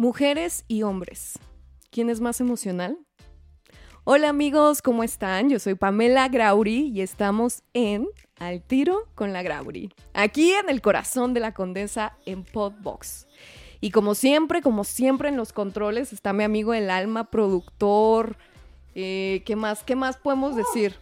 Mujeres 0.00 0.64
y 0.68 0.84
hombres. 0.84 1.40
¿Quién 1.90 2.08
es 2.08 2.20
más 2.20 2.40
emocional? 2.40 2.96
Hola 4.04 4.28
amigos, 4.28 4.80
¿cómo 4.80 5.02
están? 5.02 5.50
Yo 5.50 5.58
soy 5.58 5.74
Pamela 5.74 6.28
Grauri 6.28 6.92
y 6.94 7.00
estamos 7.00 7.64
en 7.74 8.06
Al 8.38 8.62
Tiro 8.62 9.08
con 9.16 9.32
la 9.32 9.42
Grauri, 9.42 9.92
aquí 10.14 10.52
en 10.52 10.70
el 10.70 10.82
corazón 10.82 11.34
de 11.34 11.40
la 11.40 11.52
condesa 11.52 12.16
en 12.26 12.44
Podbox. 12.44 13.26
Y 13.80 13.90
como 13.90 14.14
siempre, 14.14 14.62
como 14.62 14.84
siempre 14.84 15.30
en 15.30 15.36
los 15.36 15.52
controles 15.52 16.12
está 16.12 16.32
mi 16.32 16.44
amigo 16.44 16.74
el 16.74 16.90
alma, 16.90 17.28
productor, 17.28 18.36
eh, 18.94 19.42
¿Qué 19.44 19.54
más? 19.54 19.82
¿Qué 19.84 19.94
más 19.94 20.16
podemos 20.16 20.56
decir? 20.56 20.94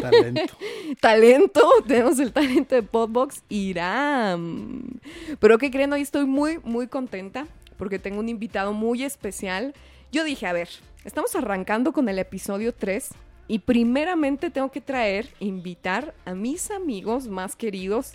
Talento. 0.00 0.42
talento. 1.00 1.68
Tenemos 1.86 2.18
el 2.20 2.32
talento 2.32 2.76
de 2.76 2.82
Podbox 2.82 3.42
Irán. 3.48 5.00
Pero 5.40 5.58
¿qué 5.58 5.70
creen? 5.70 5.92
Hoy 5.92 6.02
estoy 6.02 6.26
muy, 6.26 6.58
muy 6.62 6.86
contenta 6.86 7.48
porque 7.80 7.98
tengo 7.98 8.20
un 8.20 8.28
invitado 8.28 8.74
muy 8.74 9.02
especial. 9.02 9.72
Yo 10.12 10.22
dije, 10.22 10.46
a 10.46 10.52
ver, 10.52 10.68
estamos 11.06 11.34
arrancando 11.34 11.92
con 11.94 12.10
el 12.10 12.18
episodio 12.18 12.74
3 12.74 13.08
y 13.48 13.60
primeramente 13.60 14.50
tengo 14.50 14.70
que 14.70 14.82
traer, 14.82 15.30
invitar 15.40 16.14
a 16.26 16.34
mis 16.34 16.70
amigos 16.70 17.26
más 17.26 17.56
queridos 17.56 18.12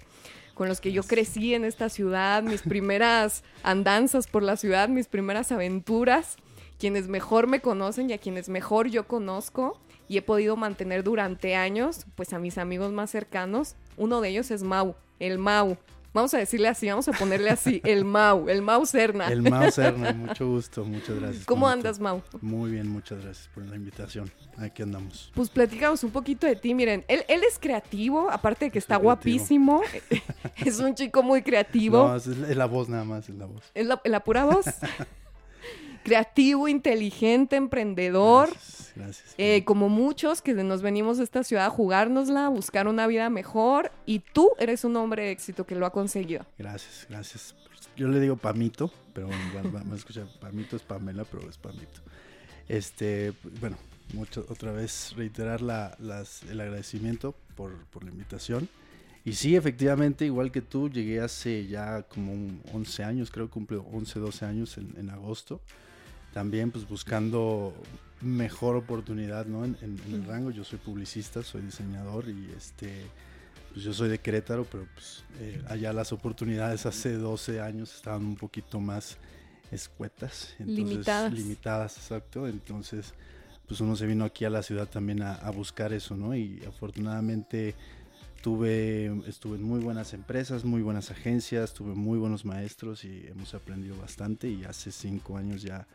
con 0.53 0.67
los 0.69 0.79
que 0.79 0.91
yo 0.91 1.01
crecí 1.01 1.55
en 1.55 1.65
esta 1.65 1.89
ciudad, 1.89 2.43
mis 2.43 2.61
primeras 2.73 3.43
andanzas 3.63 4.27
por 4.27 4.43
la 4.43 4.55
ciudad, 4.55 4.87
mis 4.87 5.07
primeras 5.07 5.51
aventuras 5.51 6.37
quienes 6.77 7.07
mejor 7.07 7.47
me 7.47 7.59
conocen 7.59 8.11
y 8.11 8.13
a 8.13 8.19
quienes 8.19 8.49
mejor 8.49 8.89
yo 8.89 9.07
conozco 9.07 9.79
y 10.07 10.17
he 10.17 10.21
podido 10.21 10.57
mantener 10.57 11.03
durante 11.03 11.55
años, 11.55 12.05
pues 12.13 12.33
a 12.33 12.39
mis 12.39 12.59
amigos 12.59 12.91
más 12.91 13.09
cercanos. 13.09 13.75
Uno 13.97 14.21
de 14.21 14.29
ellos 14.29 14.51
es 14.51 14.61
Mau, 14.61 14.93
el 15.17 15.39
Mau. 15.39 15.77
Vamos 16.15 16.33
a 16.33 16.37
decirle 16.37 16.69
así, 16.69 16.87
vamos 16.87 17.09
a 17.09 17.11
ponerle 17.11 17.49
así, 17.49 17.81
el 17.83 18.05
Mau, 18.05 18.47
el 18.47 18.61
Mau 18.61 18.85
Serna. 18.85 19.27
El 19.27 19.41
Mau 19.41 19.69
Serna, 19.69 20.13
mucho 20.17 20.47
gusto, 20.47 20.85
muchas 20.85 21.19
gracias. 21.19 21.45
¿Cómo 21.45 21.67
andas, 21.67 21.99
Mau? 21.99 22.21
Muy 22.39 22.71
bien, 22.71 22.87
muchas 22.87 23.21
gracias 23.21 23.49
por 23.53 23.65
la 23.65 23.75
invitación. 23.75 24.31
Aquí 24.57 24.81
andamos. 24.81 25.29
Pues 25.35 25.49
platicamos 25.49 26.05
un 26.05 26.11
poquito 26.11 26.47
de 26.47 26.55
ti, 26.55 26.73
miren, 26.73 27.03
él, 27.09 27.25
él 27.27 27.41
es 27.43 27.59
creativo, 27.59 28.31
aparte 28.31 28.63
de 28.63 28.71
que 28.71 28.79
está 28.79 28.95
guapísimo, 28.95 29.81
es 30.65 30.79
un 30.79 30.95
chico 30.95 31.21
muy 31.21 31.41
creativo. 31.41 32.07
No, 32.07 32.15
es, 32.15 32.27
la 32.27 32.65
voz 32.65 32.87
nada 32.87 33.03
más, 33.03 33.27
es 33.27 33.35
la 33.35 33.47
voz. 33.47 33.63
¿Es 33.73 33.85
la, 33.85 33.99
la 34.05 34.21
pura 34.21 34.45
voz? 34.45 34.67
Creativo, 36.05 36.67
inteligente, 36.67 37.55
emprendedor. 37.55 38.49
Gracias. 38.95 39.33
Eh, 39.39 39.63
como 39.65 39.89
muchos 39.89 40.41
que 40.43 40.53
nos 40.53 40.83
venimos 40.83 41.19
a 41.19 41.23
esta 41.23 41.43
ciudad 41.43 41.65
a 41.65 41.69
jugárnosla, 41.71 42.45
a 42.45 42.49
buscar 42.49 42.87
una 42.87 43.07
vida 43.07 43.29
mejor. 43.31 43.91
Y 44.05 44.19
tú 44.19 44.51
eres 44.59 44.85
un 44.85 44.95
hombre 44.97 45.23
de 45.23 45.31
éxito 45.31 45.65
que 45.65 45.75
lo 45.75 45.85
ha 45.85 45.91
conseguido. 45.91 46.45
Gracias, 46.59 47.07
gracias. 47.09 47.55
Yo 47.97 48.07
le 48.07 48.19
digo 48.19 48.37
Pamito, 48.37 48.91
pero 49.13 49.29
vamos 49.73 49.93
a 49.93 49.95
escuchar. 49.95 50.27
Pamito 50.39 50.75
es 50.75 50.83
Pamela, 50.83 51.25
pero 51.25 51.49
es 51.49 51.57
Pamito. 51.57 52.01
Este, 52.69 53.33
bueno, 53.59 53.77
mucho, 54.13 54.45
otra 54.47 54.71
vez 54.71 55.13
reiterar 55.17 55.61
la, 55.61 55.97
las, 55.99 56.43
el 56.43 56.61
agradecimiento 56.61 57.33
por, 57.55 57.73
por, 57.85 58.03
la 58.03 58.11
invitación. 58.11 58.69
Y 59.23 59.33
sí, 59.33 59.55
efectivamente, 59.55 60.25
igual 60.25 60.51
que 60.51 60.61
tú, 60.61 60.87
llegué 60.87 61.19
hace 61.19 61.65
ya 61.65 62.03
como 62.03 62.59
11 62.73 63.03
años, 63.03 63.31
creo 63.31 63.47
que 63.47 63.53
cumple 63.53 63.77
11, 63.77 64.19
12 64.19 64.45
años 64.45 64.77
en, 64.77 64.93
en 64.97 65.09
agosto 65.09 65.61
también 66.35 66.69
pues 66.69 66.85
buscando 66.85 67.73
mejor 68.19 68.75
oportunidad 68.75 69.45
¿no? 69.45 69.63
en, 69.63 69.77
el 70.11 70.25
rango. 70.25 70.51
Yo 70.51 70.65
soy 70.65 70.79
publicista, 70.79 71.41
soy 71.41 71.61
diseñador 71.61 72.27
y 72.27 72.51
este 72.57 73.05
pues 73.71 73.85
yo 73.85 73.93
soy 73.93 74.09
de 74.09 74.19
Querétaro, 74.19 74.65
pero 74.69 74.85
pues 74.93 75.23
eh, 75.39 75.63
allá 75.69 75.93
las 75.93 76.11
oportunidades 76.11 76.85
hace 76.85 77.13
12 77.13 77.61
años 77.61 77.95
estaban 77.95 78.25
un 78.25 78.35
poquito 78.35 78.81
más 78.81 79.15
escuetas. 79.71 80.53
limitadas. 80.59 81.31
Limitadas, 81.31 81.95
exacto. 81.95 82.49
Entonces 82.49 83.13
pues 83.65 83.79
uno 83.79 83.95
se 83.95 84.05
vino 84.05 84.25
aquí 84.25 84.43
a 84.43 84.49
la 84.49 84.61
ciudad 84.61 84.89
también 84.89 85.21
a, 85.21 85.35
a 85.35 85.51
buscar 85.51 85.93
eso, 85.93 86.17
¿no? 86.17 86.35
Y 86.35 86.61
afortunadamente 86.67 87.75
tuve, 88.41 89.05
estuve 89.25 89.55
en 89.55 89.63
muy 89.63 89.79
buenas 89.79 90.13
empresas, 90.13 90.65
muy 90.65 90.81
buenas 90.81 91.11
agencias, 91.11 91.73
tuve 91.73 91.95
muy 91.95 92.19
buenos 92.19 92.43
maestros 92.43 93.05
y 93.05 93.25
hemos 93.25 93.53
aprendido 93.53 93.97
bastante 93.97 94.49
y 94.49 94.65
hace 94.65 94.91
cinco 94.91 95.37
años 95.37 95.61
ya 95.61 95.87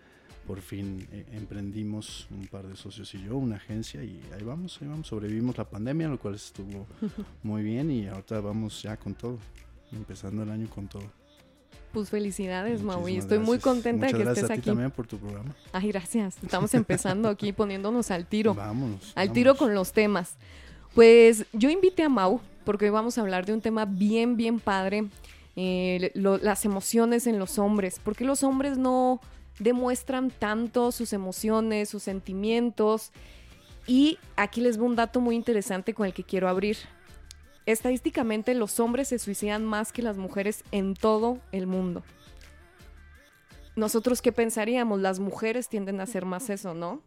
por 0.50 0.62
fin 0.62 1.06
eh, 1.12 1.24
emprendimos 1.34 2.26
un 2.28 2.44
par 2.48 2.66
de 2.66 2.74
socios 2.74 3.14
y 3.14 3.22
yo, 3.22 3.36
una 3.36 3.54
agencia 3.54 4.02
y 4.02 4.20
ahí 4.34 4.42
vamos, 4.42 4.78
ahí 4.82 4.88
vamos, 4.88 5.06
sobrevivimos 5.06 5.56
la 5.56 5.64
pandemia, 5.64 6.08
lo 6.08 6.18
cual 6.18 6.34
estuvo 6.34 6.88
muy 7.44 7.62
bien 7.62 7.88
y 7.88 8.08
ahorita 8.08 8.40
vamos 8.40 8.82
ya 8.82 8.96
con 8.96 9.14
todo, 9.14 9.38
empezando 9.92 10.42
el 10.42 10.50
año 10.50 10.68
con 10.68 10.88
todo. 10.88 11.04
Pues 11.92 12.10
felicidades, 12.10 12.82
Mau, 12.82 13.08
y 13.08 13.18
estoy 13.18 13.38
muy 13.38 13.60
contenta 13.60 14.08
de 14.08 14.12
que 14.12 14.22
estés 14.24 14.50
a 14.50 14.54
ti 14.56 14.62
también 14.62 14.90
por 14.90 15.06
tu 15.06 15.18
programa. 15.18 15.54
Ay, 15.72 15.86
gracias. 15.92 16.42
Estamos 16.42 16.74
empezando 16.74 17.28
aquí 17.28 17.52
poniéndonos 17.62 18.10
al 18.10 18.26
tiro. 18.26 18.52
Vámonos. 18.52 19.12
Al 19.14 19.32
tiro 19.32 19.54
con 19.54 19.72
los 19.72 19.92
temas. 19.92 20.34
Pues 20.96 21.46
yo 21.52 21.70
invité 21.70 22.02
a 22.02 22.08
Mau 22.08 22.40
porque 22.64 22.86
hoy 22.86 22.90
vamos 22.90 23.18
a 23.18 23.20
hablar 23.20 23.46
de 23.46 23.52
un 23.52 23.60
tema 23.60 23.84
bien, 23.84 24.36
bien 24.36 24.58
padre. 24.58 25.04
Eh, 25.54 26.10
las 26.14 26.64
emociones 26.64 27.28
en 27.28 27.38
los 27.38 27.56
hombres. 27.60 28.00
porque 28.02 28.24
los 28.24 28.42
hombres 28.42 28.78
no, 28.78 29.20
demuestran 29.60 30.30
tanto 30.30 30.90
sus 30.90 31.12
emociones, 31.12 31.88
sus 31.88 32.02
sentimientos. 32.02 33.12
Y 33.86 34.18
aquí 34.36 34.60
les 34.60 34.78
voy 34.78 34.88
un 34.88 34.96
dato 34.96 35.20
muy 35.20 35.36
interesante 35.36 35.94
con 35.94 36.06
el 36.06 36.12
que 36.12 36.24
quiero 36.24 36.48
abrir. 36.48 36.76
Estadísticamente 37.66 38.54
los 38.54 38.80
hombres 38.80 39.08
se 39.08 39.18
suicidan 39.18 39.64
más 39.64 39.92
que 39.92 40.02
las 40.02 40.16
mujeres 40.16 40.64
en 40.72 40.94
todo 40.94 41.38
el 41.52 41.66
mundo. 41.66 42.02
Nosotros 43.76 44.20
qué 44.22 44.32
pensaríamos? 44.32 45.00
Las 45.00 45.20
mujeres 45.20 45.68
tienden 45.68 46.00
a 46.00 46.04
hacer 46.04 46.24
más 46.24 46.50
eso, 46.50 46.74
¿no? 46.74 47.02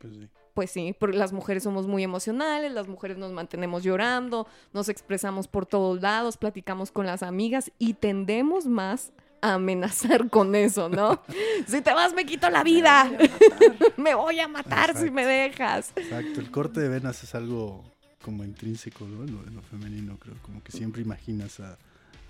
Pues 0.00 0.14
sí. 0.14 0.28
Pues 0.54 0.70
sí, 0.70 0.94
porque 0.98 1.16
las 1.16 1.32
mujeres 1.32 1.64
somos 1.64 1.88
muy 1.88 2.04
emocionales, 2.04 2.70
las 2.70 2.86
mujeres 2.86 3.18
nos 3.18 3.32
mantenemos 3.32 3.82
llorando, 3.82 4.46
nos 4.72 4.88
expresamos 4.88 5.48
por 5.48 5.66
todos 5.66 6.00
lados, 6.00 6.36
platicamos 6.36 6.92
con 6.92 7.06
las 7.06 7.24
amigas 7.24 7.72
y 7.78 7.94
tendemos 7.94 8.66
más 8.66 9.12
amenazar 9.52 10.30
con 10.30 10.54
eso, 10.54 10.88
¿no? 10.88 11.22
si 11.66 11.82
te 11.82 11.92
vas 11.92 12.14
me 12.14 12.24
quito 12.24 12.48
la 12.50 12.62
vida. 12.62 13.10
me 13.96 14.14
voy 14.14 14.40
a 14.40 14.48
matar 14.48 14.96
si 14.96 15.10
me 15.10 15.26
dejas. 15.26 15.92
Exacto, 15.96 16.40
el 16.40 16.50
corte 16.50 16.80
de 16.80 16.88
venas 16.88 17.22
es 17.22 17.34
algo 17.34 17.84
como 18.22 18.42
intrínseco, 18.44 19.04
¿no? 19.06 19.24
En 19.24 19.54
lo, 19.54 19.62
femenino, 19.62 20.16
creo, 20.18 20.34
como 20.42 20.62
que 20.62 20.72
siempre 20.72 21.02
imaginas 21.02 21.60
a, 21.60 21.76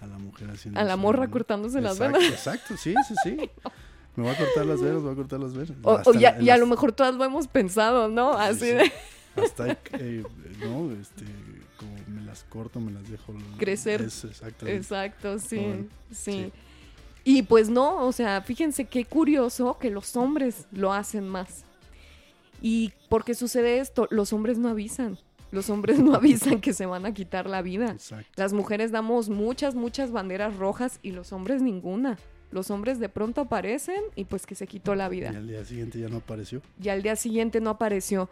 la 0.00 0.18
mujer 0.18 0.50
haciendo 0.50 0.78
A 0.78 0.84
la 0.84 0.96
morra 0.96 1.28
cortándose 1.28 1.80
las 1.80 1.98
venas. 1.98 2.22
Exacto, 2.24 2.76
sí, 2.76 2.94
sí, 3.08 3.14
sí. 3.22 3.50
Me 4.16 4.24
voy 4.24 4.32
a 4.32 4.36
cortar 4.36 4.66
las 4.66 4.80
venas, 4.80 4.96
me 4.96 5.02
voy 5.02 5.12
a 5.12 5.16
cortar 5.16 5.40
las 5.40 5.54
venas. 5.54 5.76
O, 5.82 6.02
y 6.14 6.50
a 6.50 6.56
lo 6.56 6.66
mejor 6.66 6.92
todas 6.92 7.14
lo 7.14 7.24
hemos 7.24 7.48
pensado, 7.48 8.08
¿no? 8.08 8.32
Así 8.32 8.66
de... 8.66 8.92
Hasta, 9.36 9.76
eh, 9.98 10.22
¿no? 10.60 10.92
Este, 10.92 11.24
como 11.76 11.92
me 12.06 12.22
las 12.22 12.44
corto, 12.44 12.80
me 12.80 12.92
las 12.92 13.08
dejo... 13.08 13.34
Crecer. 13.58 14.02
exacto. 14.02 14.66
Exacto, 14.66 15.38
sí, 15.38 15.88
sí. 16.12 16.52
Y 17.24 17.42
pues 17.42 17.70
no, 17.70 18.06
o 18.06 18.12
sea, 18.12 18.42
fíjense 18.42 18.84
qué 18.84 19.06
curioso 19.06 19.78
que 19.78 19.90
los 19.90 20.14
hombres 20.14 20.66
lo 20.70 20.92
hacen 20.92 21.26
más. 21.26 21.64
¿Y 22.60 22.92
por 23.08 23.24
qué 23.24 23.34
sucede 23.34 23.78
esto? 23.78 24.06
Los 24.10 24.32
hombres 24.32 24.58
no 24.58 24.68
avisan. 24.68 25.18
Los 25.50 25.70
hombres 25.70 25.98
no 26.00 26.14
avisan 26.16 26.60
que 26.60 26.74
se 26.74 26.84
van 26.84 27.06
a 27.06 27.14
quitar 27.14 27.48
la 27.48 27.62
vida. 27.62 27.96
Las 28.36 28.52
mujeres 28.52 28.90
damos 28.90 29.30
muchas, 29.30 29.74
muchas 29.74 30.10
banderas 30.12 30.56
rojas 30.56 30.98
y 31.02 31.12
los 31.12 31.32
hombres 31.32 31.62
ninguna. 31.62 32.18
Los 32.50 32.70
hombres 32.70 33.00
de 33.00 33.08
pronto 33.08 33.40
aparecen 33.40 34.00
y 34.14 34.24
pues 34.26 34.46
que 34.46 34.54
se 34.54 34.66
quitó 34.66 34.94
la 34.94 35.08
vida. 35.08 35.32
Y 35.32 35.36
al 35.36 35.48
día 35.48 35.64
siguiente 35.64 35.98
ya 35.98 36.08
no 36.08 36.18
apareció. 36.18 36.62
Y 36.80 36.88
al 36.88 37.02
día 37.02 37.16
siguiente 37.16 37.60
no 37.60 37.70
apareció. 37.70 38.28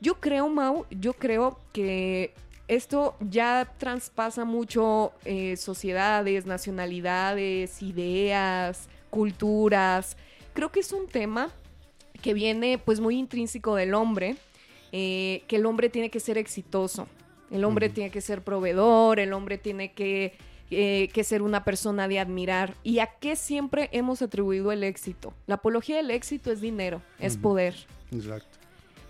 Yo 0.00 0.20
creo, 0.20 0.48
Mau, 0.48 0.86
yo 0.90 1.12
creo 1.12 1.58
que 1.72 2.34
esto 2.68 3.16
ya 3.20 3.70
traspasa 3.78 4.44
mucho 4.44 5.12
eh, 5.24 5.56
sociedades, 5.56 6.46
nacionalidades, 6.46 7.82
ideas, 7.82 8.88
culturas. 9.10 10.16
Creo 10.54 10.70
que 10.70 10.80
es 10.80 10.92
un 10.92 11.06
tema 11.06 11.50
que 12.20 12.34
viene 12.34 12.78
pues 12.78 13.00
muy 13.00 13.18
intrínseco 13.18 13.74
del 13.74 13.94
hombre, 13.94 14.36
eh, 14.92 15.42
que 15.48 15.56
el 15.56 15.66
hombre 15.66 15.88
tiene 15.88 16.10
que 16.10 16.20
ser 16.20 16.38
exitoso, 16.38 17.08
el 17.50 17.64
hombre 17.64 17.88
tiene 17.88 18.10
que 18.10 18.20
ser 18.20 18.42
proveedor, 18.42 19.18
el 19.18 19.32
hombre 19.32 19.58
tiene 19.58 19.92
que, 19.92 20.38
eh, 20.70 21.08
que, 21.12 21.24
ser 21.24 21.42
una 21.42 21.64
persona 21.64 22.08
de 22.08 22.20
admirar. 22.20 22.74
¿Y 22.82 23.00
a 23.00 23.06
qué 23.06 23.36
siempre 23.36 23.88
hemos 23.92 24.22
atribuido 24.22 24.72
el 24.72 24.84
éxito? 24.84 25.34
La 25.46 25.56
apología 25.56 25.96
del 25.96 26.10
éxito 26.10 26.50
es 26.50 26.60
dinero, 26.60 27.02
es 27.18 27.36
poder. 27.36 27.74
Exacto. 28.10 28.61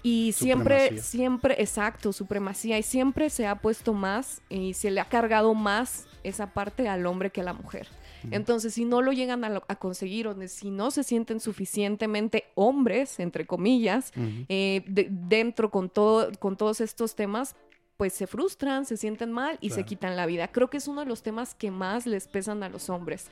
Y 0.02 0.32
siempre, 0.32 0.98
siempre, 0.98 1.54
exacto, 1.58 2.12
supremacía. 2.12 2.78
Y 2.78 2.82
siempre 2.82 3.30
se 3.30 3.46
ha 3.46 3.56
puesto 3.56 3.92
más 3.94 4.42
y 4.48 4.74
se 4.74 4.90
le 4.90 5.00
ha 5.00 5.04
cargado 5.04 5.54
más 5.54 6.06
esa 6.24 6.52
parte 6.52 6.88
al 6.88 7.06
hombre 7.06 7.30
que 7.30 7.40
a 7.40 7.44
la 7.44 7.52
mujer. 7.52 7.88
Entonces, 8.30 8.74
si 8.74 8.84
no 8.84 9.02
lo 9.02 9.12
llegan 9.12 9.44
a, 9.44 9.60
conseguir 9.76 10.28
o 10.28 10.48
si 10.48 10.70
no 10.70 10.90
se 10.90 11.02
sienten 11.02 11.40
suficientemente 11.40 12.44
hombres, 12.54 13.18
entre 13.18 13.46
comillas, 13.46 14.12
eh, 14.48 14.82
dentro 14.86 15.70
con, 15.70 15.88
todo, 15.88 16.30
con 16.38 16.56
todos 16.56 16.80
estos 16.80 17.16
temas, 17.16 17.56
pues 17.96 18.12
se 18.12 18.26
frustran, 18.26 18.84
se 18.84 18.96
sienten 18.96 19.32
mal 19.32 19.58
y 19.60 19.70
se 19.70 19.84
quitan 19.84 20.16
la 20.16 20.26
vida. 20.26 20.48
Creo 20.48 20.70
que 20.70 20.76
es 20.76 20.88
uno 20.88 21.00
de 21.00 21.06
los 21.06 21.22
temas 21.22 21.54
que 21.54 21.70
más 21.70 22.06
les 22.06 22.26
pesan 22.28 22.62
a 22.62 22.68
los 22.68 22.90
hombres. 22.90 23.28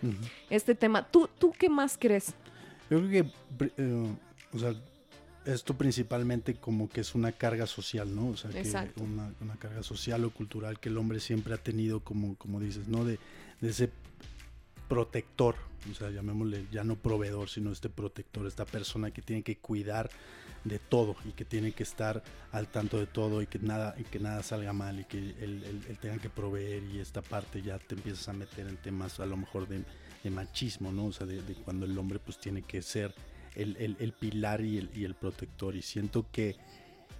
Este 0.48 0.74
tema, 0.74 1.08
¿tú, 1.08 1.28
tú 1.38 1.52
qué 1.56 1.68
más 1.68 1.96
crees? 1.98 2.34
Yo 2.88 2.98
creo 2.98 3.10
que, 3.10 3.72
eh, 3.76 4.16
o 4.52 4.58
sea, 4.58 4.74
esto 5.46 5.74
principalmente 5.76 6.54
como 6.56 6.88
que 6.88 7.00
es 7.00 7.14
una 7.14 7.32
carga 7.32 7.66
social, 7.66 8.14
¿no? 8.14 8.28
O 8.28 8.36
sea, 8.36 8.50
que 8.50 8.58
una, 9.02 9.32
una 9.40 9.56
carga 9.56 9.82
social 9.82 10.24
o 10.24 10.30
cultural 10.30 10.78
que 10.78 10.88
el 10.90 10.98
hombre 10.98 11.18
siempre 11.20 11.54
ha 11.54 11.58
tenido 11.58 12.00
como, 12.00 12.36
como 12.36 12.60
dices, 12.60 12.88
¿no? 12.88 13.04
De, 13.04 13.18
de 13.60 13.68
ese 13.70 13.90
protector, 14.88 15.54
o 15.90 15.94
sea, 15.94 16.10
llamémosle 16.10 16.66
ya 16.72 16.84
no 16.84 16.96
proveedor, 16.96 17.48
sino 17.48 17.70
este 17.72 17.88
protector, 17.88 18.46
esta 18.46 18.64
persona 18.64 19.10
que 19.12 19.22
tiene 19.22 19.42
que 19.42 19.56
cuidar 19.56 20.10
de 20.64 20.78
todo 20.78 21.16
y 21.24 21.30
que 21.30 21.44
tiene 21.46 21.72
que 21.72 21.84
estar 21.84 22.22
al 22.52 22.68
tanto 22.68 22.98
de 22.98 23.06
todo 23.06 23.40
y 23.40 23.46
que 23.46 23.58
nada, 23.60 23.94
y 23.98 24.02
que 24.04 24.18
nada 24.18 24.42
salga 24.42 24.72
mal 24.74 25.00
y 25.00 25.04
que 25.04 25.16
él, 25.18 25.34
él- 25.64 25.84
él 25.88 25.98
tenga 25.98 26.18
que 26.18 26.28
proveer 26.28 26.82
y 26.84 26.98
esta 26.98 27.22
parte 27.22 27.62
ya 27.62 27.78
te 27.78 27.94
empiezas 27.94 28.28
a 28.28 28.32
meter 28.34 28.66
en 28.66 28.76
temas 28.76 29.20
a 29.20 29.26
lo 29.26 29.36
mejor 29.38 29.66
de, 29.68 29.84
de 30.22 30.30
machismo, 30.30 30.92
¿no? 30.92 31.06
O 31.06 31.12
sea, 31.12 31.26
de, 31.26 31.40
de 31.40 31.54
cuando 31.54 31.86
el 31.86 31.96
hombre 31.96 32.18
pues 32.18 32.38
tiene 32.38 32.60
que 32.62 32.82
ser 32.82 33.14
el, 33.56 33.76
el- 33.76 33.96
el 34.00 34.12
pilar 34.12 34.60
y 34.62 34.78
el, 34.78 34.90
y 34.94 35.04
el 35.04 35.14
protector. 35.14 35.74
Y 35.76 35.82
siento 35.82 36.26
que 36.32 36.56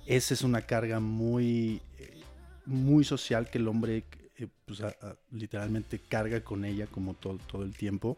esa 0.06 0.34
es 0.34 0.42
una 0.42 0.62
carga 0.62 1.00
muy, 1.00 1.80
eh, 1.98 2.20
muy 2.66 3.04
social 3.04 3.48
que 3.50 3.58
el 3.58 3.68
hombre 3.68 4.04
eh, 4.38 4.46
pues, 4.66 4.80
a- 4.80 4.88
a- 5.02 5.16
literalmente 5.32 5.98
carga 5.98 6.42
con 6.42 6.64
ella 6.64 6.86
como 6.86 7.14
todo, 7.14 7.38
todo 7.46 7.62
el 7.62 7.74
tiempo. 7.74 8.16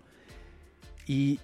Y 1.06 1.40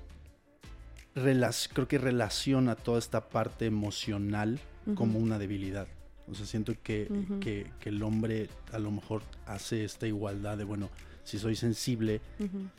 creo 1.72 1.88
que 1.88 1.98
relaciona 1.98 2.76
toda 2.76 2.98
esta 2.98 3.28
parte 3.28 3.66
emocional 3.66 4.58
como 4.94 5.18
una 5.18 5.38
debilidad. 5.38 5.86
O 6.30 6.34
sea, 6.34 6.46
siento 6.46 6.74
que, 6.82 7.08
que, 7.40 7.70
que 7.80 7.88
el 7.88 8.02
hombre 8.02 8.48
a 8.72 8.78
lo 8.78 8.90
mejor 8.90 9.22
hace 9.46 9.84
esta 9.84 10.06
igualdad 10.06 10.56
de, 10.58 10.64
bueno, 10.64 10.88
si 11.24 11.38
soy 11.38 11.56
sensible, 11.56 12.20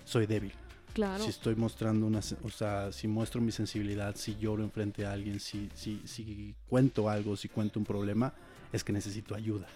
soy 0.06 0.26
débil. 0.26 0.54
Claro. 1.00 1.24
Si 1.24 1.30
estoy 1.30 1.56
mostrando 1.56 2.06
una, 2.06 2.20
o 2.44 2.50
sea, 2.50 2.92
si 2.92 3.08
muestro 3.08 3.40
mi 3.40 3.54
sensibilidad, 3.54 4.16
si 4.18 4.36
lloro 4.38 4.64
enfrente 4.64 5.06
a 5.06 5.14
alguien, 5.14 5.40
si, 5.40 5.70
si, 5.74 6.02
si 6.06 6.54
cuento 6.68 7.08
algo, 7.10 7.38
si 7.38 7.48
cuento 7.48 7.80
un 7.80 7.86
problema, 7.86 8.34
es 8.74 8.84
que 8.84 8.92
necesito 8.92 9.34
ayuda. 9.34 9.68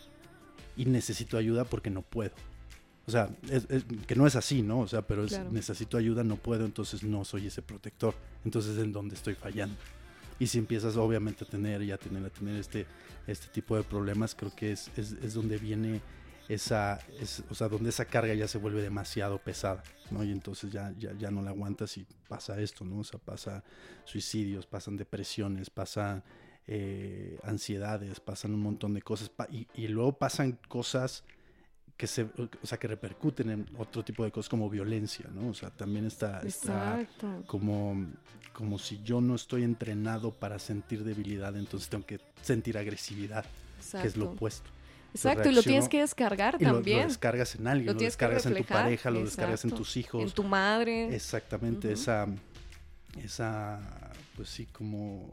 Y 0.75 0.83
necesito 0.85 1.37
ayuda 1.37 1.63
porque 1.63 1.89
no 1.89 2.01
puedo. 2.01 2.33
O 3.07 3.11
sea, 3.11 3.29
es- 3.49 3.67
es- 3.69 3.85
que 4.05 4.15
no 4.15 4.27
es 4.27 4.35
así, 4.35 4.61
¿no? 4.63 4.79
O 4.81 4.87
sea, 4.87 5.01
pero 5.01 5.23
es, 5.23 5.31
Claro. 5.31 5.49
necesito 5.51 5.97
ayuda, 5.97 6.23
no 6.25 6.35
puedo, 6.35 6.65
entonces 6.65 7.03
no 7.03 7.23
soy 7.23 7.47
ese 7.47 7.61
protector. 7.61 8.13
Entonces 8.43 8.75
es 8.77 8.83
en 8.83 8.91
donde 8.91 9.15
estoy 9.15 9.35
fallando. 9.35 9.75
Y 10.39 10.47
si 10.47 10.57
empiezas 10.57 10.97
obviamente 10.97 11.45
a 11.45 11.47
tener 11.47 11.81
y 11.83 11.91
a 11.91 11.97
tener, 11.97 12.25
a 12.25 12.29
tener 12.31 12.55
este, 12.57 12.85
este 13.27 13.47
tipo 13.47 13.77
de 13.77 13.83
problemas, 13.83 14.35
creo 14.35 14.53
que 14.53 14.73
es, 14.73 14.89
es, 14.97 15.13
es 15.23 15.33
donde 15.35 15.57
viene 15.57 16.01
esa, 16.49 16.99
es- 17.19 17.43
o 17.49 17.55
sea, 17.55 17.69
donde 17.69 17.89
esa 17.89 18.05
carga 18.05 18.33
ya 18.33 18.47
se 18.47 18.57
vuelve 18.57 18.81
demasiado 18.81 19.37
pesada, 19.39 19.83
¿no? 20.11 20.23
Y 20.23 20.31
entonces 20.31 20.71
ya, 20.71 20.93
ya, 20.97 21.13
ya 21.17 21.31
no 21.31 21.41
la 21.41 21.51
aguantas 21.51 21.97
y 21.97 22.05
pasa 22.27 22.59
esto, 22.59 22.83
¿no? 22.85 22.99
O 22.99 23.03
sea, 23.03 23.19
pasa 23.19 23.63
suicidios, 24.05 24.65
pasan 24.65 24.97
depresiones, 24.97 25.69
pasan 25.69 26.23
eh, 26.67 27.37
ansiedades, 27.43 28.19
pasan 28.19 28.53
un 28.53 28.61
montón 28.61 28.93
de 28.93 29.01
cosas 29.01 29.29
pa- 29.29 29.47
y, 29.51 29.67
y 29.75 29.87
luego 29.89 30.13
pasan 30.17 30.57
cosas 30.67 31.23
que 31.97 32.07
se, 32.07 32.23
o 32.23 32.65
sea, 32.65 32.77
que 32.79 32.87
repercuten 32.87 33.49
en 33.49 33.69
otro 33.77 34.03
tipo 34.03 34.23
de 34.23 34.31
cosas 34.31 34.49
como 34.49 34.69
violencia, 34.69 35.29
¿no? 35.33 35.49
O 35.49 35.53
sea, 35.53 35.69
también 35.69 36.05
está, 36.05 36.41
está 36.41 36.95
como, 37.45 38.07
como 38.53 38.79
si 38.79 39.01
yo 39.03 39.21
no 39.21 39.35
estoy 39.35 39.63
entrenado 39.63 40.31
para 40.31 40.57
sentir 40.59 41.03
debilidad, 41.03 41.55
entonces 41.55 41.89
tengo 41.89 42.05
que 42.05 42.19
sentir 42.41 42.77
agresividad, 42.77 43.45
que 44.01 44.07
es 44.07 44.17
lo 44.17 44.25
opuesto. 44.35 44.69
Exacto, 45.13 45.49
y 45.49 45.53
lo 45.53 45.61
tienes 45.61 45.87
que 45.89 45.99
descargar 46.01 46.55
Y 46.59 46.63
lo- 46.63 46.71
lo, 46.71 46.75
también. 46.77 47.07
descargas 47.07 47.55
en 47.55 47.67
alguien, 47.67 47.93
Lo 47.93 47.99
descargas 47.99 48.45
en 48.47 48.55
tu 48.55 48.63
pareja, 48.63 49.11
lo 49.11 49.23
descargas 49.23 49.63
en 49.63 49.71
tus 49.71 49.95
hijos. 49.97 50.21
en 50.23 50.31
tu 50.31 50.43
madre. 50.43 51.13
Exactamente, 51.15 51.91
esa, 51.91 52.27
esa, 53.23 53.79
pues 54.35 54.49
sí, 54.49 54.65
como 54.67 55.29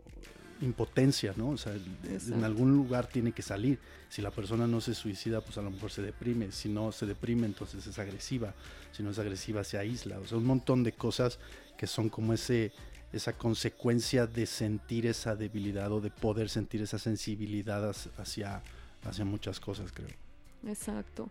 impotencia, 0.60 1.32
¿no? 1.36 1.50
O 1.50 1.56
sea, 1.56 1.72
en 1.72 2.44
algún 2.44 2.72
lugar 2.76 3.06
tiene 3.06 3.32
que 3.32 3.40
salir. 3.42 3.78
Si 4.10 4.20
la 4.20 4.30
persona 4.30 4.66
no 4.66 4.80
se 4.82 4.94
suicida, 4.94 5.40
pues 5.40 5.56
a 5.56 5.62
lo 5.62 5.70
mejor 5.70 5.90
se 5.90 6.02
deprime. 6.02 6.52
Si 6.52 6.68
no 6.68 6.92
se 6.92 7.06
deprime, 7.06 7.46
entonces 7.46 7.86
es 7.86 7.98
agresiva. 7.98 8.52
Si 8.92 9.02
no 9.02 9.10
es 9.10 9.18
agresiva, 9.18 9.64
se 9.64 9.78
aísla. 9.78 10.18
O 10.18 10.26
sea, 10.26 10.36
un 10.36 10.44
montón 10.44 10.82
de 10.84 10.92
cosas 10.92 11.38
que 11.78 11.86
son 11.86 12.08
como 12.10 12.34
ese 12.34 12.72
esa 13.12 13.32
consecuencia 13.32 14.26
de 14.28 14.46
sentir 14.46 15.04
esa 15.04 15.34
debilidad 15.34 15.90
o 15.90 16.00
de 16.00 16.10
poder 16.10 16.48
sentir 16.48 16.80
esa 16.82 16.96
sensibilidad 16.96 17.90
hacia- 18.18 18.62
hacia, 19.04 19.24
muchas 19.24 19.60
cosas, 19.60 19.92
creo. 19.92 20.08
Exacto. 20.66 21.28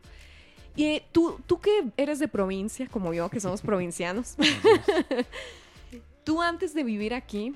Y 0.75 0.85
eh, 0.85 1.05
tú, 1.11 1.39
tú 1.45 1.59
que 1.59 1.91
eres 1.97 2.19
de 2.19 2.27
provincia, 2.27 2.87
como 2.87 3.13
yo, 3.13 3.29
que 3.29 3.39
somos 3.39 3.61
provincianos, 3.63 4.35
tú 6.23 6.41
antes 6.41 6.73
de 6.73 6.83
vivir 6.83 7.13
aquí, 7.13 7.53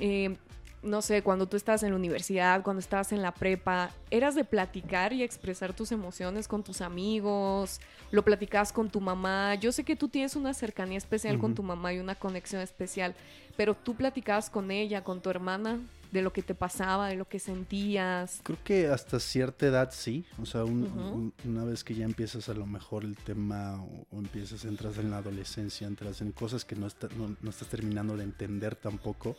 eh, 0.00 0.36
no 0.82 1.02
sé, 1.02 1.22
cuando 1.22 1.46
tú 1.46 1.56
estabas 1.56 1.82
en 1.82 1.90
la 1.90 1.96
universidad, 1.96 2.62
cuando 2.62 2.80
estabas 2.80 3.12
en 3.12 3.22
la 3.22 3.32
prepa, 3.32 3.90
¿eras 4.10 4.34
de 4.34 4.44
platicar 4.44 5.12
y 5.12 5.22
expresar 5.22 5.74
tus 5.74 5.92
emociones 5.92 6.46
con 6.46 6.62
tus 6.62 6.80
amigos? 6.80 7.80
¿Lo 8.10 8.24
platicabas 8.24 8.72
con 8.72 8.88
tu 8.88 9.00
mamá? 9.00 9.54
Yo 9.56 9.72
sé 9.72 9.84
que 9.84 9.96
tú 9.96 10.08
tienes 10.08 10.36
una 10.36 10.54
cercanía 10.54 10.98
especial 10.98 11.38
con 11.38 11.54
tu 11.54 11.62
mamá 11.62 11.92
y 11.92 11.98
una 11.98 12.14
conexión 12.14 12.62
especial, 12.62 13.14
pero 13.56 13.74
tú 13.74 13.94
platicabas 13.94 14.50
con 14.50 14.70
ella, 14.70 15.02
con 15.02 15.20
tu 15.20 15.30
hermana, 15.30 15.80
de 16.10 16.22
lo 16.22 16.32
que 16.32 16.42
te 16.42 16.54
pasaba, 16.54 17.08
de 17.08 17.16
lo 17.16 17.28
que 17.28 17.38
sentías. 17.38 18.40
Creo 18.42 18.58
que 18.64 18.86
hasta 18.88 19.20
cierta 19.20 19.66
edad 19.66 19.90
sí, 19.92 20.24
o 20.40 20.46
sea, 20.46 20.64
un- 20.64 20.84
Ujú. 20.84 21.00
un- 21.00 21.34
una 21.44 21.64
vez 21.64 21.84
que 21.84 21.94
ya 21.94 22.04
empiezas 22.04 22.48
a 22.48 22.54
lo 22.54 22.66
mejor 22.66 23.04
el 23.04 23.16
tema 23.16 23.82
o, 23.82 24.06
o 24.10 24.18
empiezas, 24.18 24.64
entras 24.64 24.96
en 24.98 25.10
la 25.10 25.18
adolescencia, 25.18 25.86
entras 25.86 26.20
en 26.20 26.32
cosas 26.32 26.64
que 26.64 26.76
no, 26.76 26.86
está- 26.86 27.08
no, 27.16 27.36
no 27.40 27.50
estás 27.50 27.68
terminando 27.68 28.16
de 28.16 28.24
entender 28.24 28.74
tampoco, 28.74 29.36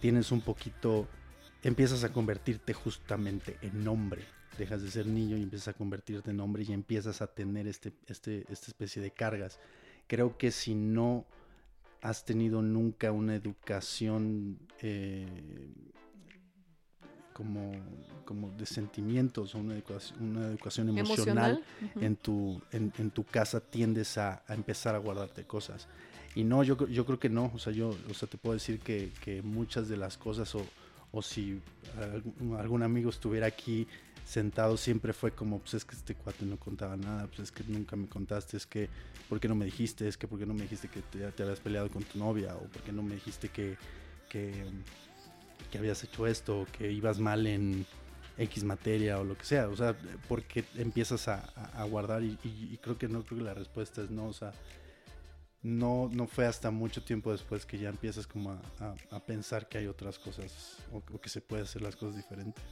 tienes 0.00 0.32
un 0.32 0.40
poquito, 0.40 1.06
empiezas 1.62 2.02
a 2.04 2.12
convertirte 2.12 2.72
justamente 2.72 3.58
en 3.62 3.86
hombre. 3.86 4.24
Dejas 4.58 4.82
de 4.82 4.90
ser 4.90 5.06
niño 5.06 5.36
y 5.36 5.42
empiezas 5.42 5.68
a 5.68 5.72
convertirte 5.74 6.30
en 6.30 6.40
hombre 6.40 6.64
y 6.64 6.72
empiezas 6.72 7.22
a 7.22 7.26
tener 7.28 7.66
este, 7.66 7.92
este, 8.08 8.44
esta 8.50 8.66
especie 8.66 9.00
de 9.00 9.10
cargas. 9.10 9.58
Creo 10.06 10.36
que 10.36 10.50
si 10.50 10.74
no 10.74 11.24
has 12.02 12.24
tenido 12.24 12.62
nunca 12.62 13.12
una 13.12 13.34
educación 13.34 14.58
eh, 14.80 15.26
como, 17.32 17.72
como 18.24 18.50
de 18.50 18.66
sentimientos 18.66 19.54
o 19.54 19.58
una 19.58 19.74
educación, 19.74 20.36
una 20.36 20.46
educación 20.48 20.88
emocional, 20.98 21.64
en 22.00 22.16
tu, 22.16 22.60
en, 22.72 22.92
en 22.98 23.10
tu 23.10 23.24
casa 23.24 23.60
tiendes 23.60 24.18
a, 24.18 24.42
a 24.46 24.54
empezar 24.54 24.94
a 24.94 24.98
guardarte 24.98 25.44
cosas. 25.44 25.88
Y 26.34 26.44
no, 26.44 26.62
yo, 26.62 26.86
yo 26.86 27.04
creo 27.04 27.18
que 27.18 27.28
no. 27.28 27.50
O 27.54 27.58
sea, 27.58 27.72
yo 27.72 27.96
o 28.08 28.14
sea, 28.14 28.28
te 28.28 28.38
puedo 28.38 28.54
decir 28.54 28.78
que, 28.78 29.10
que 29.22 29.42
muchas 29.42 29.88
de 29.88 29.96
las 29.96 30.16
cosas, 30.16 30.54
o, 30.54 30.64
o 31.12 31.22
si 31.22 31.60
algún, 31.98 32.56
algún 32.56 32.82
amigo 32.82 33.10
estuviera 33.10 33.46
aquí 33.46 33.86
sentado, 34.30 34.76
siempre 34.76 35.12
fue 35.12 35.32
como, 35.32 35.58
pues 35.58 35.74
es 35.74 35.84
que 35.84 35.96
este 35.96 36.14
cuate 36.14 36.46
no 36.46 36.56
contaba 36.56 36.96
nada, 36.96 37.26
pues 37.26 37.40
es 37.40 37.52
que 37.52 37.64
nunca 37.64 37.96
me 37.96 38.08
contaste, 38.08 38.56
es 38.56 38.64
que, 38.64 38.88
¿por 39.28 39.40
qué 39.40 39.48
no 39.48 39.56
me 39.56 39.64
dijiste? 39.64 40.06
Es 40.06 40.16
que, 40.16 40.28
¿por 40.28 40.38
qué 40.38 40.46
no 40.46 40.54
me 40.54 40.62
dijiste 40.62 40.88
que 40.88 41.02
te, 41.02 41.42
habías 41.42 41.58
peleado 41.58 41.90
con 41.90 42.04
tu 42.04 42.18
novia? 42.18 42.54
¿O 42.54 42.62
por 42.62 42.80
qué 42.82 42.92
no 42.92 43.02
me 43.02 43.16
dijiste 43.16 43.48
que, 43.48 43.76
que, 44.28 44.64
habías 45.76 46.04
hecho 46.04 46.28
esto? 46.28 46.60
O 46.60 46.66
que 46.66 46.92
ibas 46.92 47.18
mal 47.18 47.46
en, 47.46 47.84
X 48.38 48.64
materia 48.64 49.18
o 49.18 49.24
lo 49.24 49.36
que 49.36 49.44
sea, 49.44 49.68
o 49.68 49.76
sea, 49.76 49.94
porque 50.26 50.64
empiezas 50.76 51.28
a, 51.28 51.84
guardar 51.90 52.22
y, 52.22 52.78
creo 52.80 52.96
que 52.96 53.06
no, 53.06 53.22
creo 53.22 53.38
que 53.40 53.44
la 53.44 53.52
respuesta 53.52 54.00
es 54.00 54.10
no, 54.10 54.28
o 54.28 54.32
sea, 54.32 54.52
no, 55.62 56.08
no 56.10 56.26
fue 56.26 56.46
hasta 56.46 56.70
mucho 56.70 57.02
tiempo 57.02 57.32
después 57.32 57.66
que 57.66 57.78
ya 57.78 57.90
empiezas 57.90 58.26
como 58.26 58.52
a 59.10 59.20
pensar 59.26 59.68
que 59.68 59.76
hay 59.76 59.88
otras 59.88 60.18
cosas 60.18 60.78
o, 60.90 61.02
o 61.12 61.20
que 61.20 61.28
se 61.28 61.42
puede 61.42 61.64
hacer 61.64 61.82
las 61.82 61.96
cosas 61.96 62.16
diferentes. 62.16 62.64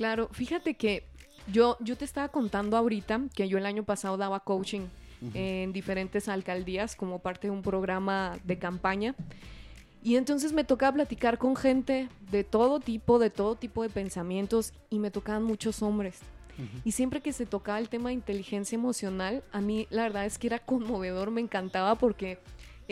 Claro, 0.00 0.30
fíjate 0.32 0.78
que 0.78 1.04
yo, 1.52 1.76
yo 1.78 1.94
te 1.94 2.06
estaba 2.06 2.28
contando 2.28 2.78
ahorita 2.78 3.20
que 3.36 3.48
yo 3.48 3.58
el 3.58 3.66
año 3.66 3.82
pasado 3.82 4.16
daba 4.16 4.40
coaching 4.40 4.86
en 5.34 5.74
diferentes 5.74 6.26
alcaldías 6.26 6.96
como 6.96 7.18
parte 7.18 7.48
de 7.48 7.50
un 7.50 7.60
programa 7.60 8.38
de 8.44 8.58
campaña. 8.58 9.14
Y 10.02 10.16
entonces 10.16 10.54
me 10.54 10.64
tocaba 10.64 10.94
platicar 10.94 11.36
con 11.36 11.54
gente 11.54 12.08
de 12.30 12.44
todo 12.44 12.80
tipo, 12.80 13.18
de 13.18 13.28
todo 13.28 13.56
tipo 13.56 13.82
de 13.82 13.90
pensamientos 13.90 14.72
y 14.88 15.00
me 15.00 15.10
tocaban 15.10 15.42
muchos 15.42 15.82
hombres. 15.82 16.20
Y 16.82 16.92
siempre 16.92 17.20
que 17.20 17.34
se 17.34 17.44
tocaba 17.44 17.78
el 17.78 17.90
tema 17.90 18.08
de 18.08 18.14
inteligencia 18.14 18.76
emocional, 18.76 19.44
a 19.52 19.60
mí 19.60 19.86
la 19.90 20.04
verdad 20.04 20.24
es 20.24 20.38
que 20.38 20.46
era 20.46 20.60
conmovedor, 20.60 21.30
me 21.30 21.42
encantaba 21.42 21.96
porque 21.96 22.38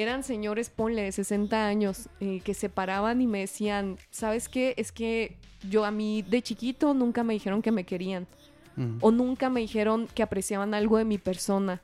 eran 0.01 0.23
señores, 0.23 0.71
ponle, 0.71 1.03
de 1.03 1.13
60 1.13 1.67
años, 1.67 2.09
eh, 2.21 2.41
que 2.45 2.55
se 2.55 2.69
paraban 2.69 3.21
y 3.21 3.27
me 3.27 3.41
decían, 3.41 3.99
¿sabes 4.11 4.49
qué? 4.49 4.75
Es 4.77 4.93
que 4.93 5.37
yo 5.69 5.85
a 5.85 5.91
mí 5.91 6.23
de 6.23 6.41
chiquito 6.41 6.95
nunca 6.95 7.25
me 7.25 7.35
dijeron 7.35 7.63
que 7.63 7.73
me 7.73 7.85
querían 7.85 8.27
o 9.01 9.11
nunca 9.11 9.51
me 9.51 9.61
dijeron 9.61 10.09
que 10.15 10.23
apreciaban 10.23 10.73
algo 10.75 10.99
de 10.99 11.05
mi 11.05 11.19
persona. 11.19 11.83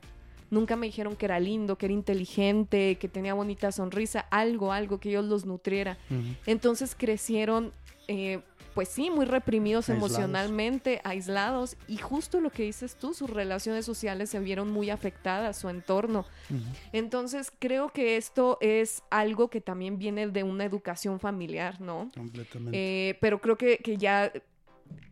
Nunca 0.49 0.75
me 0.75 0.85
dijeron 0.85 1.15
que 1.15 1.25
era 1.25 1.39
lindo, 1.39 1.77
que 1.77 1.87
era 1.87 1.93
inteligente, 1.93 2.97
que 2.99 3.09
tenía 3.09 3.33
bonita 3.33 3.71
sonrisa, 3.71 4.21
algo, 4.31 4.71
algo 4.71 4.99
que 4.99 5.09
ellos 5.09 5.25
los 5.25 5.45
nutriera. 5.45 5.97
Entonces 6.45 6.95
crecieron 6.97 7.73
eh, 8.07 8.39
pues 8.75 8.89
sí, 8.89 9.09
muy 9.09 9.25
reprimidos 9.25 9.87
emocionalmente, 9.87 10.99
aislados, 11.05 11.77
y 11.87 11.95
justo 11.97 12.41
lo 12.41 12.49
que 12.49 12.63
dices 12.63 12.97
tú, 12.97 13.13
sus 13.13 13.29
relaciones 13.29 13.85
sociales 13.85 14.29
se 14.29 14.39
vieron 14.39 14.69
muy 14.69 14.89
afectadas, 14.89 15.57
su 15.57 15.69
entorno. 15.69 16.25
Entonces, 16.91 17.53
creo 17.57 17.89
que 17.89 18.17
esto 18.17 18.57
es 18.59 19.01
algo 19.09 19.49
que 19.49 19.61
también 19.61 19.97
viene 19.97 20.27
de 20.27 20.43
una 20.43 20.65
educación 20.65 21.21
familiar, 21.21 21.79
¿no? 21.79 22.11
Completamente. 22.13 22.77
Eh, 23.09 23.17
pero 23.21 23.39
creo 23.39 23.57
que, 23.57 23.77
que 23.77 23.95
ya 23.95 24.29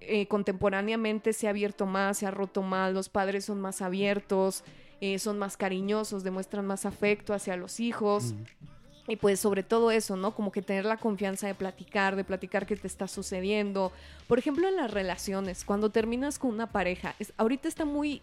eh, 0.01 0.27
contemporáneamente 0.27 1.32
se 1.32 1.48
ha 1.48 1.51
abierto 1.51 1.86
más, 1.86 2.17
se 2.17 2.25
ha 2.25 2.32
roto 2.32 2.62
más, 2.62 2.93
los 2.93 3.08
padres 3.08 3.46
son 3.46 3.62
más 3.62 3.82
abiertos, 3.82 4.65
eh, 5.00 5.20
son 5.20 5.39
más 5.39 5.55
cariñosos, 5.55 6.25
demuestran 6.25 6.65
más 6.65 6.86
afecto 6.86 7.34
hacia 7.34 7.55
los 7.55 7.79
hijos. 7.79 8.36
Y 9.07 9.17
pues 9.17 9.39
sobre 9.39 9.63
todo 9.63 9.91
eso, 9.91 10.15
¿no? 10.15 10.33
Como 10.33 10.51
que 10.51 10.62
tener 10.62 10.86
la 10.86 10.98
confianza 10.98 11.48
de 11.48 11.55
platicar, 11.55 12.15
de 12.15 12.24
platicar 12.24 12.65
qué 12.65 12.75
te 12.77 12.88
está 12.88 13.07
sucediendo. 13.07 13.91
Por 14.27 14.39
ejemplo, 14.39 14.67
en 14.67 14.77
las 14.77 14.91
relaciones, 14.91 15.65
cuando 15.65 15.89
terminas 15.89 16.39
con 16.39 16.51
una 16.51 16.72
pareja, 16.72 17.13
es, 17.19 17.33
ahorita 17.38 17.67
está 17.67 17.83
muy, 17.83 18.22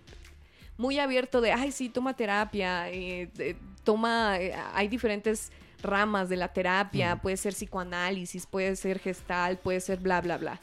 muy 0.79 0.99
abierto 0.99 1.43
de, 1.43 1.53
ay, 1.53 1.71
sí, 1.71 1.91
toma 1.91 2.15
terapia, 2.15 2.91
eh, 2.91 3.57
toma, 3.85 4.39
eh, 4.41 4.55
hay 4.73 4.89
diferentes 4.89 5.53
ramas 5.83 6.29
de 6.31 6.37
la 6.37 6.49
terapia, 6.49 7.17
puede 7.17 7.37
ser 7.37 7.53
psicoanálisis, 7.53 8.47
puede 8.47 8.75
ser 8.77 8.99
gestal, 8.99 9.59
puede 9.59 9.81
ser 9.81 9.99
bla, 9.99 10.21
bla, 10.23 10.39
bla. 10.39 10.61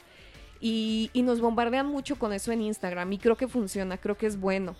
Y, 0.60 1.10
y, 1.12 1.22
nos 1.22 1.40
bombardean 1.40 1.86
mucho 1.86 2.18
con 2.18 2.32
eso 2.32 2.50
en 2.50 2.62
Instagram 2.62 3.12
y 3.12 3.18
creo 3.18 3.36
que 3.36 3.46
funciona, 3.46 3.96
creo 3.96 4.16
que 4.16 4.26
es 4.26 4.40
bueno. 4.40 4.74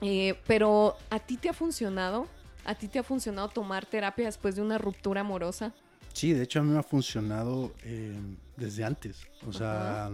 Eh, 0.00 0.34
pero 0.46 0.96
¿a 1.10 1.18
ti 1.18 1.36
te 1.36 1.48
ha 1.48 1.52
funcionado? 1.52 2.26
¿A 2.64 2.74
ti 2.74 2.88
te 2.88 2.98
ha 2.98 3.02
funcionado 3.02 3.48
tomar 3.48 3.86
terapia 3.86 4.26
después 4.26 4.56
de 4.56 4.62
una 4.62 4.78
ruptura 4.78 5.22
amorosa? 5.22 5.72
Sí, 6.12 6.32
de 6.32 6.42
hecho 6.42 6.60
a 6.60 6.62
mí 6.62 6.70
me 6.70 6.78
ha 6.78 6.82
funcionado 6.82 7.72
eh, 7.82 8.16
desde 8.56 8.84
antes. 8.84 9.26
O 9.46 9.52
sea, 9.52 10.10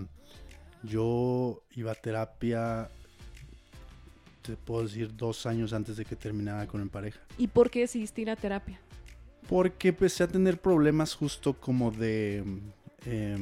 yo 0.83 1.63
iba 1.73 1.93
a 1.93 1.95
terapia, 1.95 2.89
te 4.43 4.57
puedo 4.57 4.85
decir, 4.85 5.17
dos 5.17 5.47
años 5.47 5.73
antes 5.73 5.97
de 5.97 6.05
que 6.05 6.17
terminara 6.17 6.67
con 6.67 6.83
mi 6.83 6.89
pareja. 6.89 7.21
¿Y 7.39 7.49
por 7.49 7.71
qué 7.71 7.81
decidiste 7.81 8.23
ir 8.23 8.31
a 8.31 8.37
terapia? 8.37 8.79
Porque 9.49 9.89
empecé 9.89 10.25
a 10.25 10.29
tener 10.29 10.61
problemas 10.61 11.15
justo 11.15 11.55
como 11.55 11.91
de... 11.91 12.45
Eh, 13.07 13.37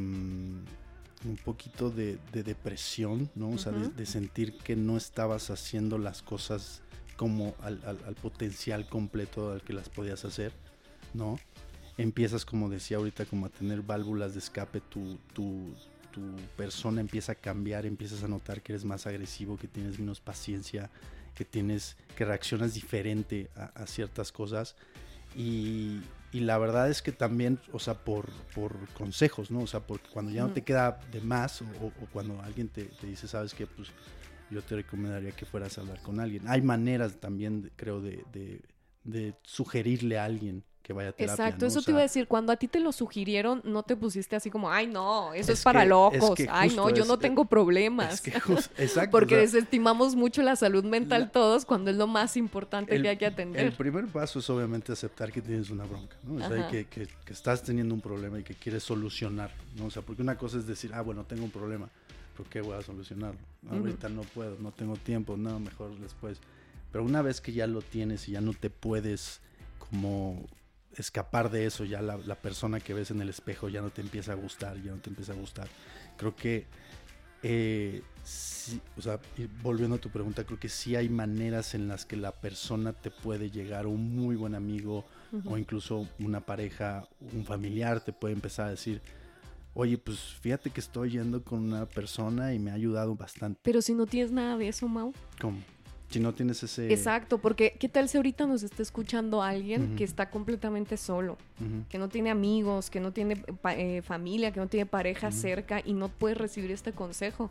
un 1.25 1.37
poquito 1.37 1.91
de, 1.91 2.19
depresión, 2.33 3.31
¿no? 3.35 3.51
O 3.51 3.59
sea, 3.59 3.73
de, 3.73 4.07
sentir 4.07 4.59
que 4.59 4.77
no 4.77 4.97
estabas 4.97 5.51
haciendo 5.51 5.99
las 5.99 6.23
cosas 6.23 6.83
como 7.17 7.55
al, 7.63 7.77
potencial 8.21 8.89
completo 8.89 9.53
al 9.53 9.63
que 9.63 9.73
las 9.73 9.89
podías 9.89 10.25
hacer, 10.25 10.53
¿no? 11.15 11.39
Empiezas, 11.99 12.45
como 12.45 12.69
decía 12.69 12.97
ahorita, 12.97 13.27
como 13.27 13.47
a 13.47 13.49
tener 13.51 13.83
válvulas 13.83 14.33
de 14.33 14.39
escape, 14.39 14.81
tu, 14.81 15.19
tu, 15.35 15.75
persona 16.57 17.01
empieza 17.01 17.33
a 17.33 17.35
cambiar, 17.35 17.87
empiezas 17.87 18.23
a 18.23 18.29
notar 18.29 18.61
que 18.61 18.73
eres 18.73 18.85
más 18.85 19.07
agresivo, 19.07 19.57
que 19.57 19.67
tienes 19.67 19.99
menos 19.99 20.21
paciencia, 20.21 20.91
que 21.35 21.45
tienes, 21.45 21.97
que 22.17 22.27
reaccionas 22.27 22.75
diferente 22.75 23.49
a 23.57 23.87
ciertas 23.87 24.31
cosas. 24.31 24.77
Y, 25.35 26.01
y 26.33 26.41
la 26.41 26.57
verdad 26.57 26.89
es 26.89 27.03
que 27.03 27.13
también, 27.13 27.59
o 27.73 27.79
sea, 27.79 27.93
por, 27.93 28.31
por 28.55 28.89
consejos, 28.95 29.51
¿no? 29.51 29.61
O 29.61 29.67
sea, 29.67 29.81
porque 29.81 30.09
cuando 30.11 30.33
ya 30.33 30.43
no 30.43 30.53
te 30.53 30.63
queda 30.63 30.99
de 31.13 31.21
más 31.21 31.61
o, 31.61 31.67
cuando 32.11 32.41
alguien 32.41 32.69
te, 32.69 32.91
dice, 33.03 33.29
sabes 33.29 33.53
que, 33.53 33.67
pues 33.67 33.89
yo 34.53 34.63
te 34.63 34.77
recomendaría 34.77 35.33
que 35.33 35.47
fueras 35.47 35.79
a 35.79 35.81
hablar 35.81 36.01
con 36.03 36.21
alguien. 36.21 36.43
Hay 36.47 36.63
maneras 36.63 37.17
también, 37.21 37.71
creo, 37.77 38.01
de, 38.01 38.25
de 39.05 39.35
sugerirle 39.43 40.19
a 40.19 40.25
alguien 40.25 40.65
que 40.83 40.93
vaya 40.93 41.11
a 41.11 41.13
terapia. 41.13 41.47
Exacto, 41.47 41.67
eso 41.67 41.81
te 41.81 41.93
iba 41.93 42.01
a 42.01 42.03
decir, 42.03 42.27
cuando 42.27 42.53
a 42.53 42.57
ti 42.57 42.69
te 42.69 42.81
lo 42.81 42.93
sugirieron, 42.93 43.63
no 43.65 43.83
te 43.85 43.97
pusiste 43.97 44.37
así 44.37 44.51
como, 44.51 44.71
ay 44.71 44.89
no, 44.89 45.33
eso 45.33 45.53
es, 45.53 45.63
para 45.63 45.85
locos, 45.85 46.39
ay 46.51 46.71
no, 46.75 46.91
yo 46.91 47.05
no 47.05 47.19
tengo 47.19 47.45
problemas. 47.45 48.27
exacto. 48.77 49.11
Porque 49.11 49.37
desestimamos 49.37 50.17
mucho 50.17 50.43
la 50.43 50.57
salud 50.57 50.85
mental 50.85 51.31
todos 51.31 51.65
cuando 51.65 51.91
es 51.91 51.97
lo 51.97 52.07
más 52.07 52.37
importante 52.37 53.01
que 53.01 53.09
hay 53.09 53.17
que 53.17 53.27
atender. 53.27 53.67
El 53.67 53.73
primer 53.73 54.07
paso 54.07 54.41
es 54.41 54.51
obviamente 54.51 54.93
aceptar 54.93 55.33
que 55.33 55.41
tienes 55.41 55.71
una 55.71 55.85
bronca, 55.85 56.17
¿no? 56.25 56.45
O 56.45 56.49
sea, 56.49 56.69
que, 56.69 56.87
que, 56.87 57.09
estás 57.33 57.63
teniendo 57.63 57.95
un 57.95 58.01
problema 58.01 58.39
y 58.41 58.43
que 58.43 58.55
quieres 58.55 58.83
solucionar, 58.83 59.51
¿no? 59.77 59.87
O 59.87 59.91
sea, 59.91 60.03
porque 60.03 60.23
una 60.23 60.37
cosa 60.37 60.59
es 60.59 60.67
decir, 60.67 60.91
ah, 60.95 61.01
bueno, 61.01 61.25
tengo 61.25 61.45
un 61.45 61.51
problema, 61.51 61.89
¿por 62.37 62.47
qué 62.47 62.61
voy 62.61 62.77
a 62.77 62.83
solucionarlo? 62.83 63.41
Ahorita 63.71 64.09
no 64.09 64.23
puedo, 64.23 64.57
no 64.59 64.73
tengo 64.73 64.97
tiempo, 64.97 65.37
no, 65.37 65.61
mejor 65.61 65.97
después. 65.99 66.39
Pero 66.91 67.05
una 67.05 67.23
vez 67.23 67.41
que 67.41 67.53
ya 67.53 67.67
lo 67.67 67.81
tienes 67.81 68.29
y 68.29 68.33
ya 68.33 68.41
no 68.41 68.53
te 68.53 68.71
puedes 68.71 69.41
como 69.79 70.45
escapar 70.97 71.51
de 71.51 71.67
eso, 71.67 71.85
ya 71.85 72.03
la, 72.03 72.19
persona 72.37 72.81
que 72.81 72.95
ves 72.95 73.11
en 73.11 73.21
el 73.23 73.29
espejo 73.29 73.69
ya 73.69 73.81
no 73.81 73.91
te 73.91 74.03
empieza 74.03 74.33
a 74.33 74.35
gustar, 74.35 74.81
ya 74.83 74.93
no 74.93 74.99
te 74.99 75.11
empieza 75.11 75.33
a 75.33 75.37
gustar. 75.37 75.69
Creo 76.17 76.37
que, 76.37 76.67
eh, 77.43 78.03
o 78.97 79.03
sea, 79.03 79.19
volviendo 79.63 79.97
a 79.97 79.99
tu 79.99 80.11
pregunta, 80.11 80.45
creo 80.45 80.59
que 80.59 80.69
sí 80.69 80.95
hay 80.97 81.09
maneras 81.09 81.75
en 81.75 81.89
las 81.89 82.05
que 82.05 82.17
la 82.17 82.33
persona 82.33 82.93
te 82.93 83.11
puede 83.11 83.51
llegar, 83.51 83.87
un 83.87 84.15
muy 84.15 84.37
buen 84.37 84.55
amigo 84.55 85.05
o 85.47 85.57
incluso 85.57 86.07
una 86.19 86.41
pareja, 86.41 87.09
un 87.33 87.47
familiar 87.47 88.05
te 88.05 88.13
puede 88.13 88.35
empezar 88.35 88.67
a 88.67 88.71
decir, 88.71 89.01
oye, 89.75 89.99
pues 89.99 90.19
fíjate 90.41 90.71
que 90.71 90.81
estoy 90.81 91.11
yendo 91.11 91.43
con 91.43 91.61
una 91.61 91.87
persona 91.87 92.55
y 92.55 92.59
me 92.59 92.71
ha 92.71 92.75
ayudado 92.75 93.15
bastante. 93.15 93.61
Pero 93.63 93.83
si 93.83 93.95
no 93.95 94.07
tienes 94.07 94.33
nada 94.33 94.57
de 94.57 94.69
eso, 94.69 94.89
Mau. 94.89 95.13
¿Cómo? 95.41 95.59
Si 96.11 96.21
no 96.21 96.35
tienes 96.35 96.63
ese... 96.63 96.93
Exacto, 96.93 97.39
porque 97.39 97.77
¿qué 97.81 97.89
tal 97.89 98.07
si 98.07 98.19
ahorita 98.19 98.47
nos 98.47 98.63
está 98.63 98.83
escuchando 98.83 99.43
alguien 99.43 99.97
que 99.97 100.05
está 100.05 100.29
completamente 100.29 100.99
solo, 100.99 101.39
que 101.89 101.97
no 101.97 102.11
tiene 102.11 102.31
amigos, 102.31 102.91
que 102.91 103.01
no 103.01 103.13
tiene 103.13 103.43
eh, 103.71 104.03
familia, 104.03 104.53
que 104.53 104.61
no 104.61 104.69
tiene 104.69 104.85
pareja 104.85 105.33
cerca 105.33 105.81
y 105.83 105.95
no 105.95 106.09
puede 106.11 106.35
recibir 106.35 106.71
este 106.71 106.93
consejo? 106.93 107.51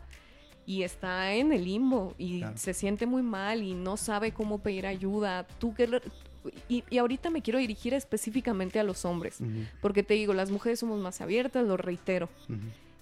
Y 0.68 0.84
está 0.84 1.34
en 1.34 1.52
el 1.54 1.66
limbo 1.66 2.14
y 2.20 2.44
se 2.54 2.76
siente 2.76 3.08
muy 3.08 3.24
mal 3.24 3.64
y 3.64 3.74
no 3.74 3.98
sabe 3.98 4.32
cómo 4.32 4.60
pedir 4.62 4.86
ayuda. 4.86 5.48
Tú 5.58 5.74
que... 5.74 6.00
Y, 6.70 6.84
y, 6.90 6.98
ahorita 6.98 7.30
me 7.30 7.42
quiero 7.42 7.60
dirigir 7.60 7.94
específicamente 7.94 8.80
a 8.80 8.84
los 8.84 9.06
hombres, 9.06 9.40
porque 9.82 10.04
te 10.04 10.16
digo, 10.16 10.34
las 10.34 10.52
mujeres 10.52 10.80
somos 10.80 11.00
más 11.00 11.22
abiertas, 11.22 11.66
lo 11.66 11.78
reitero. 11.78 12.30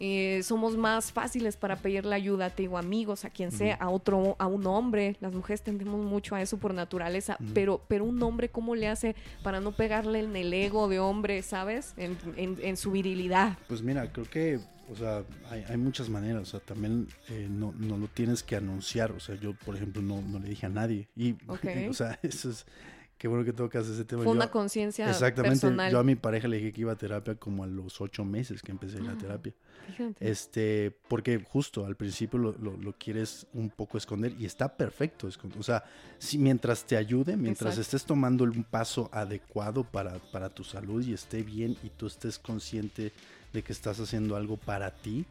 Eh, 0.01 0.41
somos 0.43 0.77
más 0.77 1.11
fáciles 1.11 1.57
para 1.57 1.75
pedirle 1.75 2.15
ayuda, 2.15 2.49
te 2.49 2.63
digo, 2.63 2.77
amigos, 2.77 3.25
a 3.25 3.29
quien 3.29 3.51
sea, 3.51 3.75
a 3.75 3.89
otro, 3.89 4.37
a 4.39 4.47
un 4.47 4.65
hombre. 4.65 5.17
Las 5.19 5.33
mujeres 5.33 5.61
tendemos 5.61 5.99
mucho 5.99 6.35
a 6.35 6.41
eso 6.41 6.57
por 6.57 6.73
naturaleza, 6.73 7.37
pero, 7.53 7.81
pero 7.89 8.05
un 8.05 8.21
hombre, 8.23 8.49
¿cómo 8.49 8.75
le 8.75 8.87
hace 8.87 9.15
para 9.43 9.59
no 9.59 9.73
pegarle 9.73 10.19
en 10.19 10.35
el 10.35 10.53
ego 10.53 10.87
de 10.87 10.99
hombre, 10.99 11.41
¿sabes? 11.41 11.93
En, 11.97 12.17
en, 12.37 12.77
su 12.77 12.91
virilidad. 12.91 13.57
Pues 13.67 13.81
mira, 13.81 14.09
creo 14.09 14.25
que, 14.29 14.59
o 14.89 14.95
sea, 14.95 15.23
hay, 15.49 15.65
hay 15.67 15.75
muchas 15.75 16.07
maneras, 16.07 16.43
o 16.43 16.45
sea, 16.45 16.59
también 16.61 17.07
eh, 17.27 17.47
no, 17.49 17.73
no, 17.77 17.97
lo 17.97 18.07
tienes 18.07 18.41
que 18.41 18.55
anunciar, 18.55 19.11
o 19.11 19.19
sea, 19.19 19.35
yo, 19.35 19.53
por 19.53 19.75
ejemplo, 19.75 20.01
no, 20.01 20.21
no 20.21 20.39
le 20.39 20.47
dije 20.47 20.65
a 20.65 20.69
nadie. 20.69 21.09
Y, 21.13 21.35
o 21.89 21.93
sea, 21.93 22.17
eso 22.23 22.51
es 22.51 22.65
Qué 23.19 23.27
bueno 23.27 23.43
que 23.43 23.51
tocas 23.51 23.85
ese 23.85 24.05
tema. 24.05 24.23
Fue 24.23 24.31
una 24.31 24.49
conciencia 24.49 25.09
Exactamente. 25.09 25.91
Yo 25.91 25.99
a 25.99 26.03
mi 26.05 26.15
pareja 26.15 26.47
le 26.47 26.55
dije 26.55 26.71
que 26.71 26.81
iba 26.81 26.93
a 26.93 26.95
terapia 26.95 27.35
como 27.35 27.65
a 27.65 27.67
los 27.67 27.99
ocho 27.99 28.23
meses 28.23 28.61
que 28.61 28.71
empecé 28.71 29.01
la 29.01 29.11
ah, 29.11 29.17
terapia. 29.17 29.53
Este, 30.21 30.95
porque 31.09 31.37
justo 31.43 31.85
al 31.85 31.97
principio 31.97 32.39
lo, 32.39 32.53
lo, 32.53 32.93
quieres 32.93 33.45
un 33.53 33.71
poco 33.71 33.97
esconder 33.97 34.33
y 34.39 34.45
está 34.45 34.73
perfecto. 34.77 35.27
O 35.59 35.63
sea, 35.63 35.83
si 36.17 36.37
mientras 36.37 36.85
te 36.85 36.95
ayude, 36.95 37.35
mientras 37.35 37.77
estés 37.77 38.05
tomando 38.05 38.45
un 38.45 38.63
paso 38.63 39.09
adecuado 39.11 39.83
para, 39.83 40.13
para 40.31 40.47
tu 40.47 40.63
salud 40.63 41.05
y 41.05 41.11
esté 41.11 41.43
bien 41.43 41.75
y 41.83 41.89
tú 41.89 42.07
estés 42.07 42.39
consciente 42.39 43.11
de 43.51 43.63
que 43.63 43.73
estás 43.73 43.99
haciendo 43.99 44.37
algo 44.37 44.55
para 44.55 44.91
ti, 44.91 45.25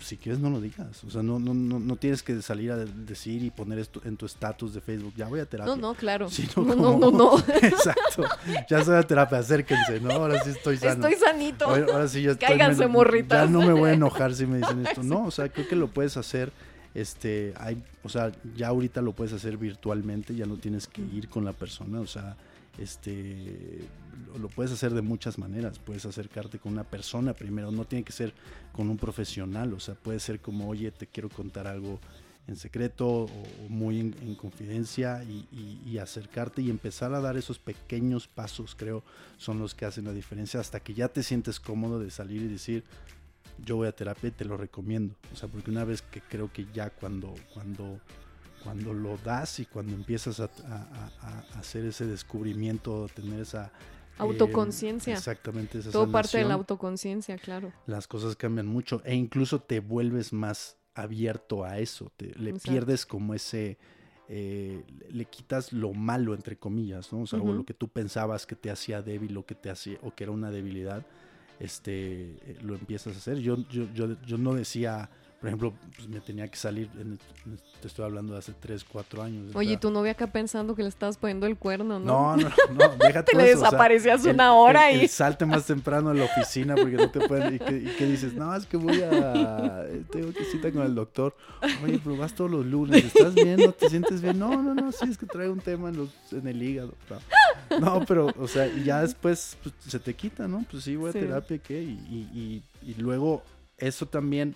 si 0.00 0.16
quieres 0.16 0.40
no 0.40 0.50
lo 0.50 0.60
digas. 0.60 1.04
O 1.04 1.10
sea, 1.10 1.22
no, 1.22 1.38
no, 1.38 1.54
no, 1.54 1.78
no 1.78 1.96
tienes 1.96 2.22
que 2.22 2.40
salir 2.42 2.72
a 2.72 2.76
decir 2.76 3.42
y 3.42 3.50
poner 3.50 3.78
esto 3.78 4.00
en 4.04 4.16
tu 4.16 4.26
estatus 4.26 4.74
de 4.74 4.80
Facebook, 4.80 5.12
ya 5.16 5.28
voy 5.28 5.40
a 5.40 5.46
terapia. 5.46 5.74
No, 5.74 5.80
no, 5.80 5.94
claro. 5.94 6.28
no, 6.56 6.74
no, 6.74 6.98
no, 6.98 7.10
no, 7.10 7.38
Exacto. 7.62 8.24
Ya 8.68 8.78
estoy 8.78 8.96
a 8.96 9.02
terapia, 9.02 9.38
acérquense, 9.38 10.00
¿no? 10.00 10.10
Ahora 10.10 10.42
sí 10.42 10.50
estoy 10.50 10.76
sano. 10.78 11.06
Estoy 11.06 11.14
sanito. 11.14 11.66
Ahora, 11.66 12.08
sí 12.08 12.22
ya 12.22 12.32
estoy. 12.32 12.48
Cáiganse, 12.48 12.86
morritas. 12.86 13.46
Ya 13.46 13.50
no 13.50 13.62
me 13.62 13.72
voy 13.72 13.90
a 13.90 13.92
enojar 13.94 14.34
si 14.34 14.46
me 14.46 14.58
dicen 14.58 14.86
esto. 14.86 15.02
No, 15.02 15.26
o 15.26 15.30
sea, 15.30 15.48
creo 15.48 15.68
que 15.68 15.76
lo 15.76 15.88
puedes 15.88 16.16
hacer. 16.16 16.52
Este, 16.92 17.54
hay, 17.56 17.80
o 18.02 18.08
sea, 18.08 18.32
ya 18.56 18.68
ahorita 18.68 19.00
lo 19.00 19.12
puedes 19.12 19.32
hacer 19.32 19.56
virtualmente, 19.56 20.34
ya 20.34 20.46
no 20.46 20.56
tienes 20.56 20.88
que 20.88 21.02
ir 21.02 21.28
con 21.28 21.44
la 21.44 21.52
persona, 21.52 22.00
o 22.00 22.06
sea, 22.06 22.36
este 22.78 23.80
lo 24.38 24.48
puedes 24.48 24.72
hacer 24.72 24.94
de 24.94 25.02
muchas 25.02 25.38
maneras. 25.38 25.78
Puedes 25.78 26.06
acercarte 26.06 26.58
con 26.58 26.72
una 26.72 26.84
persona 26.84 27.34
primero, 27.34 27.70
no 27.72 27.84
tiene 27.84 28.04
que 28.04 28.12
ser 28.12 28.34
con 28.72 28.88
un 28.88 28.96
profesional, 28.96 29.72
o 29.72 29.80
sea, 29.80 29.94
puede 29.94 30.20
ser 30.20 30.40
como, 30.40 30.68
oye, 30.68 30.90
te 30.90 31.06
quiero 31.06 31.28
contar 31.28 31.66
algo 31.66 32.00
en 32.46 32.56
secreto 32.56 33.06
o, 33.06 33.28
muy 33.68 34.00
en, 34.00 34.34
confidencia 34.34 35.22
y, 35.24 35.98
acercarte 35.98 36.62
y 36.62 36.70
empezar 36.70 37.14
a 37.14 37.20
dar 37.20 37.36
esos 37.36 37.58
pequeños 37.58 38.26
pasos, 38.26 38.74
creo, 38.74 39.02
son 39.36 39.58
los 39.58 39.74
que 39.74 39.84
hacen 39.84 40.04
la 40.04 40.12
diferencia 40.12 40.60
hasta 40.60 40.80
que 40.80 40.94
ya 40.94 41.08
te 41.08 41.22
sientes 41.22 41.60
cómodo 41.60 42.00
de 42.00 42.10
salir 42.10 42.42
y 42.42 42.48
decir, 42.48 42.84
yo 43.64 43.76
voy 43.76 43.88
a 43.88 43.92
terapia 43.92 44.28
y 44.28 44.32
te 44.32 44.44
lo 44.44 44.56
recomiendo. 44.56 45.14
O 45.32 45.36
sea, 45.36 45.48
porque 45.48 45.70
una 45.70 45.84
vez 45.84 46.02
que 46.02 46.20
creo 46.20 46.50
que 46.52 46.66
ya 46.72 46.90
cuando, 46.90 47.34
cuando 47.52 48.00
cuando 48.62 48.92
lo 48.92 49.16
das 49.18 49.58
y 49.60 49.66
cuando 49.66 49.94
empiezas 49.94 50.40
a, 50.40 50.50
hacer 51.54 51.84
ese 51.84 52.06
descubrimiento, 52.06 53.08
tener 53.14 53.40
esa 53.40 53.72
Autoconciencia. 54.18 55.14
exactamente. 55.14 55.78
Esa 55.78 55.90
Todo 55.90 56.10
parte 56.12 56.36
de 56.36 56.44
la 56.44 56.50
sanación. 56.50 56.60
autoconciencia, 56.60 57.38
claro. 57.38 57.72
las 57.86 58.06
cosas 58.06 58.36
cambian 58.36 58.66
mucho 58.66 59.00
e 59.04 59.14
incluso 59.14 59.60
te 59.60 59.80
vuelves 59.80 60.32
más 60.32 60.76
abierto 60.94 61.64
a 61.64 61.78
eso, 61.78 62.12
te, 62.16 62.34
le 62.38 62.50
Exacto. 62.50 62.70
pierdes 62.70 63.06
como 63.06 63.32
ese, 63.32 63.78
eh, 64.28 64.84
le 65.08 65.24
quitas 65.24 65.72
lo 65.72 65.94
malo 65.94 66.34
entre 66.34 66.58
comillas, 66.58 67.12
¿no? 67.12 67.22
O 67.22 67.26
sea, 67.26 67.38
o 67.38 67.44
Ujú. 67.44 67.54
lo 67.54 67.64
que 67.64 67.72
tú 67.74 67.88
pensabas 67.88 68.44
que 68.46 68.56
te 68.56 68.70
hacía 68.70 69.00
débil 69.00 69.36
o 69.38 69.46
que 69.46 69.54
te 69.54 69.70
hacía, 69.70 69.98
o 70.02 70.14
que 70.14 70.24
era 70.24 70.32
una 70.32 70.50
debilidad, 70.50 71.06
este, 71.58 72.36
eh, 72.42 72.58
lo 72.62 72.74
empiezas 72.74 73.14
a 73.14 73.18
hacer. 73.18 73.38
Yo, 73.38 73.56
yo, 73.68 73.90
yo, 73.94 74.20
yo 74.22 74.36
no 74.36 74.54
decía, 74.54 75.10
por 75.40 75.48
ejemplo, 75.48 75.72
pues 75.96 76.06
me 76.06 76.20
tenía 76.20 76.46
que 76.48 76.56
salir, 76.58 76.90
en- 77.00 77.18
te 77.80 77.88
estoy 77.88 78.04
hablando 78.04 78.34
de 78.34 78.40
hace 78.40 78.52
3, 78.52 78.84
4 78.84 79.22
años. 79.22 79.54
Oye, 79.54 79.70
¿y 79.70 79.72
estaba- 79.72 79.80
tu 79.80 79.90
novia 79.98 80.12
acá 80.12 80.26
pensando 80.26 80.74
que 80.74 80.82
le 80.82 80.90
estabas 80.90 81.16
poniendo 81.16 81.46
el 81.46 81.56
cuerno, 81.56 81.98
¿no? 81.98 82.36
No, 82.36 82.36
no, 82.36 82.50
no, 82.74 82.88
deja 82.98 83.24
Te 83.24 83.32
todo 83.32 83.40
le 83.40 83.48
eso, 83.48 83.56
o 83.56 83.60
sea, 83.60 83.70
desaparecías 83.70 84.24
el- 84.26 84.34
una 84.34 84.52
hora 84.54 84.90
el- 84.90 84.98
y... 84.98 85.02
el 85.04 85.08
salte 85.08 85.46
más 85.46 85.64
temprano 85.66 86.10
a 86.10 86.14
la 86.14 86.24
oficina 86.24 86.74
porque 86.74 86.96
no 86.96 87.10
te 87.10 87.26
pueden. 87.26 87.54
¿Y 87.54 87.58
qué, 87.58 87.76
y 87.78 87.86
qué 87.96 88.04
dices? 88.06 88.34
No, 88.34 88.54
es 88.54 88.66
que 88.66 88.76
voy 88.76 89.00
a. 89.00 89.86
Tengo 90.12 90.30
que 90.34 90.44
cita 90.44 90.70
con 90.72 90.82
el 90.82 90.94
doctor. 90.94 91.34
Oye, 91.82 91.98
pero 92.04 92.18
vas 92.18 92.34
todos 92.34 92.50
los 92.50 92.66
lunes. 92.66 93.02
¿Estás 93.02 93.34
bien? 93.34 93.56
¿No 93.56 93.72
te 93.72 93.88
sientes 93.88 94.20
bien? 94.20 94.38
No, 94.38 94.62
no, 94.62 94.74
no. 94.74 94.92
Sí, 94.92 95.06
es 95.08 95.16
que 95.16 95.24
traigo 95.24 95.54
un 95.54 95.60
tema 95.60 95.88
en, 95.88 95.96
los, 95.96 96.10
en 96.32 96.46
el 96.48 96.62
hígado. 96.62 96.92
No. 97.80 98.04
Pero, 98.06 98.30
o 98.38 98.46
sea, 98.46 98.66
y 98.66 98.84
ya 98.84 99.00
después 99.00 99.56
pues, 99.62 99.74
se 99.86 99.98
te 99.98 100.12
quita, 100.14 100.46
¿no? 100.48 100.66
Pues 100.70 100.84
sí, 100.84 100.96
voy 100.96 101.08
a 101.10 101.12
Sí. 101.12 101.20
terapia, 101.20 101.58
¿qué? 101.58 101.82
Y, 101.82 101.88
y, 102.10 102.62
y, 102.84 102.90
y 102.90 102.94
luego 102.96 103.42
eso 103.78 104.04
también. 104.06 104.54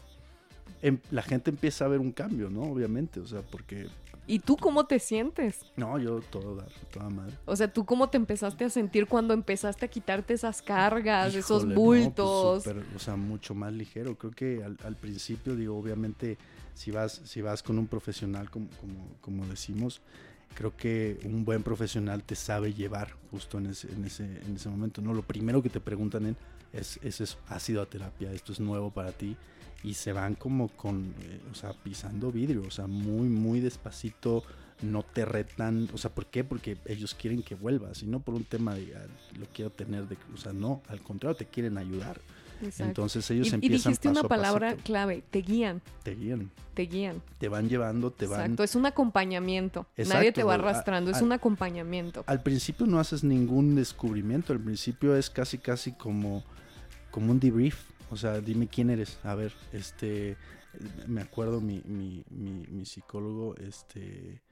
Em- 0.85 1.01
la 1.11 1.23
gente 1.23 1.51
empieza 1.51 1.85
a 1.85 1.89
ver 1.89 2.01
un 2.01 2.13
cambio, 2.13 2.51
¿no? 2.51 2.63
Obviamente, 2.63 3.21
o 3.21 3.27
sea, 3.27 3.43
porque. 3.43 3.89
¿Y 4.27 4.39
tú 4.39 4.57
cómo 4.57 4.87
te 4.87 4.99
sientes? 4.99 5.61
No, 5.77 5.99
yo 5.99 6.21
todo 6.21 6.57
dar, 6.57 6.69
toda 6.91 7.11
madre. 7.11 7.35
O 7.45 7.55
sea, 7.57 7.71
¿tú 7.71 7.85
cómo 7.85 8.09
te 8.09 8.17
empezaste 8.17 8.65
a 8.65 8.71
sentir 8.71 9.07
cuando 9.07 9.35
empezaste 9.35 9.85
a 9.85 9.89
quitarte 9.89 10.33
esas 10.35 10.63
cargas, 10.63 11.35
esos 11.35 11.63
Híjole, 11.65 11.75
no, 11.75 11.81
bultos? 11.81 12.63
pues, 12.65 12.77
o 12.97 12.99
sea, 12.99 13.17
mucho 13.17 13.55
más 13.55 13.73
ligero. 13.73 14.17
Creo 14.17 14.31
que 14.33 14.65
al, 14.65 14.79
al 14.85 14.97
principio, 14.97 15.55
digo, 15.57 15.77
obviamente, 15.77 16.39
si 16.75 16.91
vas, 16.91 17.21
si 17.25 17.43
vas 17.43 17.63
con 17.63 17.79
un 17.79 17.87
profesional, 17.87 18.51
como, 18.51 18.69
como, 18.81 19.09
como 19.21 19.47
decimos, 19.47 20.01
creo 20.55 20.75
que 20.75 21.19
un 21.25 21.45
buen 21.45 21.63
profesional 21.63 22.23
te 22.23 22.35
sabe 22.35 22.73
llevar 22.73 23.11
justo 23.31 23.59
en 23.59 23.67
ese, 23.67 23.93
en 23.93 24.05
ese, 24.07 24.25
en 24.25 24.57
ese 24.57 24.69
momento. 24.71 25.03
¿no? 25.03 25.13
Lo 25.13 25.23
primero 25.23 25.63
que 25.63 25.69
te 25.69 25.81
preguntan 25.81 26.27
en, 26.27 26.37
es, 26.73 26.99
es 27.03 27.21
eso, 27.21 27.37
¿has 27.49 27.69
ido 27.69 27.83
a 27.83 27.87
terapia? 27.87 28.33
¿Esto 28.33 28.53
es 28.53 28.61
nuevo 28.61 28.91
para 28.91 29.13
ti? 29.13 29.37
Y 29.85 29.95
se 29.95 30.13
van 30.13 30.35
como 30.35 30.69
con, 30.69 31.15
eh, 31.21 31.41
o 31.53 31.55
sea, 31.55 31.73
pisando 31.75 32.33
vidrio, 32.33 32.63
o 32.67 32.71
sea, 32.71 32.87
muy, 32.87 33.29
muy 33.29 33.61
despacito, 33.61 34.43
no 34.83 35.03
te 35.05 35.25
retan, 35.25 35.89
o 35.93 35.99
sea, 35.99 36.11
¿por 36.11 36.27
qué? 36.27 36.43
Porque 36.43 36.77
ellos 36.87 37.15
quieren 37.15 37.43
que 37.43 37.55
vuelvas, 37.55 38.03
y 38.03 38.07
no 38.07 38.19
por 38.21 38.35
un 38.35 38.45
tema 38.45 38.75
de, 38.75 38.97
ah, 38.97 39.07
lo 39.39 39.47
quiero 39.55 39.71
tener, 39.71 40.09
de, 40.09 40.17
o 40.35 40.37
sea, 40.39 40.53
no, 40.53 40.83
al 40.89 41.01
contrario, 41.01 41.37
te 41.37 41.45
quieren 41.47 41.79
ayudar. 41.79 42.19
Exacto. 42.63 42.85
Entonces 42.85 43.31
ellos 43.31 43.49
y, 43.49 43.51
y 43.51 43.55
empiezan 43.55 43.91
dijiste 43.91 44.09
paso 44.09 44.21
una 44.21 44.27
a 44.27 44.29
palabra 44.29 44.77
clave, 44.77 45.23
te 45.31 45.43
guían, 45.43 45.83
te 46.03 46.15
guían, 46.15 46.51
te 46.73 46.83
guían. 46.83 47.21
te 47.39 47.49
van 47.49 47.69
llevando, 47.69 48.11
te 48.11 48.27
van... 48.27 48.41
Exacto, 48.43 48.63
es 48.65 48.75
un 48.75 48.87
acompañamiento. 48.87 49.87
Nadie 49.97 50.33
te 50.33 50.45
va 50.45 50.53
a- 50.53 50.55
arrastrando, 50.57 51.11
es 51.11 51.19
a- 51.21 51.25
un 51.25 51.33
acompañamiento. 51.33 52.25
Al 52.27 52.43
principio 52.43 52.87
no 52.87 52.99
haces 53.01 53.23
ningún 53.23 53.75
descubrimiento, 53.75 54.53
al 54.53 54.61
principio 54.61 55.15
es 55.17 55.29
casi 55.31 55.59
casi 55.59 55.93
como, 55.93 56.43
como 57.11 57.33
un 57.33 57.41
debrief. 57.41 57.85
O 58.11 58.17
sea, 58.17 58.41
dime 58.41 58.69
quién 58.69 58.91
eres. 58.91 59.19
A 59.25 59.35
ver, 59.35 59.53
este, 59.73 60.37
me 61.07 61.21
acuerdo 61.21 61.61
mi, 61.61 61.83
mi, 61.85 62.25
mi, 62.31 62.67
mi 62.69 62.85
psicólogo, 62.85 63.57
este, 63.57 64.43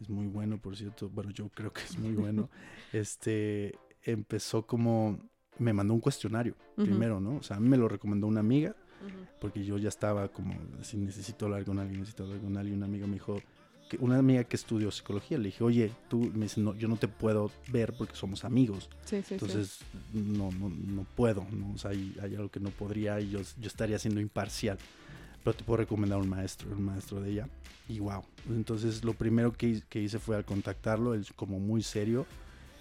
es 0.00 0.08
muy 0.08 0.26
bueno, 0.26 0.58
por 0.58 0.76
cierto. 0.76 1.08
Bueno, 1.08 1.30
yo 1.30 1.48
creo 1.48 1.72
que 1.72 1.82
es 1.82 1.98
muy 1.98 2.12
bueno. 2.12 2.48
Este, 2.92 3.74
empezó 4.02 4.66
como, 4.66 5.18
me 5.58 5.72
mandó 5.72 5.92
un 5.92 6.00
cuestionario 6.00 6.54
primero, 6.76 7.20
¿no? 7.20 7.36
O 7.36 7.42
sea, 7.42 7.56
a 7.56 7.60
mí 7.60 7.68
me 7.68 7.76
lo 7.76 7.88
recomendó 7.88 8.26
una 8.26 8.40
amiga 8.40 8.74
porque 9.40 9.64
yo 9.64 9.78
ya 9.78 9.88
estaba 9.88 10.28
como, 10.28 10.54
si 10.82 10.96
necesito 10.96 11.46
hablar 11.46 11.64
con 11.64 11.78
alguien, 11.78 12.00
necesito 12.00 12.24
hablar 12.24 12.40
con 12.40 12.56
alguien, 12.56 12.78
una 12.78 12.86
amiga 12.86 13.06
me 13.06 13.14
dijo, 13.14 13.40
que 13.88 13.96
una 13.98 14.18
amiga 14.18 14.44
que 14.44 14.56
estudió 14.56 14.90
psicología, 14.90 15.38
le 15.38 15.44
dije, 15.46 15.62
oye, 15.62 15.92
tú, 16.08 16.30
me 16.34 16.44
dice, 16.46 16.60
no, 16.60 16.74
yo 16.74 16.88
no 16.88 16.96
te 16.96 17.06
puedo 17.08 17.50
ver 17.68 17.92
porque 17.92 18.16
somos 18.16 18.44
amigos, 18.44 18.88
Sí, 19.04 19.16
sí, 19.18 19.22
sí. 19.22 19.34
entonces 19.34 19.78
no, 20.12 20.50
no, 20.52 20.68
no 20.68 21.04
puedo, 21.14 21.46
¿no? 21.52 21.72
O 21.72 21.78
sea, 21.78 21.92
hay, 21.92 22.16
hay 22.20 22.34
algo 22.34 22.48
que 22.48 22.58
no 22.60 22.70
podría 22.70 23.20
y 23.20 23.30
yo, 23.30 23.40
yo 23.40 23.66
estaría 23.68 23.98
siendo 23.98 24.20
imparcial, 24.20 24.78
pero 25.44 25.56
te 25.56 25.62
puedo 25.64 25.76
recomendar 25.78 26.18
un 26.18 26.28
maestro, 26.28 26.68
un 26.70 26.84
maestro 26.84 27.20
de 27.20 27.30
ella, 27.30 27.48
y 27.88 28.00
wow, 28.00 28.24
entonces 28.48 29.04
lo 29.04 29.14
primero 29.14 29.52
que, 29.52 29.80
que 29.88 30.00
hice 30.02 30.18
fue 30.18 30.34
al 30.36 30.44
contactarlo, 30.44 31.14
él 31.14 31.24
como 31.36 31.60
muy 31.60 31.82
serio, 31.84 32.26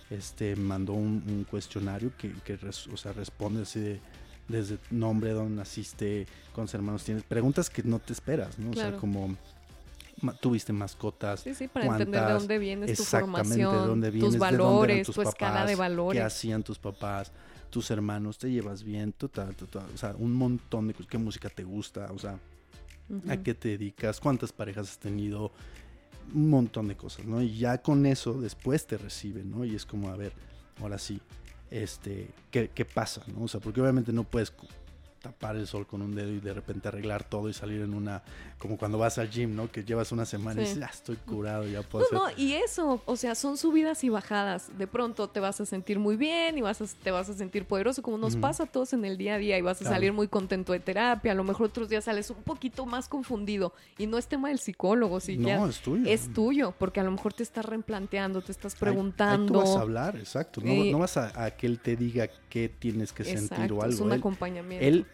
este, 0.10 0.56
mandó 0.56 0.94
un, 0.94 1.24
un 1.28 1.44
cuestionario 1.44 2.12
que, 2.18 2.32
que 2.44 2.58
res- 2.58 2.88
o 2.88 2.98
sea, 2.98 3.14
responde 3.14 3.62
así 3.64 3.80
de, 3.80 4.00
desde 4.48 4.78
nombre, 4.92 5.32
dónde 5.32 5.56
naciste, 5.58 6.26
cuántos 6.54 6.74
hermanos 6.76 7.04
tienes, 7.04 7.24
preguntas 7.24 7.70
que 7.70 7.84
no 7.84 8.00
te 8.00 8.14
esperas, 8.14 8.58
¿no? 8.60 8.70
O 8.70 8.74
Claro. 8.74 8.90
sea, 8.92 8.98
como 9.00 9.36
tuviste 10.40 10.74
mascotas, 10.74 11.42
Sí, 11.42 11.54
sí, 11.54 11.68
para 11.68 11.86
entender 11.86 12.08
de 12.22 12.26
cuántas- 12.26 12.40
dónde 12.42 12.58
vienes 12.58 12.96
tu 12.98 13.02
exactamente 13.04 13.50
de 13.58 13.64
formación, 13.64 13.88
dónde 13.88 14.12
vienes, 14.12 14.26
tus 14.28 14.34
de 14.34 14.40
valores, 14.40 15.06
tus 15.06 15.16
tu 15.16 15.22
escala 15.22 15.52
de 15.52 15.60
papás, 15.62 15.70
qué 15.72 15.76
valores. 15.76 16.22
hacían 16.24 16.64
tus 16.64 16.80
papás, 16.80 17.32
tus 17.70 17.92
hermanos, 17.92 18.38
te 18.38 18.50
llevas 18.50 18.84
bien, 18.84 19.12
ta, 19.14 19.50
o 19.94 19.98
sea, 19.98 20.16
un 20.18 20.34
montón 20.34 20.88
de 20.88 20.94
cosas, 20.94 21.08
qué 21.10 21.18
música 21.18 21.50
te 21.50 21.64
gusta, 21.64 22.12
o 22.14 22.18
sea, 22.20 22.40
a 23.28 23.38
qué 23.38 23.54
te 23.54 23.70
dedicas, 23.70 24.20
cuántas 24.20 24.52
parejas 24.54 24.90
has 24.90 24.98
tenido, 24.98 25.52
un 26.34 26.50
montón 26.50 26.88
de 26.88 26.96
cosas, 26.96 27.26
¿no? 27.26 27.42
Y 27.42 27.58
ya 27.58 27.78
con 27.80 28.06
eso 28.08 28.34
después 28.42 28.88
te 28.88 28.98
reciben, 28.98 29.52
¿no? 29.52 29.64
Y 29.64 29.76
es 29.76 29.86
como, 29.86 30.10
a 30.10 30.16
ver, 30.16 30.34
ahora 30.82 30.98
sí, 30.98 31.22
este, 31.70 32.30
¿qué, 32.50 32.72
qué 32.74 32.84
pasa, 32.86 33.22
¿no? 33.28 33.44
O 33.44 33.48
sea, 33.48 33.60
porque 33.60 33.80
obviamente 33.82 34.12
no 34.12 34.24
puedes 34.24 34.52
tapar 35.26 35.56
el 35.56 35.66
sol 35.66 35.88
con 35.88 36.04
un 36.04 36.14
dedo 36.14 36.30
y 36.30 36.40
de 36.40 36.54
repente 36.54 36.88
arreglar 36.88 37.24
todo 37.24 37.50
y 37.50 37.54
salir 37.54 37.82
en 37.82 37.96
una, 37.96 38.22
como 38.60 38.78
cuando 38.78 39.00
vas 39.00 39.18
al 39.18 39.28
gym, 39.32 39.56
¿no? 39.56 39.72
Que 39.72 39.84
llevas 39.84 40.12
una 40.12 40.24
semana 40.24 40.62
y 40.62 40.66
Sí. 40.66 40.70
dices, 40.76 40.80
ya 40.82 40.86
estoy 40.94 41.16
curado, 41.16 41.66
ya 41.66 41.82
puedo 41.82 42.06
No, 42.12 42.26
hacer 42.26 42.38
no, 42.38 42.44
y 42.44 42.54
eso, 42.54 43.02
o 43.06 43.16
sea, 43.16 43.34
son 43.34 43.58
subidas 43.58 44.04
y 44.04 44.10
bajadas. 44.10 44.70
De 44.78 44.86
pronto 44.86 45.28
te 45.28 45.40
vas 45.40 45.60
a 45.62 45.66
sentir 45.66 45.98
muy 45.98 46.16
bien 46.16 46.60
y 46.60 46.62
vas 46.62 46.80
a, 46.80 46.86
te 47.04 47.10
vas 47.10 47.28
a 47.30 47.34
sentir 47.34 47.66
poderoso, 47.66 48.04
como 48.04 48.20
nos 48.20 48.36
pasa 48.36 48.64
a 48.64 48.66
todos 48.68 48.94
en 48.94 49.04
el 49.04 49.18
día 49.18 49.34
a 49.36 49.38
día, 49.40 49.58
y 49.58 49.62
vas 49.64 49.78
a 49.78 49.80
Claro. 49.80 49.96
salir 49.96 50.14
muy 50.14 50.28
contento 50.28 50.74
de 50.74 50.80
terapia. 50.80 51.32
A 51.32 51.36
lo 51.36 51.44
mejor 51.44 51.68
otros 51.68 51.90
días 51.90 52.04
sales 52.04 52.30
un 52.30 52.44
poquito 52.44 52.86
más 52.86 53.10
confundido. 53.10 53.74
Y 53.98 54.06
no 54.06 54.20
es 54.20 54.28
tema 54.28 54.50
del 54.50 54.60
psicólogo, 54.60 55.20
sí, 55.20 55.38
ya 55.38 55.58
No, 55.58 55.68
es 55.68 55.80
tuyo. 55.80 56.04
es 56.08 56.32
tuyo, 56.34 56.74
porque 56.78 57.00
a 57.00 57.04
lo 57.04 57.10
mejor 57.12 57.34
te 57.34 57.42
estás 57.42 57.66
replanteando, 57.66 58.42
te 58.44 58.52
estás 58.52 58.74
Ahí- 58.76 58.80
preguntando. 58.80 59.42
Ahí, 59.44 59.48
tú 59.48 59.54
vas 59.72 59.76
a 59.76 59.82
hablar, 59.82 60.16
exacto. 60.18 60.62
No, 60.62 60.72
Eh, 60.72 60.92
no 60.92 61.00
vas 61.00 61.18
a, 61.18 61.44
a 61.46 61.50
que 61.52 61.66
él 61.66 61.80
te 61.80 61.96
diga 61.96 62.28
qué 62.50 62.70
tienes 62.70 63.12
que 63.12 63.24
sentir 63.24 63.72
o 63.74 63.82
algo. 63.82 63.94
es 63.94 64.00
un 64.00 64.12
él, 64.12 64.20
acompañamiento. 64.20 64.86
él- 64.86 65.06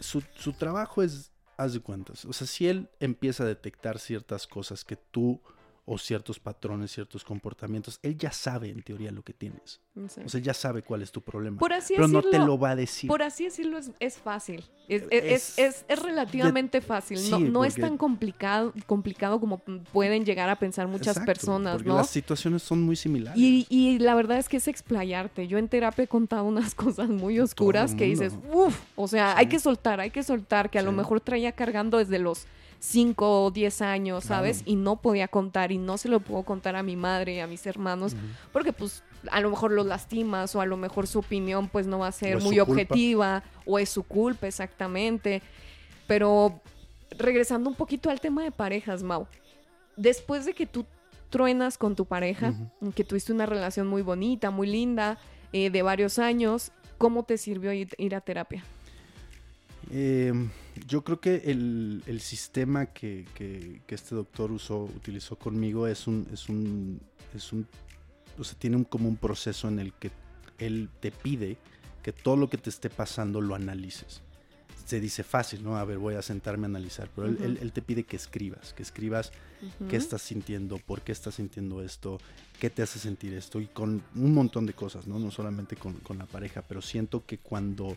su, 0.00 0.22
su 0.34 0.52
trabajo 0.52 1.02
es, 1.02 1.30
haz 1.56 1.74
de 1.74 1.80
cuentas. 1.80 2.24
O 2.24 2.32
sea, 2.32 2.46
si 2.46 2.68
él 2.68 2.88
empieza 3.00 3.44
a 3.44 3.46
detectar 3.46 3.98
ciertas 3.98 4.46
cosas 4.46 4.84
que 4.84 4.96
tú 4.96 5.40
o 5.84 5.98
ciertos 5.98 6.38
patrones, 6.38 6.92
ciertos 6.92 7.24
comportamientos, 7.24 7.98
él 8.02 8.16
ya 8.16 8.30
sabe 8.32 8.68
en 8.70 8.82
teoría 8.82 9.10
lo 9.10 9.22
que 9.22 9.32
tienes. 9.32 9.80
O 10.24 10.28
sea, 10.28 10.40
ya 10.40 10.54
sabe 10.54 10.82
cuál 10.82 11.02
es 11.02 11.10
tu 11.10 11.20
problema. 11.20 11.58
por 11.58 11.72
así 11.72 11.94
pero 11.96 12.06
no 12.08 12.22
te 12.22 12.38
lo 12.38 12.58
va 12.58 12.70
a 12.70 12.76
decir. 12.76 13.08
Por 13.08 13.22
así 13.22 13.44
decirlo, 13.44 13.76
es, 13.78 13.90
es 13.98 14.18
fácil. 14.18 14.64
Es, 14.88 15.02
Es- 15.10 15.58
es, 15.58 15.84
relativamente 16.02 16.80
fácil. 16.80 17.18
No, 17.30 17.38
sí, 17.38 17.44
no 17.44 17.64
es 17.64 17.74
tan 17.74 17.96
complicado, 17.96 18.72
complicado 18.86 19.40
como 19.40 19.58
pueden 19.58 20.24
llegar 20.24 20.48
a 20.48 20.56
pensar 20.58 20.86
muchas 20.88 21.16
Exacto, 21.16 21.26
personas, 21.26 21.74
Porque 21.74 21.88
¿no? 21.88 21.96
las 21.96 22.10
situaciones 22.10 22.62
son 22.62 22.82
muy 22.82 22.96
similares. 22.96 23.38
Y, 23.40 23.66
y 23.68 23.98
la 23.98 24.14
verdad 24.14 24.38
es 24.38 24.48
que 24.48 24.56
es 24.58 24.68
explayarte. 24.68 25.48
Yo 25.48 25.58
en 25.58 25.68
terapia 25.68 26.04
he 26.04 26.08
contado 26.08 26.44
unas 26.44 26.74
cosas 26.76 27.08
muy 27.08 27.38
oscuras 27.40 27.94
que 27.94 28.04
dices, 28.04 28.34
uff, 28.52 28.78
o 28.96 29.08
sea, 29.08 29.32
Sí. 29.32 29.34
hay 29.38 29.46
que 29.46 29.58
soltar, 29.58 30.00
hay 30.00 30.10
que 30.10 30.22
soltar, 30.22 30.70
que 30.70 30.78
a 30.78 30.82
lo 30.82 30.92
mejor 30.92 31.20
traía 31.20 31.52
cargando 31.52 31.98
desde 31.98 32.18
los 32.18 32.46
5 32.80 33.44
o 33.44 33.50
10 33.50 33.82
años, 33.82 34.24
¿sabes? 34.24 34.58
Claro. 34.58 34.72
Y 34.72 34.76
no 34.76 34.96
podía 34.96 35.28
contar 35.28 35.70
y 35.70 35.78
no 35.78 35.98
se 35.98 36.08
lo 36.08 36.20
puedo 36.20 36.42
contar 36.42 36.76
a 36.76 36.82
mi 36.82 36.96
madre 36.96 37.34
y 37.34 37.40
a 37.40 37.46
mis 37.46 37.66
hermanos 37.66 38.16
porque 38.52 38.72
pues 38.72 39.04
a 39.30 39.40
lo 39.40 39.50
mejor 39.50 39.70
los 39.72 39.86
lastimas 39.86 40.56
o 40.56 40.60
a 40.60 40.66
lo 40.66 40.76
mejor 40.76 41.06
su 41.06 41.18
opinión 41.18 41.68
pues 41.68 41.86
no 41.86 41.98
va 41.98 42.08
a 42.08 42.12
ser 42.12 42.40
muy 42.40 42.56
culpa. 42.56 42.72
objetiva 42.72 43.42
o 43.66 43.78
es 43.78 43.90
su 43.90 44.02
culpa 44.02 44.46
exactamente. 44.46 45.42
Pero 46.06 46.60
regresando 47.18 47.68
un 47.68 47.76
poquito 47.76 48.10
al 48.10 48.20
tema 48.20 48.42
de 48.42 48.50
parejas, 48.50 49.02
Mau. 49.02 49.26
Después 49.96 50.46
de 50.46 50.54
que 50.54 50.66
tú 50.66 50.86
truenas 51.28 51.78
con 51.78 51.94
tu 51.94 52.06
pareja, 52.06 52.54
que 52.94 53.04
tuviste 53.04 53.32
una 53.32 53.46
relación 53.46 53.86
muy 53.86 54.02
bonita, 54.02 54.50
muy 54.50 54.66
linda, 54.66 55.18
eh, 55.52 55.70
de 55.70 55.82
varios 55.82 56.18
años, 56.18 56.72
¿cómo 56.98 57.24
te 57.24 57.36
sirvió 57.36 57.72
ir, 57.72 57.90
ir 57.98 58.14
a 58.14 58.20
terapia? 58.20 58.64
Eh, 59.92 60.32
yo 60.86 61.02
creo 61.04 61.20
que 61.20 61.36
el, 61.46 62.02
el 62.06 62.20
sistema 62.20 62.86
que, 62.86 63.26
que- 63.34 63.82
que 63.86 63.94
este 63.94 64.14
doctor 64.14 64.50
usó, 64.52 64.84
utilizó 64.84 65.36
conmigo 65.36 65.86
es 65.86 66.06
un, 66.06 66.26
es 66.32 66.48
un, 66.48 67.00
es 67.34 67.52
un, 67.52 67.66
o 68.38 68.44
sea, 68.44 68.58
tiene 68.58 68.76
un, 68.76 68.84
como 68.84 69.08
un 69.08 69.16
proceso 69.16 69.68
en 69.68 69.78
el 69.78 69.92
que 69.94 70.10
él 70.58 70.88
te 71.00 71.10
pide 71.10 71.56
que 72.02 72.12
todo 72.12 72.36
lo 72.36 72.48
que 72.48 72.58
te 72.58 72.70
esté 72.70 72.88
pasando 72.90 73.40
lo 73.40 73.54
analices. 73.54 74.22
se 74.86 74.98
dice 75.00 75.22
fácil, 75.22 75.62
¿no? 75.62 75.76
A 75.76 75.84
ver, 75.84 75.98
voy 75.98 76.14
a 76.16 76.22
sentarme 76.22 76.64
a 76.64 76.68
analizar, 76.68 77.08
pero 77.14 77.28
él- 77.28 77.38
él, 77.42 77.58
él 77.62 77.70
te 77.72 77.80
pide 77.80 78.02
que 78.02 78.16
escribas, 78.16 78.72
que 78.72 78.82
escribas 78.82 79.30
qué 79.88 79.96
estás 79.96 80.20
sintiendo, 80.22 80.78
por 80.78 81.02
qué 81.02 81.12
estás 81.12 81.36
sintiendo 81.36 81.80
esto, 81.82 82.18
qué 82.58 82.70
te 82.70 82.82
hace 82.82 82.98
sentir 82.98 83.32
esto, 83.34 83.60
y 83.60 83.66
con 83.68 84.02
un 84.16 84.34
montón 84.34 84.66
de 84.66 84.72
cosas, 84.72 85.06
¿no? 85.06 85.18
No 85.20 85.30
solamente 85.30 85.76
con, 85.76 85.92
con 86.00 86.18
la 86.18 86.26
pareja, 86.26 86.62
pero 86.62 86.82
siento 86.82 87.24
que 87.24 87.38
cuando 87.38 87.96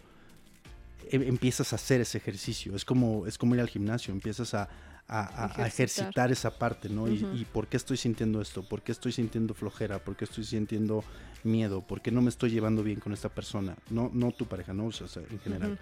empiezas 1.11 1.73
a 1.73 1.75
hacer 1.77 2.01
ese 2.01 2.17
ejercicio, 2.17 2.75
es 2.75 2.85
como, 2.85 3.25
es 3.27 3.37
como 3.37 3.55
ir 3.55 3.61
al 3.61 3.69
gimnasio, 3.69 4.13
empiezas 4.13 4.53
a, 4.53 4.69
a- 5.07 5.45
a- 5.45 5.63
a 5.63 5.67
Ejercitar. 5.67 6.31
esa 6.31 6.57
parte, 6.57 6.87
¿no? 6.89 7.07
Y- 7.09 7.45
por 7.51 7.67
qué 7.67 7.77
estoy 7.77 7.97
sintiendo 7.97 8.41
esto, 8.41 8.63
por 8.63 8.81
qué 8.81 8.91
estoy 8.91 9.11
sintiendo 9.11 9.53
flojera, 9.53 9.99
por 10.03 10.15
qué 10.15 10.25
estoy 10.25 10.43
sintiendo 10.45 11.03
miedo, 11.43 11.81
por 11.81 12.01
qué 12.01 12.11
no 12.11 12.21
me 12.21 12.29
estoy 12.29 12.51
llevando 12.51 12.83
bien 12.83 12.99
con 12.99 13.11
esta 13.13 13.29
persona, 13.29 13.75
no, 13.89 14.09
no 14.13 14.31
tu 14.31 14.45
pareja, 14.45 14.73
no, 14.73 14.85
o 14.85 14.91
sea, 14.91 15.07
en 15.29 15.39
general. 15.39 15.77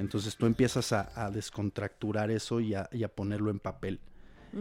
Entonces 0.00 0.34
tú 0.36 0.46
empiezas 0.46 0.92
a, 0.92 1.30
descontracturar 1.30 2.30
eso 2.32 2.60
y 2.60 2.74
a, 2.74 2.88
y 2.92 3.04
ponerlo 3.06 3.50
en 3.50 3.60
papel. 3.60 4.00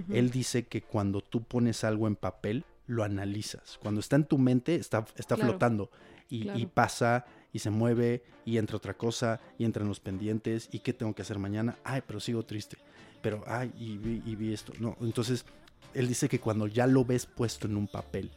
Él 0.10 0.30
dice 0.32 0.66
que 0.66 0.82
cuando 0.82 1.22
tú 1.22 1.44
pones 1.44 1.84
algo 1.84 2.08
en 2.08 2.16
papel, 2.16 2.66
lo 2.88 3.04
analizas. 3.04 3.78
Cuando 3.82 4.00
está 4.00 4.16
en 4.16 4.26
tu 4.26 4.38
mente, 4.38 4.76
está, 4.76 5.06
está 5.16 5.36
Claro. 5.36 5.52
flotando 5.52 5.90
y, 6.30 6.66
pasa 6.68 7.26
y 7.54 7.60
se 7.60 7.70
mueve 7.70 8.24
y 8.46 8.58
entra 8.58 8.76
otra 8.78 8.96
cosa 8.96 9.40
y 9.58 9.64
entran 9.64 9.88
los 9.88 10.00
pendientes 10.02 10.68
y 10.72 10.80
qué 10.80 10.92
tengo 10.92 11.14
que 11.16 11.22
hacer 11.22 11.40
mañana. 11.40 11.78
Ay, 11.84 12.02
pero 12.06 12.20
sigo 12.20 12.44
triste. 12.44 12.78
Pero, 13.22 13.44
ay, 13.48 13.72
y 13.80 13.98
vi, 13.98 14.22
y 14.26 14.36
vi 14.36 14.52
esto. 14.54 14.74
No, 14.80 14.98
entonces, 15.02 15.46
él 15.94 16.08
dice 16.08 16.28
que 16.28 16.40
cuando 16.40 16.68
ya 16.68 16.88
lo 16.88 17.06
ves 17.06 17.26
puesto 17.26 17.68
en 17.68 17.78
un 17.78 17.88
papel, 17.88 18.32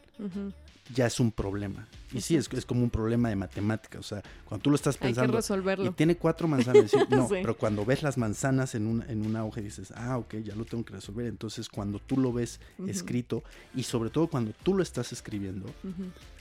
ya 0.93 1.05
es 1.07 1.19
un 1.19 1.31
problema. 1.33 1.85
Y 2.13 2.21
sí, 2.21 2.37
es, 2.37 2.47
es 2.53 2.65
como 2.65 2.81
un 2.83 2.89
problema 2.89 3.27
de 3.27 3.35
matemática. 3.35 3.99
O 3.99 4.03
sea, 4.03 4.21
cuando 4.45 4.63
tú 4.63 4.69
lo 4.69 4.77
estás 4.77 4.95
Hay 4.95 4.99
que 4.99 5.05
pensando, 5.07 5.33
y 5.33 5.35
resolverlo. 5.35 5.91
tiene 5.91 6.15
cuatro 6.15 6.47
manzanas. 6.47 6.89
sí, 6.91 6.97
no, 7.09 7.27
Sí. 7.27 7.35
pero 7.41 7.57
cuando 7.57 7.83
ves 7.83 8.03
las 8.03 8.17
manzanas 8.17 8.75
en, 8.75 8.87
un, 8.87 9.01
en 9.09 9.25
una 9.25 9.43
hoja 9.43 9.59
dices, 9.59 9.91
ah, 9.97 10.17
ok, 10.17 10.35
ya 10.35 10.55
lo 10.55 10.63
tengo 10.63 10.85
que 10.85 10.93
resolver. 10.93 11.25
Entonces, 11.25 11.67
cuando 11.67 11.99
tú 11.99 12.15
lo 12.17 12.31
ves 12.31 12.61
escrito 12.87 13.43
y 13.75 13.83
sobre 13.83 14.09
todo 14.09 14.27
cuando 14.27 14.53
tú 14.63 14.73
lo 14.75 14.83
estás 14.83 15.11
escribiendo. 15.11 15.65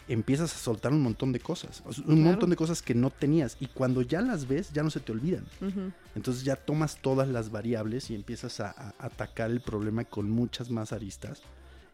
Empiezas 0.08 0.54
a 0.54 0.58
soltar 0.58 0.92
un 0.92 1.02
montón 1.02 1.32
de 1.32 1.40
cosas. 1.40 1.82
un 1.86 1.92
Claro. 2.04 2.16
montón 2.20 2.50
de 2.50 2.56
cosas 2.56 2.80
que 2.82 2.94
no 2.94 3.10
tenías. 3.10 3.56
Y 3.60 3.66
cuando 3.66 4.02
ya 4.02 4.20
las 4.20 4.46
ves, 4.46 4.72
ya 4.72 4.82
no 4.82 4.90
se 4.90 5.00
te 5.00 5.12
olvidan. 5.12 5.44
Ujú. 5.60 5.90
Entonces 6.14 6.44
ya 6.44 6.56
tomas 6.56 6.96
todas 7.02 7.28
las 7.28 7.50
variables 7.50 8.10
y 8.10 8.14
empiezas 8.14 8.60
a, 8.60 8.70
a 8.70 8.94
atacar 8.98 9.50
el 9.50 9.60
problema 9.60 10.04
con 10.04 10.30
muchas 10.30 10.70
más 10.70 10.92
aristas. 10.92 11.42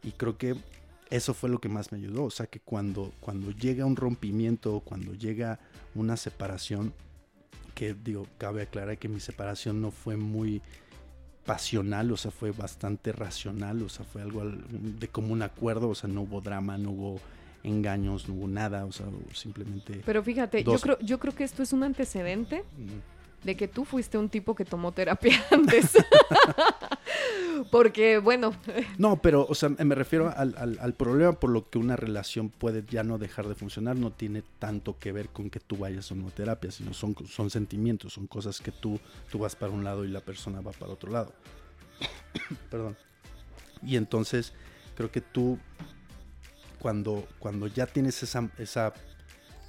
Y 0.02 0.12
creo 0.12 0.36
que 0.36 0.56
eso 1.10 1.32
fue 1.34 1.48
lo 1.50 1.58
que 1.60 1.68
más 1.68 1.92
me 1.92 1.98
ayudó. 1.98 2.24
O 2.24 2.30
sea, 2.30 2.46
que 2.46 2.60
cuando, 2.60 3.12
cuando 3.20 3.50
llega 3.50 3.84
un 3.86 3.96
rompimiento, 3.96 4.80
cuando 4.80 5.14
llega 5.14 5.58
una 5.94 6.16
separación, 6.16 6.92
que 7.74 7.94
digo, 7.94 8.26
cabe 8.36 8.62
aclarar 8.62 8.98
que 8.98 9.08
mi 9.08 9.20
separación 9.20 9.80
no 9.80 9.90
fue 9.90 10.16
muy 10.18 10.60
pasional, 11.46 12.12
o 12.12 12.16
sea, 12.16 12.30
fue 12.30 12.52
bastante 12.52 13.12
racional, 13.12 13.82
o 13.82 13.88
sea, 13.88 14.04
fue 14.04 14.22
algo 14.22 14.42
al- 14.42 14.62
de 15.00 15.08
común 15.08 15.42
acuerdo, 15.42 15.88
o 15.88 15.94
sea, 15.94 16.08
no 16.08 16.22
hubo 16.22 16.40
drama, 16.40 16.78
no 16.78 16.90
hubo 16.90 17.20
engaños, 17.64 18.28
no 18.28 18.34
hubo 18.34 18.48
nada, 18.48 18.84
o 18.84 18.92
sea, 18.92 19.06
simplemente... 19.34 20.02
Pero 20.04 20.22
fíjate, 20.22 20.64
yo 20.64 20.78
creo, 20.78 20.98
yo 21.00 21.18
creo 21.18 21.34
que 21.34 21.44
esto 21.44 21.62
es 21.62 21.72
un 21.72 21.82
antecedente 21.84 22.64
mm, 22.76 23.46
de 23.46 23.56
que 23.56 23.68
tú 23.68 23.84
fuiste 23.84 24.18
un 24.18 24.28
tipo 24.28 24.54
que 24.54 24.64
tomó 24.64 24.92
terapia 24.92 25.42
antes. 25.50 25.92
Porque, 27.70 28.18
bueno, 28.18 28.54
No, 28.98 29.20
pero, 29.20 29.46
o 29.48 29.54
sea, 29.54 29.68
me 29.68 29.94
refiero 29.94 30.32
al, 30.36 30.54
al- 30.58 30.78
al 30.80 30.94
problema 30.94 31.32
por 31.32 31.50
lo 31.50 31.68
que 31.70 31.78
una 31.78 31.96
relación 31.96 32.48
puede 32.50 32.84
ya 32.88 33.02
no 33.04 33.18
dejar 33.18 33.46
de 33.48 33.54
funcionar, 33.54 33.96
no 33.96 34.10
tiene 34.10 34.42
tanto 34.58 34.98
que 34.98 35.12
ver 35.12 35.28
con 35.28 35.48
que 35.50 35.60
tú 35.60 35.76
vayas 35.76 36.10
o 36.10 36.14
no 36.14 36.28
a 36.28 36.30
terapia, 36.30 36.70
sino 36.70 36.92
son, 36.92 37.14
son 37.28 37.50
sentimientos, 37.50 38.14
son 38.14 38.26
cosas 38.26 38.60
que 38.60 38.72
tú, 38.72 38.98
tú 39.30 39.38
vas 39.38 39.54
para 39.54 39.72
un 39.72 39.84
lado 39.84 40.04
y 40.04 40.08
la 40.08 40.20
persona 40.20 40.60
va 40.60 40.72
para 40.72 40.92
otro 40.92 41.12
lado. 41.12 41.32
Perdón. 42.70 42.96
Y 43.84 43.96
entonces, 43.96 44.52
creo 44.96 45.10
que 45.10 45.20
tú, 45.20 45.58
cuando, 46.82 47.24
cuando 47.38 47.68
ya 47.68 47.86
tienes 47.86 48.20
esa, 48.24 48.50
esa 48.58 48.92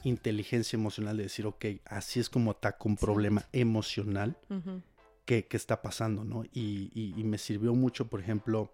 inteligencia 0.04 0.76
emocional 0.76 1.16
de 1.16 1.24
decir, 1.24 1.46
ok, 1.46 1.66
así 1.86 2.20
es 2.20 2.28
como 2.28 2.52
ataco 2.52 2.90
un 2.90 2.98
problema 2.98 3.46
emocional, 3.54 4.36
ujú, 4.50 4.82
qué, 5.26 5.46
qué 5.46 5.56
está 5.56 5.82
pasando, 5.84 6.24
¿no? 6.24 6.44
Y, 6.54 6.90
y- 6.96 7.14
y 7.16 7.24
me 7.24 7.38
sirvió 7.38 7.76
mucho, 7.76 8.08
por 8.08 8.20
ejemplo, 8.20 8.72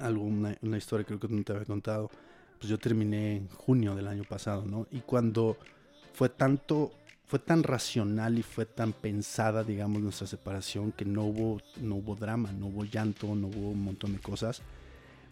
algo, 0.00 0.24
una, 0.24 0.58
una 0.62 0.76
historia 0.76 1.06
creo 1.06 1.20
que 1.20 1.28
no 1.28 1.42
te 1.44 1.52
había 1.52 1.64
contado, 1.64 2.10
pues 2.58 2.68
yo 2.68 2.78
terminé 2.78 3.36
en 3.36 3.48
junio 3.48 3.94
del 3.94 4.08
año 4.08 4.24
pasado, 4.24 4.64
¿no? 4.66 4.88
Y 4.90 5.00
cuando 5.00 5.56
fue 6.14 6.28
tanto, 6.28 6.92
fue 7.26 7.38
tan 7.38 7.62
racional 7.62 8.38
y 8.38 8.42
fue 8.42 8.66
tan 8.66 8.92
pensada, 8.92 9.62
digamos, 9.62 10.02
nuestra 10.02 10.26
separación, 10.26 10.90
que 10.90 11.04
no 11.04 11.22
hubo, 11.24 11.60
no 11.80 11.94
hubo 11.94 12.16
drama, 12.16 12.50
no 12.52 12.66
hubo 12.66 12.84
llanto, 12.84 13.34
no 13.36 13.46
hubo 13.46 13.70
un 13.70 13.82
montón 13.84 14.12
de 14.14 14.18
cosas. 14.18 14.62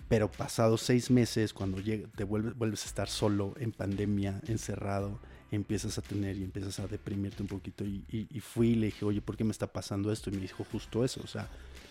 Pero 0.08 0.30
pasados 0.30 0.82
seis 0.82 1.10
meses, 1.10 1.52
cuando 1.54 1.78
te 2.14 2.24
vuelves, 2.24 2.54
vuelves 2.56 2.84
a 2.84 2.86
estar 2.88 3.08
solo, 3.08 3.54
en 3.58 3.72
pandemia, 3.72 4.40
encerrado, 4.48 5.18
empiezas 5.50 5.96
a 5.98 6.02
tener 6.02 6.36
y 6.36 6.44
empiezas 6.44 6.78
a 6.80 6.86
deprimirte 6.86 7.42
un 7.42 7.48
poquito. 7.48 7.84
Y, 7.84 8.04
y- 8.10 8.26
y 8.30 8.40
fui 8.40 8.70
y 8.70 8.74
le 8.74 8.86
dije, 8.86 9.04
oye, 9.04 9.22
¿por 9.22 9.36
qué 9.36 9.44
me 9.44 9.50
está 9.52 9.66
pasando 9.66 10.12
esto? 10.12 10.30
Y 10.30 10.34
me 10.34 10.40
dijo 10.42 10.64
justo 10.70 11.04
eso, 11.04 11.20
o 11.24 11.26
sea, 11.26 11.48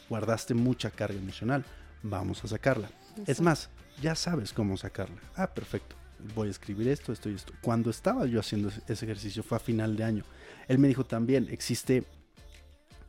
guardaste 0.09 0.53
mucha 0.53 0.91
carga 0.91 1.17
emocional, 1.17 1.65
vamos 2.03 2.43
a 2.43 2.47
sacarla. 2.47 2.89
Es 3.25 3.41
más, 3.41 3.69
ya 4.01 4.15
sabes 4.15 4.53
cómo 4.53 4.77
sacarla. 4.77 5.19
Ah, 5.35 5.47
perfecto. 5.53 5.95
Voy 6.35 6.47
a 6.49 6.51
escribir 6.51 6.87
esto, 6.87 7.11
esto 7.13 7.29
y 7.29 7.35
esto. 7.35 7.53
Cuando 7.61 7.89
estaba 7.89 8.25
yo 8.27 8.39
haciendo 8.39 8.69
ese- 8.69 8.81
ese 8.87 9.05
ejercicio 9.05 9.43
fue 9.43 9.57
a 9.57 9.59
final 9.59 9.95
de 9.95 10.03
año. 10.03 10.23
Él 10.67 10.77
me 10.77 10.87
dijo 10.87 11.05
también, 11.05 11.47
existe 11.49 12.03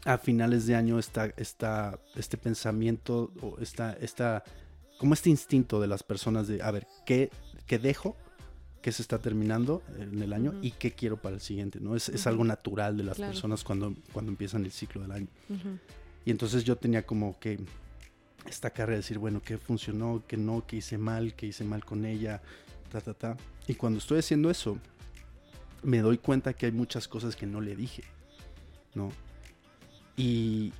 a 0.05 0.19
finales 0.19 0.67
de 0.67 0.75
año 0.77 0.99
esta, 0.99 1.27
esta, 1.37 1.99
este 2.17 2.37
pensamiento 2.37 3.33
o 3.40 3.57
esta, 3.61 3.93
esta, 3.95 4.45
como 4.98 5.14
este 5.14 5.30
instinto 5.30 5.80
de 5.80 5.87
las 5.87 6.02
personas 6.02 6.46
de, 6.48 6.62
a 6.62 6.70
ver, 6.70 6.87
¿qué, 7.04 7.30
qué 7.66 7.78
dejo? 7.78 8.16
¿Qué 8.83 8.92
se 8.92 9.00
está 9.02 9.18
terminando 9.18 9.83
en 9.98 10.22
el 10.22 10.33
año? 10.33 10.54
¿Y 10.61 10.72
qué 10.72 10.92
quiero 10.92 11.16
para 11.16 11.35
el 11.37 11.40
siguiente? 11.40 11.80
¿no? 11.80 11.96
Es, 11.96 12.09
es 12.11 12.20
Ujú. 12.22 12.28
algo 12.28 12.44
natural 12.44 12.96
de 12.96 13.04
las 13.04 13.16
Claro. 13.16 13.33
personas 13.33 13.64
cuando, 13.64 13.94
cuando 14.12 14.30
empiezan 14.30 14.64
el 14.64 14.72
ciclo 14.72 15.00
del 15.02 15.12
año. 15.12 15.28
Y 16.24 16.30
entonces 16.30 16.64
yo 16.64 16.76
tenía 16.76 17.04
como 17.07 17.38
que 17.38 17.59
esta 18.46 18.70
carrera 18.70 18.92
de 18.92 18.96
decir, 18.98 19.18
bueno, 19.18 19.40
qué 19.42 19.57
funcionó, 19.57 20.22
qué 20.28 20.37
no, 20.37 20.66
qué 20.66 20.76
hice 20.76 20.98
mal, 20.98 21.35
qué 21.35 21.46
hice 21.46 21.64
mal 21.64 21.83
con 21.85 22.04
ella, 22.04 22.42
ta, 22.92 23.00
ta, 23.00 23.14
ta. 23.14 23.37
Y 23.66 23.74
cuando 23.74 23.98
estoy 23.98 24.18
haciendo 24.18 24.50
eso, 24.50 24.78
me 25.83 26.00
doy 26.00 26.18
cuenta 26.18 26.52
que 26.52 26.66
hay 26.66 26.72
muchas 26.72 27.09
cosas 27.09 27.37
que 27.37 27.46
no 27.46 27.61
le 27.62 27.74
dije, 27.76 28.04
¿no? 28.94 29.11
Y, 30.16 30.72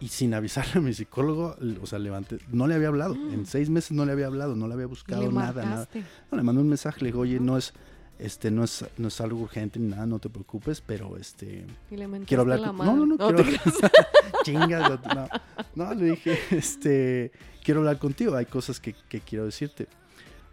y 0.00 0.08
sin 0.08 0.32
avisarle 0.34 0.72
a 0.76 0.80
mi 0.80 0.94
psicólogo, 0.94 1.56
o 1.82 1.86
sea, 1.86 1.98
levanté, 1.98 2.38
no 2.50 2.66
le 2.66 2.74
había 2.74 2.88
hablado. 2.88 3.14
En 3.14 3.46
seis 3.46 3.68
meses 3.70 3.92
no 3.92 4.04
le 4.04 4.12
había 4.12 4.26
hablado, 4.26 4.56
no 4.56 4.66
le 4.66 4.74
había 4.74 4.86
buscado 4.86 5.22
le 5.22 5.32
nada, 5.32 5.64
nada. 5.64 5.88
No, 6.30 6.38
le 6.38 6.42
mandé 6.42 6.62
un 6.62 6.68
mensaje, 6.68 7.00
le 7.00 7.06
digo, 7.08 7.20
oye, 7.20 7.38
no 7.38 7.58
es, 7.58 7.74
este, 8.18 8.50
no 8.50 8.64
es, 8.64 8.84
no 8.98 9.08
es 9.08 9.20
algo 9.20 9.40
urgente 9.40 9.78
ni 9.78 9.88
nada, 9.88 10.06
no 10.06 10.18
te 10.18 10.28
preocupes, 10.30 10.80
pero 10.80 11.16
este, 11.16 11.66
Y 11.90 11.96
le 11.96 12.08
mentaste 12.08 12.26
quiero 12.28 12.42
hablar 12.42 12.60
la 12.60 12.68
con... 12.72 12.86
No, 12.86 12.96
no, 12.96 13.06
no, 13.06 13.16
te 13.16 13.24
quiero 13.44 13.44
creas. 13.44 13.92
Chingas, 14.44 15.00
no, 15.14 15.28
no, 15.74 15.94
le 15.94 16.10
dije, 16.12 16.38
este, 16.50 17.32
quiero 17.62 17.80
hablar 17.80 17.98
contigo, 17.98 18.34
hay 18.36 18.46
cosas 18.46 18.80
que, 18.80 18.94
que 19.08 19.20
quiero 19.20 19.44
decirte. 19.44 19.86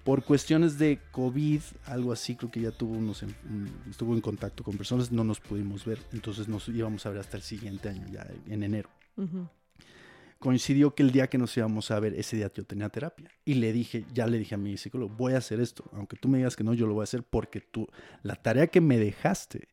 Por 0.04 0.24
cuestiones 0.24 0.78
de 0.80 1.00
COVID, 1.12 1.60
algo 1.86 2.14
así, 2.14 2.36
creo 2.36 2.50
que 2.50 2.62
ya 2.62 2.72
tuvo 2.72 2.94
unos, 2.96 3.24
en- 3.24 3.36
estuvo 3.90 4.14
en 4.14 4.22
contacto 4.22 4.64
con 4.64 4.78
personas, 4.78 5.12
no 5.12 5.26
nos 5.26 5.40
pudimos 5.42 5.84
ver, 5.84 6.00
entonces 6.14 6.48
nos 6.48 6.68
íbamos 6.70 7.06
a 7.06 7.10
ver 7.10 7.20
hasta 7.20 7.36
el 7.36 7.44
siguiente 7.44 7.90
año, 7.90 8.08
ya 8.10 8.26
en 8.48 8.64
enero. 8.64 8.90
Coincidió 10.40 10.94
que 10.94 11.02
el 11.02 11.12
día 11.12 11.28
que 11.28 11.40
nos 11.40 11.58
íbamos 11.58 11.90
a 11.90 12.00
ver, 12.00 12.14
ese 12.14 12.36
día 12.38 12.52
yo 12.54 12.64
tenía 12.64 12.90
terapia. 12.90 13.32
Y 13.44 13.56
le 13.56 13.74
dije, 13.74 14.06
ya 14.14 14.28
le 14.28 14.38
dije 14.38 14.54
a 14.54 14.58
mi 14.60 14.78
psicólogo, 14.78 15.14
voy 15.16 15.34
a 15.34 15.40
hacer 15.40 15.60
esto. 15.60 15.84
Aunque 15.94 16.16
tú 16.16 16.28
me 16.28 16.38
digas 16.38 16.56
que 16.56 16.64
no, 16.64 16.74
yo 16.76 16.86
lo 16.86 16.94
voy 16.94 17.02
a 17.02 17.06
hacer 17.06 17.24
porque 17.24 17.60
tú, 17.60 17.88
la 18.22 18.36
tarea 18.36 18.68
que 18.68 18.80
me 18.80 19.00
dejaste, 19.00 19.68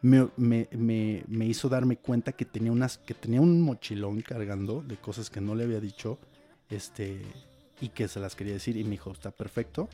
me, 0.00 0.28
me- 0.36 0.68
me- 0.72 1.46
hizo 1.46 1.68
darme 1.68 1.96
cuenta 1.98 2.32
que 2.32 2.44
tenía, 2.46 2.72
unas, 2.72 2.96
que 2.98 3.12
tenía 3.14 3.40
un 3.42 3.60
mochilón 3.60 4.20
cargando 4.22 4.82
de 4.82 4.96
cosas 4.96 5.28
que 5.28 5.40
no 5.42 5.54
le 5.54 5.64
había 5.64 5.80
dicho 5.80 6.18
este, 6.70 7.20
y 7.80 7.90
que 7.90 8.08
se 8.08 8.20
las 8.20 8.34
quería 8.34 8.54
decir. 8.54 8.78
Y 8.78 8.84
me 8.84 8.90
dijo, 8.92 9.12
está 9.12 9.30
perfecto, 9.30 9.88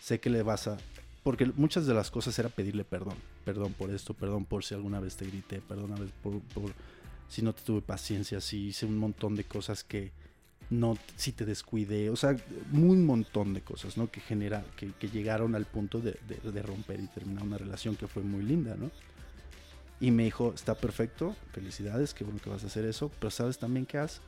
sé 0.00 0.18
que 0.18 0.30
le 0.30 0.42
vas 0.42 0.66
a... 0.66 0.76
Porque 1.22 1.46
muchas 1.56 1.86
de 1.86 1.94
las 1.94 2.10
cosas 2.10 2.36
era 2.38 2.48
pedirle 2.48 2.84
perdón. 2.84 3.14
Perdón 3.44 3.72
por 3.74 3.90
esto, 3.90 4.14
perdón 4.14 4.44
por 4.44 4.64
si 4.64 4.74
alguna 4.74 4.98
vez 5.00 5.16
te 5.16 5.24
grité, 5.26 5.60
perdón 5.60 6.12
por, 6.22 6.40
por 6.40 6.72
si 7.28 7.42
no 7.42 7.52
te 7.54 7.62
tuve 7.62 7.80
paciencia, 7.82 8.40
si 8.40 8.68
hice 8.68 8.86
un 8.86 8.98
montón 8.98 9.34
de 9.34 9.44
cosas 9.44 9.84
que 9.84 10.12
no, 10.68 10.98
si 11.16 11.32
te 11.32 11.44
descuidé, 11.44 12.10
o 12.10 12.16
sea, 12.16 12.36
un 12.72 13.06
montón 13.06 13.54
de 13.54 13.60
cosas, 13.60 13.96
¿no? 13.96 14.10
Que 14.10 14.20
genera, 14.20 14.64
que, 14.76 14.92
llegaron 15.08 15.54
al 15.54 15.64
punto 15.64 16.00
de 16.00 16.62
romper 16.62 17.00
y 17.00 17.06
terminar 17.06 17.44
una 17.44 17.58
relación 17.58 17.94
que 17.94 18.08
fue 18.08 18.22
muy 18.22 18.42
linda, 18.42 18.74
¿no? 18.76 18.90
Y 20.00 20.10
me 20.10 20.24
dijo, 20.24 20.52
está 20.54 20.74
perfecto, 20.74 21.34
felicidades, 21.52 22.12
qué 22.12 22.24
bueno 22.24 22.40
que 22.42 22.50
vas 22.50 22.64
a 22.64 22.66
hacer 22.66 22.84
eso, 22.84 23.10
pero 23.18 23.30
sabes 23.30 23.58
también 23.58 23.86
qué 23.86 23.98
haz, 23.98 24.20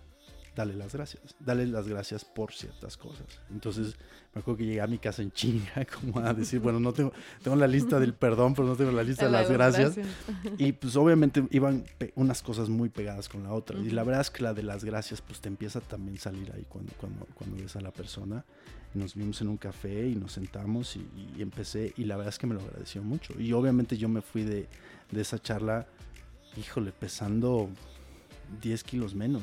dale 0.59 0.75
las 0.75 0.93
gracias. 0.93 1.37
Dale 1.39 1.67
las 1.67 1.87
gracias 1.87 2.25
por 2.25 2.53
ciertas 2.53 2.97
cosas. 2.97 3.27
Entonces, 3.49 3.95
me 4.35 4.41
acuerdo 4.41 4.59
que 4.59 4.67
llegué 4.67 4.81
a 4.81 4.89
mi 4.89 4.99
casa 4.99 5.23
en 5.23 5.31
chinga, 5.31 5.87
como 6.01 6.19
a 6.19 6.35
decir, 6.35 6.59
bueno, 6.59 6.81
no 6.81 6.93
tengo, 6.93 7.13
tengo 7.45 7.57
la 7.57 7.69
lista 7.69 8.01
del 8.01 8.13
perdón, 8.13 8.55
pero 8.55 8.67
no 8.67 8.75
tengo 8.75 8.91
la 8.91 9.05
lista 9.05 9.27
de 9.27 9.31
las 9.31 9.49
gracias. 9.49 9.97
Y 10.59 10.73
pues 10.73 10.97
obviamente 10.97 11.47
iban 11.53 11.85
unas 12.17 12.43
cosas 12.43 12.69
muy 12.69 12.89
pegadas 12.89 13.29
con 13.29 13.45
la 13.45 13.53
otra. 13.53 13.79
Y 13.79 13.91
la 13.91 14.03
verdad 14.03 14.21
es 14.21 14.31
que 14.31 14.43
la 14.43 14.53
de 14.53 14.65
las 14.65 14.83
gracias, 14.83 15.21
pues 15.21 15.41
te 15.41 15.47
empieza 15.47 15.81
también 15.81 16.17
a 16.17 16.21
salir 16.21 16.53
ahí 16.53 16.67
cuando, 16.69 16.93
cuando, 16.99 17.25
cuando 17.35 17.57
ves 17.57 17.77
a 17.77 17.81
la 17.81 17.93
persona. 17.93 18.45
Nos 18.95 19.15
vimos 19.15 19.41
en 19.43 19.49
un 19.49 19.59
café 19.59 20.09
y 20.09 20.17
nos 20.17 20.33
sentamos 20.33 20.97
y, 20.97 21.41
empecé, 21.41 21.93
y 21.97 22.05
la 22.05 22.17
verdad 22.17 22.33
es 22.33 22.39
que 22.39 22.49
me 22.49 22.55
lo 22.55 22.63
agradeció 22.63 23.01
mucho. 23.05 23.41
Y 23.41 23.53
obviamente 23.53 23.97
yo 23.97 24.09
me 24.09 24.23
fui 24.23 24.43
de, 24.43 24.67
de 25.13 25.21
esa 25.21 25.39
charla, 25.39 25.87
híjole, 26.57 26.91
pesando 26.91 27.71
10 28.61 28.85
kilos 28.85 29.15
menos. 29.15 29.43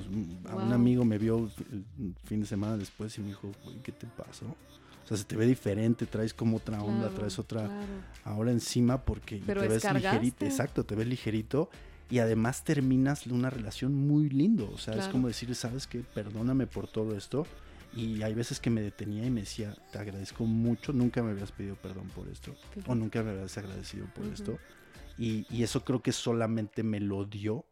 A 0.50 0.56
un 0.56 0.74
amigo 0.74 1.06
me 1.06 1.18
vio 1.18 1.50
el 1.72 2.16
fin 2.26 2.42
de 2.42 2.46
semana 2.46 2.78
después 2.78 3.18
y 3.18 3.22
me 3.22 3.28
dijo, 3.28 3.52
¿qué 3.84 3.92
te 3.92 4.08
pasó? 4.08 4.46
O 4.46 5.08
sea, 5.08 5.18
se 5.18 5.24
te 5.24 5.36
ve 5.36 5.46
diferente, 5.46 6.06
traes 6.08 6.34
como 6.34 6.58
otra 6.58 6.82
onda, 6.82 7.10
traes 7.10 7.38
otra 7.38 7.70
ahora 8.24 8.52
encima 8.52 9.04
porque 9.04 9.38
te 9.38 9.54
ves 9.54 9.84
ligerito. 9.94 10.46
Exacto, 10.46 10.84
te 10.84 10.96
ves 10.96 11.08
ligerito 11.08 11.70
y 12.10 12.20
además 12.20 12.64
terminas 12.64 13.28
una 13.28 13.50
relación 13.50 13.94
muy 13.94 14.30
lindo. 14.30 14.70
O 14.74 14.78
sea, 14.78 14.96
es 14.96 15.08
como 15.08 15.28
decir, 15.28 15.54
¿sabes 15.56 15.88
qué? 15.88 16.00
Perdóname 16.00 16.68
por 16.68 16.88
todo 16.88 17.16
esto. 17.16 17.46
Y 17.96 18.24
hay 18.24 18.34
veces 18.34 18.60
que 18.60 18.70
me 18.70 18.82
detenía 18.82 19.26
y 19.26 19.30
me 19.30 19.42
decía, 19.42 19.74
te 19.92 20.00
agradezco 20.00 20.44
mucho, 20.46 20.92
nunca 20.92 21.24
me 21.24 21.32
habías 21.32 21.52
pedido 21.54 21.76
perdón 21.76 22.10
por 22.10 22.28
esto. 22.28 22.54
O 22.88 22.96
nunca 22.96 23.24
me 23.24 23.32
habías 23.32 23.58
agradecido 23.58 24.08
por 24.14 24.26
esto. 24.26 24.58
Y, 25.18 25.46
y, 25.50 25.64
eso 25.64 25.86
creo 25.86 26.02
que 26.02 26.12
solamente 26.12 26.84
me 26.84 27.00
lo 27.00 27.24
dio 27.24 27.64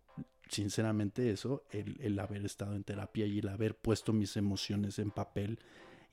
sinceramente 0.53 1.31
eso, 1.31 1.63
el, 1.71 2.19
haber 2.19 2.45
estado 2.45 2.75
en 2.75 2.83
terapia 2.83 3.25
y 3.25 3.39
el 3.39 3.49
haber 3.49 3.75
puesto 3.75 4.13
mis 4.13 4.37
emociones 4.37 4.99
en 4.99 5.11
papel 5.11 5.59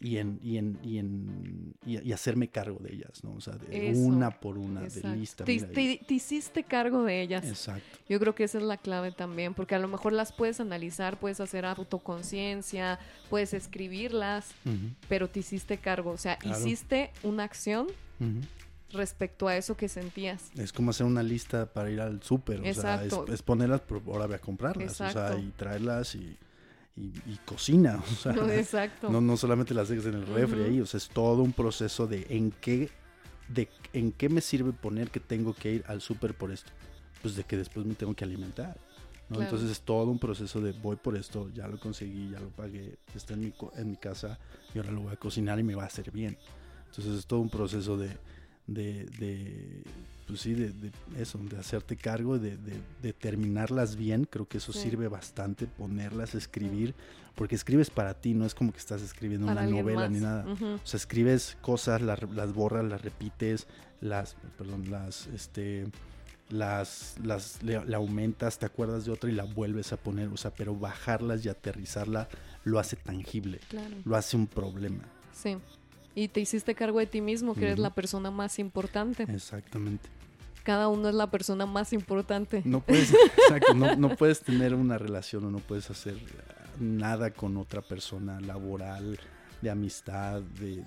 y 0.03 0.17
en, 0.17 0.41
y 0.43 0.57
en, 0.57 0.79
y 0.83 0.99
en 0.99 1.75
y, 1.85 2.13
hacerme 2.13 2.49
cargo 2.49 2.79
de 2.81 2.95
ellas, 2.95 3.23
¿no? 3.23 3.35
O 3.35 3.41
sea, 3.41 3.55
de 3.55 3.93
una 3.95 4.41
por 4.41 4.57
una, 4.57 4.81
de 4.81 5.17
lista. 5.17 5.45
Te, 5.45 5.59
te, 5.59 6.15
hiciste 6.15 6.65
cargo 6.65 7.05
de 7.05 7.21
ellas. 7.21 7.45
Exacto. 7.45 7.99
Yo 8.09 8.19
creo 8.19 8.35
que 8.35 8.45
esa 8.45 8.57
es 8.57 8.65
la 8.65 8.79
clave 8.79 9.13
también, 9.13 9.53
porque 9.53 9.75
a 9.75 9.79
lo 9.79 9.89
mejor 9.89 10.15
las 10.15 10.33
puedes 10.33 10.59
analizar, 10.59 11.21
puedes 11.21 11.39
hacer 11.41 11.67
autoconciencia, 11.67 12.99
puedes 13.29 13.53
escribirlas, 13.53 14.55
pero 15.09 15.29
te 15.29 15.41
hiciste 15.41 15.77
cargo, 15.77 16.13
o 16.13 16.19
sea, 16.19 16.39
hiciste 16.45 17.11
una 17.23 17.45
acción 17.45 17.87
respecto 18.93 19.49
a 19.49 19.57
eso 19.57 19.77
que 19.77 19.89
sentías. 19.89 20.51
Es 20.57 20.73
como 20.73 20.91
hacer 20.91 21.07
una 21.07 21.23
lista 21.23 21.67
para 21.67 21.91
ir 21.91 22.01
al 22.01 22.23
súper, 22.23 22.61
o 22.61 22.75
sea, 22.75 23.05
es, 23.05 23.43
ponerlas, 23.43 23.83
pero 23.87 24.03
ahora 24.07 24.27
voy 24.27 24.37
a 24.37 24.41
comprarlas, 24.41 25.01
o 25.01 25.11
sea, 25.11 25.37
y 25.39 25.51
traerlas 25.51 26.15
y, 26.15 26.37
y, 26.97 27.37
cocina, 27.45 28.03
o 28.13 28.15
sea, 28.15 28.33
no, 28.33 28.49
exacto. 28.51 29.11
No, 29.11 29.21
no 29.21 29.37
solamente 29.37 29.75
las 29.75 29.89
dejes 29.89 30.07
en 30.07 30.15
el 30.15 30.27
refri 30.27 30.63
ahí, 30.63 30.81
o 30.81 30.87
sea, 30.87 30.99
es 30.99 31.09
todo 31.09 31.43
un 31.43 31.53
proceso 31.53 32.07
de 32.07 32.27
en 32.31 32.51
qué, 32.51 32.91
de 33.49 33.69
en 33.93 34.13
qué 34.13 34.29
me 34.29 34.41
sirve 34.41 34.73
poner 34.73 35.11
que 35.11 35.21
tengo 35.21 35.55
que 35.55 35.73
ir 35.73 35.85
al 35.87 36.01
súper 36.01 36.35
por 36.35 36.51
esto, 36.51 36.71
pues 37.23 37.37
de 37.37 37.45
que 37.45 37.57
después 37.57 37.87
me 37.87 37.95
tengo 37.95 38.15
que 38.15 38.25
alimentar. 38.25 38.77
¿no? 39.29 39.41
Entonces 39.41 39.71
es 39.71 39.81
todo 39.83 40.11
un 40.11 40.19
proceso 40.19 40.61
de 40.61 40.73
voy 40.73 40.97
por 40.97 41.17
esto, 41.17 41.49
ya 41.55 41.69
lo 41.69 41.79
conseguí, 41.79 42.31
ya 42.31 42.41
lo 42.41 42.49
pagué, 42.49 42.99
está 43.15 43.35
en 43.35 43.41
mi, 43.41 43.55
en 43.77 43.91
mi 43.93 43.97
casa 43.97 44.41
y 44.75 44.79
ahora 44.79 44.91
lo 44.91 45.03
voy 45.03 45.13
a 45.13 45.17
cocinar 45.17 45.61
y 45.61 45.63
me 45.63 45.77
va 45.77 45.85
a 45.85 45.87
hacer 45.87 46.11
bien. 46.11 46.37
Entonces 46.87 47.17
es 47.17 47.27
todo 47.27 47.39
un 47.39 47.49
proceso 47.49 47.97
de, 47.97 48.11
de, 48.71 49.05
de 49.19 49.83
pues 50.27 50.43
sí, 50.43 50.55
de, 50.55 50.93
eso, 51.19 51.39
de 51.39 51.59
hacerte 51.59 51.97
cargo, 51.97 52.39
de, 52.39 52.57
de, 52.57 53.13
terminarlas 53.13 53.97
bien, 53.97 54.29
creo 54.31 54.47
que 54.47 54.59
eso 54.59 54.73
sirve 54.73 55.09
bastante, 55.09 55.67
ponerlas, 55.67 56.37
escribir, 56.37 56.95
porque 57.35 57.57
escribes 57.57 57.91
para 57.91 58.15
ti, 58.15 58.33
no 58.33 58.47
es 58.47 58.55
como 58.55 58.73
que 58.73 58.79
estás 58.79 59.03
escribiendo 59.03 59.51
una 59.51 59.67
novela 59.67 60.09
ni 60.09 60.21
nada. 60.21 60.47
O 60.53 60.87
sea, 60.87 60.99
escribes 60.99 61.57
cosas, 61.61 62.01
las, 62.01 62.23
las, 62.31 62.55
borras, 62.55 62.85
las 62.85 63.03
repites, 63.03 63.67
las, 64.01 64.37
perdón, 64.57 64.89
las, 64.89 65.27
este, 65.29 65.89
las, 66.49 67.17
las, 67.25 67.61
le, 67.65 67.77
aumentas, 67.95 68.61
te 68.61 68.67
acuerdas 68.67 69.05
de 69.05 69.11
otra 69.11 69.31
y 69.31 69.33
la 69.33 69.45
vuelves 69.45 69.93
a 69.93 69.97
poner, 69.97 70.29
o 70.29 70.37
sea, 70.37 70.53
pero 70.53 70.77
bajarlas 70.77 71.45
y 71.45 71.49
aterrizarla 71.49 72.29
lo 72.63 72.79
hace 72.79 72.95
tangible, 72.95 73.59
lo 74.05 74.15
hace 74.15 74.37
un 74.37 74.47
problema. 74.47 75.03
Sí. 75.33 75.57
Y 76.21 76.29
te 76.29 76.39
hiciste 76.39 76.75
cargo 76.75 76.99
de 76.99 77.07
ti 77.07 77.23
mismo, 77.23 77.55
que 77.55 77.63
eres 77.63 77.79
la 77.79 77.95
persona 77.95 78.31
más 78.31 78.59
importante. 78.59 79.23
Exactamente. 79.23 80.07
Cada 80.65 80.89
uno 80.89 81.09
es 81.09 81.15
la 81.15 81.31
persona 81.31 81.65
más 81.65 81.95
importante. 81.95 82.61
No 82.67 82.81
puedes, 82.87 83.15
exacto, 83.15 83.73
no, 83.73 84.17
puedes 84.17 84.43
tener 84.43 84.75
una 84.75 84.99
relación 84.99 85.47
o 85.47 85.51
no 85.51 85.61
puedes 85.61 85.89
hacer 85.91 86.19
nada 86.79 87.31
con 87.31 87.57
otra 87.57 87.81
persona 87.81 88.39
laboral, 88.39 89.19
de 89.63 89.71
amistad, 89.71 90.43
de, 90.43 90.83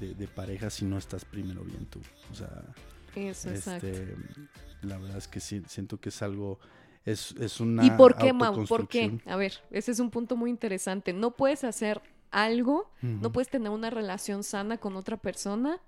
de, 0.00 0.26
pareja, 0.26 0.68
si 0.68 0.84
no 0.84 0.98
estás 0.98 1.24
primero 1.24 1.62
bien 1.62 1.86
tú. 1.86 2.00
O 2.32 2.34
sea, 2.34 2.64
Eso, 3.14 3.50
este, 3.50 4.16
la 4.80 4.98
verdad 4.98 5.18
es 5.18 5.28
que 5.28 5.38
sí, 5.38 5.62
siento 5.68 6.00
que 6.00 6.08
es 6.08 6.20
algo... 6.22 6.58
Es, 7.04 7.36
es 7.40 7.60
una 7.60 7.86
¿Y 7.86 7.90
por 7.92 8.16
qué, 8.16 8.32
Mau? 8.32 8.66
¿Por 8.66 8.88
qué? 8.88 9.20
A 9.26 9.36
ver, 9.36 9.54
ese 9.70 9.92
es 9.92 10.00
un 10.00 10.10
punto 10.10 10.36
muy 10.36 10.50
interesante. 10.50 11.12
No 11.12 11.36
puedes 11.36 11.62
hacer 11.62 12.00
algo, 12.32 12.90
no 13.02 13.30
puedes 13.30 13.48
tener 13.48 13.70
una 13.70 13.90
relación 13.90 14.42
sana 14.42 14.78
con 14.78 14.96
otra 14.96 15.16
persona, 15.16 15.78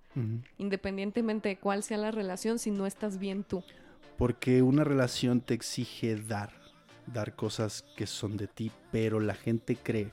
independientemente 0.58 1.48
de 1.48 1.56
cuál 1.56 1.82
sea 1.82 1.98
la 1.98 2.10
relación, 2.10 2.58
si 2.58 2.70
no 2.70 2.86
estás 2.86 3.18
bien 3.18 3.42
tú. 3.42 3.64
Porque 4.16 4.62
una 4.62 4.84
relación 4.84 5.40
te 5.40 5.54
exige 5.54 6.16
dar, 6.16 6.52
dar 7.06 7.34
cosas 7.34 7.84
que 7.96 8.06
son 8.06 8.36
de 8.36 8.46
ti, 8.46 8.70
pero 8.92 9.18
la 9.18 9.34
gente 9.34 9.74
cree. 9.74 10.12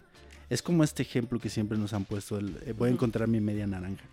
Es 0.49 0.61
como 0.61 0.83
este 0.83 1.03
ejemplo 1.03 1.39
que 1.39 1.49
siempre 1.49 1.77
nos 1.77 1.93
han 1.93 2.05
puesto, 2.05 2.39
eh, 2.39 2.73
voy 2.75 2.89
a 2.89 2.93
encontrar 2.93 3.27
mi 3.27 3.39
media 3.39 3.67
naranja. 3.67 4.03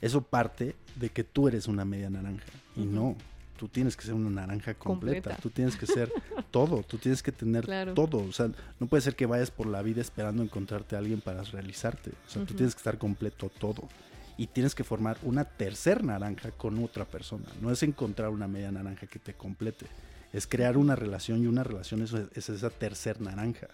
Eso 0.00 0.22
parte 0.22 0.76
de 0.96 1.08
que 1.08 1.24
tú 1.24 1.48
eres 1.48 1.66
una 1.66 1.84
media 1.84 2.10
naranja 2.10 2.44
y 2.76 2.80
no, 2.80 3.16
tú 3.62 3.68
tienes 3.68 3.96
que 3.96 4.04
ser 4.04 4.14
una 4.14 4.28
naranja 4.28 4.74
completa, 4.74 5.36
tú 5.36 5.48
tienes 5.48 5.76
que 5.76 5.86
ser 5.86 6.12
todo, 6.50 6.82
tú 6.82 6.98
tienes 6.98 7.22
que 7.22 7.30
tener 7.30 7.94
todo, 7.94 8.18
o 8.18 8.32
sea, 8.32 8.50
no 8.80 8.88
puede 8.88 9.02
ser 9.02 9.14
que 9.14 9.24
vayas 9.24 9.52
por 9.52 9.68
la 9.68 9.82
vida 9.82 10.00
esperando 10.00 10.42
encontrarte 10.42 10.96
a 10.96 10.98
alguien 10.98 11.20
para 11.20 11.44
realizarte, 11.44 12.10
o 12.10 12.28
sea, 12.28 12.44
tú 12.44 12.54
tienes 12.54 12.74
que 12.74 12.80
estar 12.80 12.98
completo 12.98 13.52
todo 13.60 13.88
y 14.36 14.48
tienes 14.48 14.74
que 14.74 14.82
formar 14.82 15.16
una 15.22 15.44
tercer 15.44 16.02
naranja 16.02 16.50
con 16.50 16.82
otra 16.82 17.04
persona, 17.04 17.44
no 17.60 17.70
es 17.70 17.84
encontrar 17.84 18.30
una 18.30 18.48
media 18.48 18.72
naranja 18.72 19.06
que 19.06 19.20
te 19.20 19.32
complete, 19.34 19.86
es 20.32 20.48
crear 20.48 20.76
una 20.76 20.96
relación 20.96 21.44
y 21.44 21.46
una 21.46 21.62
relación 21.62 22.02
es, 22.02 22.12
es 22.34 22.48
esa 22.48 22.68
tercer 22.68 23.20
naranja 23.20 23.68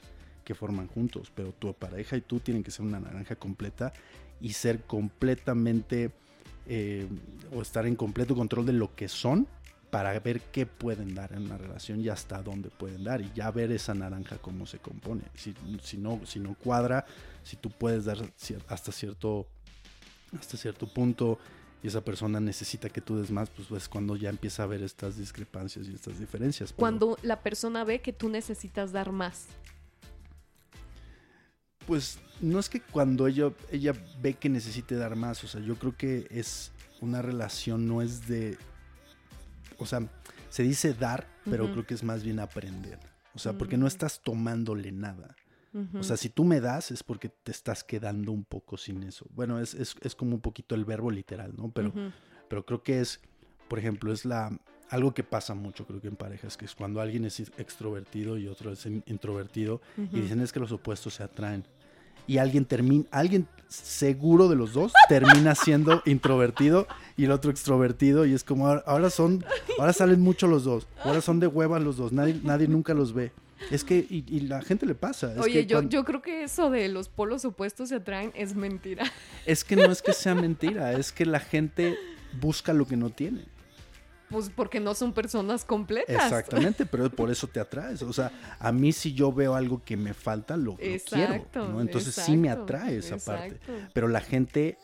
que 0.45 0.55
forman 0.55 0.89
juntos, 0.89 1.33
pero 1.35 1.53
tu 1.53 1.73
pareja 1.73 2.15
y 2.15 2.21
tú 2.21 2.41
tienen 2.41 2.63
que 2.63 2.73
ser 2.73 2.85
una 2.85 3.01
naranja 3.01 3.37
completa 3.37 3.95
y 4.39 4.53
ser 4.53 4.83
completamente 4.83 6.11
eh, 6.71 7.09
o 7.57 7.63
estar 7.63 7.87
en 7.87 7.97
completo 7.97 8.35
control 8.35 8.67
de 8.67 8.75
lo 8.75 8.95
que 8.95 9.09
son 9.09 9.47
para 9.91 10.19
ver 10.21 10.41
qué 10.41 10.67
pueden 10.67 11.15
dar 11.15 11.33
en 11.33 11.47
una 11.47 11.57
relación 11.57 12.01
y 12.01 12.09
hasta 12.09 12.43
dónde 12.43 12.71
pueden 12.71 13.05
dar 13.05 13.21
y 13.21 13.31
ya 13.35 13.51
ver 13.51 13.73
esa 13.73 13.95
naranja 13.95 14.39
cómo 14.39 14.67
se 14.67 14.79
compone. 14.79 15.23
Si, 15.35 15.55
si, 15.83 15.97
no, 15.97 16.21
si 16.27 16.41
no 16.41 16.55
cuadra, 16.55 17.07
si 17.43 17.57
tú 17.57 17.71
puedes 17.71 18.05
dar 18.05 18.19
hasta 18.69 18.93
cierto, 18.93 19.47
hasta 20.39 20.57
cierto 20.57 20.87
punto 20.87 21.39
y 21.83 21.87
esa 21.87 22.03
persona 22.03 22.41
necesita 22.41 22.89
que 22.89 23.01
tú 23.01 23.19
des 23.19 23.31
más, 23.31 23.51
pues 23.51 23.71
es 23.71 23.89
cuando 23.89 24.17
ya 24.17 24.31
empieza 24.31 24.65
a 24.65 24.67
ver 24.67 24.83
estas 24.83 25.17
discrepancias 25.17 25.87
y 25.87 25.95
estas 25.95 26.19
diferencias. 26.19 26.73
Cuando 26.73 27.17
la 27.23 27.41
persona 27.41 27.85
ve 27.85 28.01
que 28.01 28.13
tú 28.13 28.29
necesitas 28.29 28.93
dar 28.93 29.13
más. 29.13 29.47
Pues 31.87 32.19
no 32.41 32.59
es 32.59 32.69
que 32.69 32.81
cuando 32.81 33.27
ella, 33.27 33.53
ella 33.71 33.95
ve 34.21 34.35
que 34.35 34.49
necesite 34.49 34.97
dar 34.97 35.17
más, 35.17 35.43
o 35.45 35.49
sea, 35.49 35.61
yo 35.63 35.77
creo 35.77 35.97
que 35.97 36.27
es 36.31 36.73
una 37.01 37.23
relación, 37.23 37.87
no 37.87 38.03
es 38.03 38.29
de 38.29 38.59
o 39.85 39.87
sea, 39.87 40.01
se 40.51 40.63
dice 40.63 40.95
dar, 40.95 41.27
pero 41.45 41.71
creo 41.73 41.87
que 41.87 41.95
es 41.95 42.03
más 42.03 42.23
bien 42.23 42.41
aprender. 42.41 42.99
O 43.35 43.39
sea, 43.39 43.57
porque 43.57 43.77
no 43.77 43.85
mm. 43.85 43.89
estás 43.89 44.21
tomándole 44.23 44.93
nada. 44.93 45.37
O 45.95 46.03
sea, 46.03 46.17
si 46.17 46.29
tú 46.29 46.45
me 46.45 46.61
das 46.61 46.91
es 46.91 47.05
porque 47.05 47.29
te 47.29 47.53
estás 47.53 47.85
quedando 47.85 48.33
un 48.33 48.45
poco 48.45 48.77
sin 48.77 49.05
eso. 49.05 49.27
Bueno, 49.31 49.61
es, 49.61 49.75
es, 49.75 49.95
es 50.01 50.17
como 50.17 50.35
un 50.35 50.41
poquito 50.41 50.75
el 50.75 50.85
verbo 50.85 51.11
literal, 51.11 51.55
¿no? 51.57 51.71
Pero, 51.71 51.93
pero 52.49 52.67
creo 52.67 52.83
que 52.83 53.01
es, 53.01 53.21
por 53.69 53.79
ejemplo, 53.79 54.13
es 54.13 54.25
la 54.25 54.59
algo 54.91 55.13
que 55.13 55.23
pasa 55.23 55.55
mucho, 55.55 55.87
creo 55.87 56.01
que 56.01 56.09
en 56.09 56.17
parejas, 56.17 56.57
que 56.57 56.65
es 56.65 56.75
cuando 56.75 57.01
alguien 57.01 57.25
es 57.25 57.41
extrovertido 57.59 58.39
y 58.39 58.49
otro 58.49 58.73
es 58.73 58.87
introvertido 58.87 59.81
y 59.97 60.21
dicen 60.21 60.41
es 60.41 60.53
que 60.53 60.61
los 60.61 60.73
opuestos 60.73 61.15
se 61.15 61.23
atraen 61.23 61.67
y 62.29 62.39
alguien 62.39 62.65
termina, 62.65 63.05
alguien 63.11 63.49
seguro 63.69 64.49
de 64.49 64.57
los 64.57 64.73
dos 64.73 64.93
termina 65.09 65.55
siendo 65.55 66.03
introvertido 66.07 66.87
y 67.17 67.25
el 67.25 67.33
otro 67.33 67.51
extrovertido 67.51 68.25
y 68.25 68.35
es 68.35 68.45
como 68.45 68.69
ahora, 68.69 69.11
son, 69.11 69.45
ahora 69.79 69.93
salen 69.93 70.21
mucho 70.21 70.47
los 70.47 70.65
dos, 70.65 70.87
ahora 71.03 71.21
son 71.21 71.41
de 71.41 71.49
hueva 71.49 71.81
los 71.81 71.97
dos, 71.97 72.13
nadie, 72.13 72.41
nadie 72.45 72.69
nunca 72.69 72.95
los 72.95 73.13
ve. 73.13 73.33
Es 73.73 73.83
que, 73.83 74.07
y, 74.09 74.41
la 74.43 74.63
gente 74.63 74.87
le 74.87 74.95
pasa. 74.95 75.35
Oye, 75.41 75.67
yo, 75.67 75.83
yo 75.83 76.05
creo 76.05 76.23
que 76.23 76.45
eso 76.45 76.71
de 76.71 76.89
los 76.89 77.09
polos 77.09 77.45
opuestos 77.45 77.89
se 77.89 77.97
atraen 77.97 78.31
es 78.37 78.55
mentira. 78.55 79.05
Es 79.47 79.65
que 79.65 79.75
no 79.75 79.91
es 79.91 80.01
que 80.01 80.13
sea 80.13 80.37
mentira, 80.37 80.93
es 80.93 81.11
que 81.11 81.27
la 81.27 81.41
gente 81.41 81.97
busca 82.41 82.73
lo 82.73 82.87
que 82.87 82.97
no 82.97 83.11
tiene. 83.11 83.47
Pues 84.31 84.51
porque 84.55 84.81
no 84.81 84.95
son 84.95 85.13
personas 85.13 85.65
completas. 85.65 86.15
Exactamente, 86.15 86.85
pero 86.85 87.11
por 87.11 87.31
eso 87.31 87.47
te 87.47 87.61
atraes. 87.61 88.03
O 88.03 88.13
sea, 88.13 88.31
a 88.59 88.73
mí 88.73 88.93
si 88.93 89.15
yo 89.15 89.33
veo 89.33 89.55
algo 89.55 89.83
que 89.83 89.97
me 89.97 90.13
falta, 90.13 90.57
lo, 90.57 90.73
lo 90.73 90.77
quiero. 90.77 91.47
¿no? 91.55 91.81
Entonces 91.81 92.15
sí 92.15 92.37
me 92.37 92.51
atrae 92.51 92.99
esa 92.99 93.17
parte. 93.17 93.59
Pero 93.93 94.09
la 94.09 94.21
gente 94.21 94.77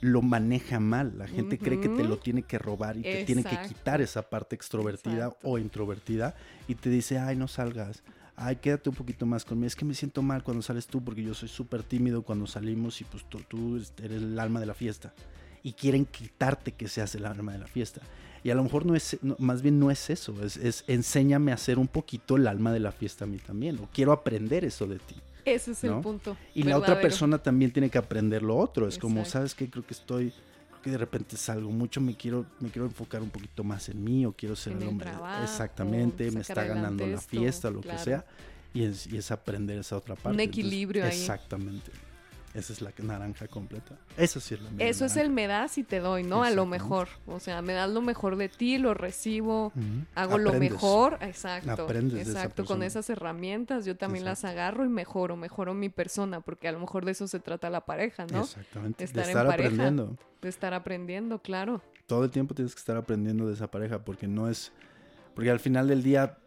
lo 0.00 0.22
maneja 0.22 0.80
mal. 0.80 1.16
La 1.18 1.26
gente 1.26 1.58
cree 1.58 1.80
que 1.80 1.88
te 1.88 2.04
lo 2.04 2.18
tiene 2.18 2.42
que 2.42 2.58
robar 2.58 2.96
y 2.96 3.02
te 3.02 3.24
tiene 3.24 3.44
que 3.44 3.58
quitar 3.66 4.00
esa 4.00 4.28
parte 4.28 4.54
extrovertida 4.54 5.36
o 5.42 5.58
introvertida 5.58 6.34
y 6.66 6.74
te 6.74 6.90
dice, 6.90 7.18
ay, 7.18 7.36
no 7.36 7.48
salgas. 7.48 8.02
Ay, 8.36 8.56
quédate 8.56 8.88
un 8.88 8.94
poquito 8.94 9.26
más 9.26 9.44
conmigo. 9.44 9.66
Es 9.66 9.74
que 9.74 9.84
me 9.84 9.94
siento 9.94 10.22
mal 10.22 10.44
cuando 10.44 10.62
sales 10.62 10.86
tú 10.86 11.02
porque 11.02 11.22
yo 11.22 11.34
soy 11.34 11.48
súper 11.48 11.82
tímido 11.82 12.22
cuando 12.22 12.46
salimos 12.46 13.00
y 13.00 13.04
pues 13.04 13.24
tú, 13.28 13.40
tú, 13.40 13.76
eres 13.76 14.22
el 14.22 14.38
alma 14.38 14.60
de 14.60 14.66
la 14.66 14.74
fiesta. 14.74 15.12
Y 15.64 15.72
quieren 15.72 16.06
quitarte 16.06 16.72
que 16.72 16.86
seas 16.86 17.14
el 17.16 17.26
alma 17.26 17.52
de 17.52 17.58
la 17.58 17.66
fiesta. 17.66 18.00
Y 18.48 18.50
a 18.50 18.54
lo 18.54 18.62
mejor 18.62 18.86
no 18.86 18.94
es, 18.94 19.18
más 19.36 19.60
bien 19.60 19.78
no 19.78 19.90
es 19.90 20.08
eso, 20.08 20.34
es, 20.42 20.56
es 20.56 20.82
enséñame 20.86 21.52
a 21.52 21.58
ser 21.58 21.78
un 21.78 21.86
poquito 21.86 22.36
el 22.36 22.46
alma 22.46 22.72
de 22.72 22.80
la 22.80 22.92
fiesta 22.92 23.26
a 23.26 23.28
mí 23.28 23.36
también. 23.36 23.78
O 23.78 23.90
quiero 23.92 24.10
aprender 24.10 24.64
eso 24.64 24.86
de 24.86 24.98
ti. 24.98 25.16
Ese 25.44 25.72
es 25.72 25.84
el 25.84 25.96
punto. 25.96 26.34
Y 26.54 26.62
la 26.62 26.78
otra 26.78 26.98
persona 26.98 27.36
también 27.36 27.72
tiene 27.72 27.90
que 27.90 27.98
aprender 27.98 28.42
lo 28.42 28.56
otro. 28.56 28.88
Es 28.88 28.96
como, 28.96 29.26
¿sabes 29.26 29.54
qué? 29.54 29.68
Creo 29.68 29.86
que 29.86 29.92
estoy, 29.92 30.30
creo 30.70 30.82
que 30.82 30.90
de 30.92 30.96
repente 30.96 31.36
salgo 31.36 31.70
mucho, 31.70 32.00
me 32.00 32.16
quiero, 32.16 32.46
me 32.58 32.70
quiero 32.70 32.86
enfocar 32.86 33.20
un 33.20 33.28
poquito 33.28 33.62
más 33.64 33.90
en 33.90 34.02
mí 34.02 34.24
o 34.24 34.32
quiero 34.32 34.56
ser 34.56 34.78
el 34.78 34.88
hombre. 34.88 35.10
Exactamente, 35.42 36.30
me 36.30 36.40
está 36.40 36.64
ganando 36.64 37.06
la 37.06 37.20
fiesta, 37.20 37.70
lo 37.70 37.82
que 37.82 37.98
sea. 37.98 38.24
Y 38.72 38.84
es, 38.84 39.06
y 39.08 39.18
es 39.18 39.30
aprender 39.30 39.78
esa 39.78 39.98
otra 39.98 40.14
parte. 40.14 40.30
Un 40.30 40.40
equilibrio 40.40 41.04
ahí. 41.04 41.10
Exactamente. 41.10 41.90
Esa 42.58 42.72
es 42.72 42.82
la 42.82 42.92
naranja 42.98 43.46
completa. 43.46 43.96
Eso 44.16 44.40
sí 44.40 44.54
es 44.54 44.60
la 44.60 44.70
Eso 44.78 45.04
es 45.04 45.16
el 45.16 45.30
me 45.30 45.46
das 45.46 45.78
y 45.78 45.84
te 45.84 46.00
doy, 46.00 46.24
¿no? 46.24 46.42
A 46.42 46.50
lo 46.50 46.66
mejor. 46.66 47.08
O 47.26 47.38
sea, 47.38 47.62
me 47.62 47.72
das 47.72 47.88
lo 47.88 48.02
mejor 48.02 48.36
de 48.36 48.48
ti, 48.48 48.78
lo 48.78 48.94
recibo, 48.94 49.72
hago 50.16 50.38
lo 50.38 50.52
mejor. 50.54 51.18
Exacto. 51.20 51.84
Aprendes 51.84 52.26
exacto. 52.26 52.64
Con 52.64 52.82
esas 52.82 53.08
herramientas 53.10 53.84
yo 53.84 53.96
también 53.96 54.24
las 54.24 54.44
agarro 54.44 54.84
y 54.84 54.88
mejoro, 54.88 55.36
mejoro 55.36 55.72
mi 55.72 55.88
persona, 55.88 56.40
porque 56.40 56.66
a 56.66 56.72
lo 56.72 56.80
mejor 56.80 57.04
de 57.04 57.12
eso 57.12 57.28
se 57.28 57.38
trata 57.38 57.70
la 57.70 57.86
pareja, 57.86 58.26
¿no? 58.26 58.40
Exactamente. 58.40 59.06
De 59.06 59.22
estar, 59.22 59.46
aprendiendo. 59.46 60.16
De 60.42 60.48
estar 60.48 60.74
aprendiendo, 60.74 61.40
claro. 61.40 61.80
Todo 62.06 62.24
el 62.24 62.30
tiempo 62.30 62.54
tienes 62.54 62.74
que 62.74 62.80
estar 62.80 62.96
aprendiendo 62.96 63.46
de 63.46 63.54
esa 63.54 63.70
pareja, 63.70 64.00
porque 64.04 64.26
no 64.26 64.48
es. 64.48 64.72
Porque 65.34 65.50
al 65.50 65.60
final 65.60 65.86
del 65.86 66.02
día 66.02 66.38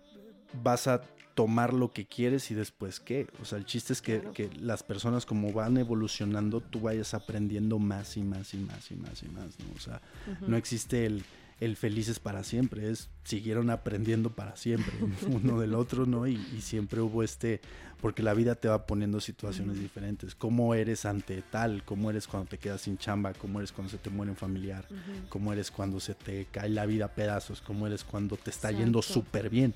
vas 0.61 0.87
a 0.87 1.01
tomar 1.33 1.73
lo 1.73 1.91
que 1.91 2.05
quieres 2.05 2.51
y 2.51 2.55
después 2.55 2.99
qué. 2.99 3.27
O 3.41 3.45
sea, 3.45 3.57
el 3.57 3.65
chiste 3.65 3.93
es 3.93 4.01
que, 4.01 4.49
las 4.59 4.83
personas 4.83 5.25
como 5.25 5.51
van 5.53 5.77
evolucionando, 5.77 6.61
tú 6.61 6.81
vayas 6.81 7.13
aprendiendo 7.13 7.79
más 7.79 8.17
y 8.17 8.23
más 8.23 8.53
y 8.53 8.57
más 8.57 8.91
y 8.91 8.95
más 8.95 9.23
y 9.23 9.27
más, 9.29 9.59
¿no? 9.59 9.65
O 9.75 9.79
sea, 9.79 10.01
no 10.45 10.57
existe 10.57 11.05
el, 11.05 11.23
el, 11.59 11.75
felices 11.75 12.19
para 12.19 12.43
siempre, 12.43 12.89
es 12.89 13.09
siguieron 13.23 13.69
aprendiendo 13.69 14.31
para 14.31 14.55
siempre, 14.55 14.93
uno 15.27 15.59
del 15.59 15.73
otro, 15.73 16.05
¿no? 16.05 16.27
Y, 16.27 16.37
siempre 16.61 17.01
hubo 17.01 17.23
este, 17.23 17.61
porque 18.01 18.23
la 18.23 18.33
vida 18.33 18.55
te 18.55 18.67
va 18.67 18.85
poniendo 18.85 19.19
situaciones 19.19 19.79
diferentes. 19.79 20.35
¿Cómo 20.35 20.75
eres 20.75 21.05
ante 21.05 21.41
tal? 21.41 21.83
¿Cómo 21.85 22.09
eres 22.09 22.27
cuando 22.27 22.49
te 22.49 22.57
quedas 22.57 22.81
sin 22.81 22.97
chamba? 22.97 23.33
¿Cómo 23.33 23.59
eres 23.59 23.71
cuando 23.71 23.91
se 23.91 23.97
te 23.97 24.09
muere 24.09 24.31
un 24.31 24.37
familiar? 24.37 24.85
¿Cómo 25.29 25.53
eres 25.53 25.71
cuando 25.71 25.99
se 25.99 26.13
te 26.13 26.45
cae 26.51 26.69
la 26.69 26.85
vida 26.85 27.05
a 27.05 27.15
pedazos? 27.15 27.61
¿Cómo 27.61 27.87
eres 27.87 28.03
cuando 28.03 28.37
te 28.37 28.49
está 28.49 28.71
yendo 28.71 29.01
súper 29.01 29.49
bien? 29.49 29.73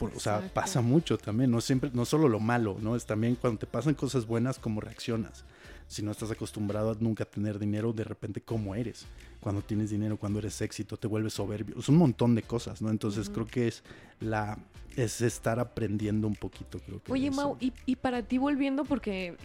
O 0.00 0.20
sea, 0.20 0.50
pasa 0.52 0.80
mucho 0.80 1.18
también, 1.18 1.50
no 1.50 1.60
siempre, 1.60 1.90
no 1.92 2.04
solo 2.04 2.28
lo 2.28 2.40
malo, 2.40 2.76
¿no? 2.80 2.96
Es 2.96 3.06
también 3.06 3.36
cuando 3.36 3.58
te 3.58 3.66
pasan 3.66 3.94
cosas 3.94 4.26
buenas, 4.26 4.58
cómo 4.58 4.80
reaccionas. 4.80 5.44
Si 5.88 6.02
no 6.02 6.12
estás 6.12 6.30
acostumbrado 6.30 6.92
a 6.92 6.96
nunca 7.00 7.24
tener 7.24 7.58
dinero, 7.58 7.92
de 7.92 8.04
repente, 8.04 8.40
¿cómo 8.40 8.74
eres? 8.74 9.06
Cuando 9.40 9.60
tienes 9.60 9.90
dinero, 9.90 10.16
cuando 10.16 10.38
eres 10.38 10.60
éxito, 10.60 10.96
te 10.96 11.08
vuelves 11.08 11.34
soberbio. 11.34 11.78
Es 11.78 11.88
un 11.88 11.96
montón 11.96 12.34
de 12.34 12.42
cosas, 12.42 12.80
¿no? 12.80 12.90
Entonces 12.90 13.28
creo 13.28 13.46
que 13.46 13.68
es 13.68 13.82
la 14.20 14.56
es 14.96 15.20
estar 15.20 15.58
aprendiendo 15.58 16.26
un 16.26 16.34
poquito, 16.34 16.78
creo 16.80 17.02
que. 17.02 17.12
Oye, 17.12 17.30
Mau, 17.30 17.56
y, 17.60 17.72
y 17.86 17.96
para 17.96 18.22
ti 18.22 18.38
volviendo, 18.38 18.84
porque 18.84 19.36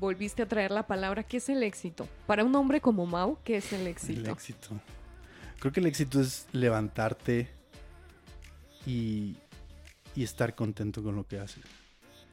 volviste 0.00 0.42
a 0.42 0.46
traer 0.46 0.70
la 0.70 0.86
palabra, 0.86 1.22
¿qué 1.22 1.38
es 1.38 1.48
el 1.48 1.62
éxito? 1.62 2.08
Para 2.26 2.44
un 2.44 2.54
hombre 2.54 2.80
como 2.80 3.06
Mau, 3.06 3.38
¿qué 3.44 3.56
es 3.56 3.72
el 3.72 3.86
éxito? 3.86 4.20
El 4.20 4.26
éxito. 4.28 4.68
Creo 5.58 5.72
que 5.72 5.80
el 5.80 5.86
éxito 5.86 6.20
es 6.20 6.46
levantarte 6.52 7.48
y, 8.86 9.36
estar 10.16 10.54
contento 10.54 11.02
con 11.02 11.16
lo 11.16 11.26
que 11.26 11.38
haces. 11.38 11.64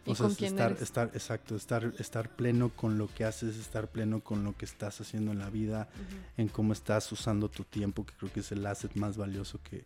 O 0.05 0.15
sea, 0.15 0.27
estar, 0.27 0.77
estar, 0.81 1.11
exacto, 1.13 1.55
estar, 1.55 1.93
estar 1.99 2.29
pleno 2.35 2.69
con 2.69 2.97
lo 2.97 3.07
que 3.07 3.23
haces, 3.23 3.57
estar 3.57 3.87
pleno 3.87 4.21
con 4.21 4.43
lo 4.43 4.55
que 4.57 4.65
estás 4.65 4.99
haciendo 5.01 5.31
en 5.31 5.39
la 5.39 5.49
vida, 5.49 5.89
en 6.37 6.47
cómo 6.47 6.73
estás 6.73 7.11
usando 7.11 7.49
tu 7.49 7.63
tiempo, 7.63 8.05
que 8.05 8.13
creo 8.15 8.33
que 8.33 8.39
es 8.39 8.51
el 8.51 8.65
asset 8.65 8.95
más 8.95 9.17
valioso 9.17 9.59
que, 9.63 9.85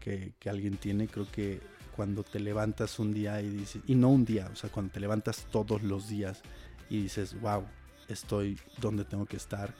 que, 0.00 0.50
alguien 0.50 0.76
tiene. 0.76 1.06
Creo 1.06 1.30
que 1.30 1.60
cuando 1.94 2.24
te 2.24 2.40
levantas 2.40 2.98
un 2.98 3.14
día 3.14 3.40
y 3.40 3.50
dices, 3.50 3.82
y 3.86 3.94
no 3.94 4.08
un 4.08 4.24
día, 4.24 4.48
o 4.52 4.56
sea, 4.56 4.70
cuando 4.70 4.92
te 4.92 5.00
levantas 5.00 5.46
todos 5.50 5.82
los 5.82 6.08
días 6.08 6.42
y 6.90 7.02
dices, 7.02 7.40
wow, 7.40 7.64
estoy 8.08 8.58
donde 8.80 9.04
tengo 9.04 9.26
que 9.26 9.36
estar, 9.36 9.74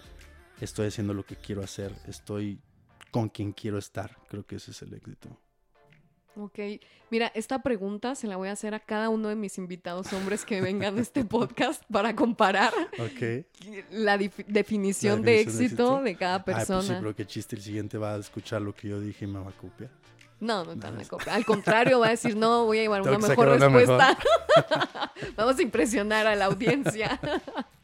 estoy 0.60 0.86
haciendo 0.86 1.14
lo 1.14 1.24
que 1.24 1.36
quiero 1.36 1.62
hacer, 1.62 1.92
estoy 2.06 2.60
con 3.10 3.28
quien 3.28 3.52
quiero 3.52 3.78
estar, 3.78 4.16
creo 4.28 4.46
que 4.46 4.56
ese 4.56 4.70
es 4.70 4.82
el 4.82 4.94
éxito. 4.94 5.38
Ok, 6.36 6.58
mira, 7.10 7.30
esta 7.34 7.62
pregunta 7.62 8.14
se 8.14 8.26
la 8.26 8.36
voy 8.36 8.48
a 8.48 8.52
hacer 8.52 8.74
a 8.74 8.80
cada 8.80 9.10
uno 9.10 9.28
de 9.28 9.34
mis 9.34 9.58
invitados 9.58 10.12
hombres 10.14 10.44
que 10.46 10.60
vengan 10.62 10.96
a 10.96 11.00
este 11.00 11.24
podcast 11.26 11.82
para 11.92 12.16
comparar 12.16 12.72
la, 13.90 14.16
definición 14.16 15.22
de 15.22 15.40
éxito 15.40 16.02
de, 16.02 16.16
cada 16.16 16.44
persona. 16.44 16.78
Ay, 16.80 16.86
pues 16.86 16.96
sí, 16.96 17.00
pero 17.00 17.16
qué 17.16 17.26
chiste, 17.26 17.56
el 17.56 17.62
siguiente 17.62 17.98
va 17.98 18.14
a 18.14 18.18
escuchar 18.18 18.62
lo 18.62 18.74
que 18.74 18.88
yo 18.88 19.00
dije 19.00 19.26
y 19.26 19.28
me 19.28 19.40
va 19.40 19.50
a 19.50 19.52
copiar. 19.52 19.90
No, 20.40 20.64
no, 20.64 20.74
no, 20.74 21.08
copia. 21.08 21.34
Al 21.34 21.44
contrario, 21.44 22.00
va 22.00 22.08
a 22.08 22.10
decir, 22.10 22.36
no, 22.36 22.64
voy 22.64 22.80
a 22.80 22.82
llevar 22.82 23.02
una 23.02 23.16
mejor 23.16 23.48
respuesta. 23.48 24.18
Vamos 25.36 25.56
a 25.56 25.62
impresionar 25.62 26.26
a 26.26 26.34
la 26.34 26.46
audiencia. 26.46 27.20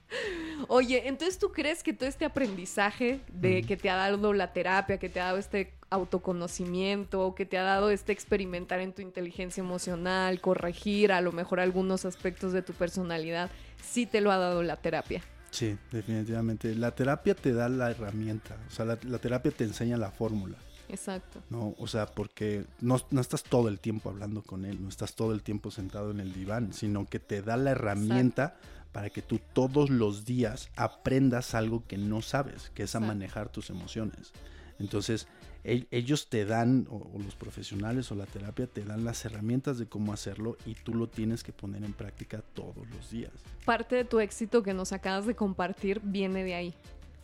Oye, 0.68 1.06
entonces 1.08 1.38
tú 1.38 1.52
crees 1.52 1.82
que 1.82 1.92
todo 1.92 2.08
este 2.08 2.24
aprendizaje 2.24 3.20
de 3.32 3.62
que 3.62 3.76
te 3.76 3.90
ha 3.90 3.96
dado 3.96 4.32
la 4.32 4.52
terapia, 4.52 4.98
que 4.98 5.08
te 5.08 5.20
ha 5.20 5.26
dado 5.26 5.38
este 5.38 5.72
autoconocimiento, 5.90 7.34
que 7.34 7.46
te 7.46 7.58
ha 7.58 7.62
dado 7.62 7.90
este 7.90 8.12
experimentar 8.12 8.80
en 8.80 8.92
tu 8.92 9.02
inteligencia 9.02 9.62
emocional, 9.62 10.40
corregir 10.40 11.12
a 11.12 11.20
lo 11.20 11.32
mejor 11.32 11.60
algunos 11.60 12.04
aspectos 12.04 12.52
de 12.52 12.62
tu 12.62 12.72
personalidad, 12.72 13.50
sí 13.82 14.06
te 14.06 14.20
lo 14.20 14.30
ha 14.32 14.36
dado 14.36 14.62
la 14.62 14.76
terapia. 14.76 15.22
Sí, 15.50 15.76
definitivamente. 15.90 16.74
La 16.74 16.90
terapia 16.90 17.34
te 17.34 17.52
da 17.52 17.68
la 17.68 17.90
herramienta, 17.90 18.56
o 18.66 18.70
sea, 18.70 18.84
la, 18.84 18.96
terapia 18.96 19.50
te 19.50 19.64
enseña 19.64 19.96
la 19.96 20.10
fórmula. 20.10 20.56
Exacto. 20.90 21.42
No, 21.50 21.74
o 21.78 21.86
sea, 21.86 22.06
porque 22.06 22.64
no, 22.80 22.98
no, 23.10 23.20
estás 23.20 23.42
todo 23.42 23.68
el 23.68 23.78
tiempo 23.78 24.08
hablando 24.08 24.42
con 24.42 24.64
él, 24.64 24.82
no 24.82 24.88
estás 24.88 25.14
todo 25.14 25.32
el 25.32 25.42
tiempo 25.42 25.70
sentado 25.70 26.10
en 26.10 26.20
el 26.20 26.32
diván, 26.32 26.72
sino 26.72 27.06
que 27.06 27.18
te 27.18 27.42
da 27.42 27.56
la 27.58 27.72
herramienta 27.72 28.56
para 28.92 29.10
que 29.10 29.22
tú 29.22 29.40
todos 29.52 29.90
los 29.90 30.24
días 30.24 30.70
aprendas 30.76 31.54
algo 31.54 31.84
que 31.86 31.98
no 31.98 32.22
sabes, 32.22 32.70
que 32.74 32.84
es 32.84 32.94
a 32.94 33.00
manejar 33.00 33.50
tus 33.50 33.70
emociones. 33.70 34.32
Entonces, 34.78 35.26
ellos 35.64 36.28
te 36.28 36.44
dan, 36.44 36.86
o, 36.88 37.10
los 37.18 37.34
profesionales 37.34 38.10
o 38.10 38.14
la 38.14 38.26
terapia 38.26 38.66
te 38.66 38.84
dan 38.84 39.04
las 39.04 39.24
herramientas 39.24 39.78
de 39.78 39.86
cómo 39.86 40.12
hacerlo 40.12 40.56
y 40.64 40.74
tú 40.74 40.94
lo 40.94 41.08
tienes 41.08 41.42
que 41.42 41.52
poner 41.52 41.84
en 41.84 41.92
práctica 41.92 42.42
todos 42.54 42.88
los 42.88 43.10
días. 43.10 43.32
Parte 43.64 43.96
de 43.96 44.04
tu 44.04 44.20
éxito 44.20 44.62
que 44.62 44.74
nos 44.74 44.92
acabas 44.92 45.26
de 45.26 45.34
compartir 45.34 46.00
viene 46.02 46.44
de 46.44 46.54
ahí. 46.54 46.74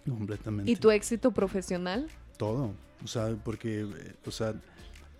Completamente. 0.07 0.70
¿Y 0.70 0.77
tu 0.77 0.90
éxito 0.90 1.33
profesional? 1.33 2.09
Todo. 2.37 2.74
O 3.03 3.07
sea, 3.07 3.37
porque, 3.42 3.83
eh, 3.83 4.14
o 4.27 4.31
sea, 4.31 4.55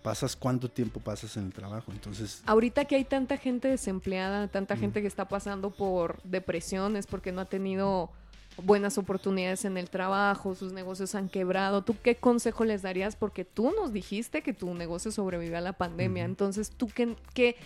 pasas 0.05 0.37
cuánto 0.37 0.71
tiempo 0.71 1.01
pasas 1.01 1.35
en 1.39 1.47
el 1.47 1.53
trabajo. 1.55 1.91
Entonces, 1.91 2.43
ahorita 2.45 2.85
que 2.85 2.97
hay 2.97 3.07
tanta 3.07 3.39
gente 3.39 3.69
desempleada, 3.69 4.49
tanta 4.49 4.77
gente 4.77 5.01
que 5.01 5.09
está 5.09 5.29
pasando 5.29 5.71
por 5.71 6.23
depresiones 6.25 7.07
porque 7.07 7.33
no 7.33 7.41
ha 7.41 7.47
tenido 7.47 8.11
buenas 8.59 8.99
oportunidades 8.99 9.65
en 9.65 9.79
el 9.79 9.89
trabajo, 9.89 10.55
sus 10.55 10.75
negocios 10.75 11.15
han 11.15 11.31
quebrado. 11.31 11.85
¿Tú 11.85 11.97
qué 12.03 12.17
consejo 12.17 12.67
les 12.67 12.83
darías? 12.83 13.17
Porque 13.17 13.47
tú 13.47 13.73
nos 13.75 13.95
dijiste 13.95 14.43
que 14.43 14.53
tu 14.53 14.75
negocio 14.75 15.11
sobrevivió 15.11 15.57
a 15.57 15.63
la 15.63 15.73
pandemia. 15.73 16.25
Entonces, 16.25 16.71
¿tú 16.71 16.89
qué, 16.95 17.17
qué, 17.33 17.57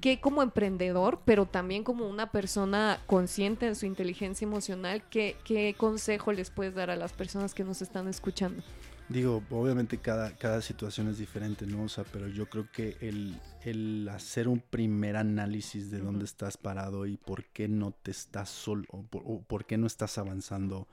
qué, 0.00 0.20
como 0.20 0.44
emprendedor, 0.44 1.18
pero 1.24 1.46
también 1.46 1.82
como 1.82 2.08
una 2.08 2.30
persona 2.30 3.00
consciente 3.08 3.66
de 3.66 3.74
su 3.74 3.86
inteligencia 3.86 4.46
emocional, 4.46 5.02
qué, 5.10 5.36
qué 5.42 5.74
consejo 5.76 6.30
les 6.30 6.50
puedes 6.50 6.76
dar 6.76 6.90
a 6.90 6.96
las 6.96 7.12
personas 7.12 7.54
que 7.54 7.64
nos 7.64 7.82
están 7.82 8.06
escuchando? 8.06 8.62
Digo, 9.08 9.42
obviamente 9.50 9.96
cada, 9.96 10.36
cada 10.36 10.60
situación 10.60 11.08
es 11.08 11.16
diferente, 11.16 11.66
¿no? 11.66 11.84
O 11.84 11.88
sea, 11.88 12.04
pero 12.12 12.28
yo 12.28 12.46
creo 12.46 12.70
que 12.70 12.98
el, 13.00 13.40
el 13.62 14.06
hacer 14.10 14.48
un 14.48 14.60
primer 14.60 15.16
análisis 15.16 15.90
de 15.90 15.98
dónde 15.98 16.26
estás 16.26 16.58
parado 16.58 17.06
y 17.06 17.16
por 17.16 17.46
qué 17.46 17.68
no 17.68 17.92
te 17.92 18.10
estás 18.10 18.50
solo, 18.50 18.84
o 18.90 19.40
por, 19.42 19.64
qué 19.64 19.78
no 19.78 19.86
estás 19.86 20.18
avanzando, 20.18 20.88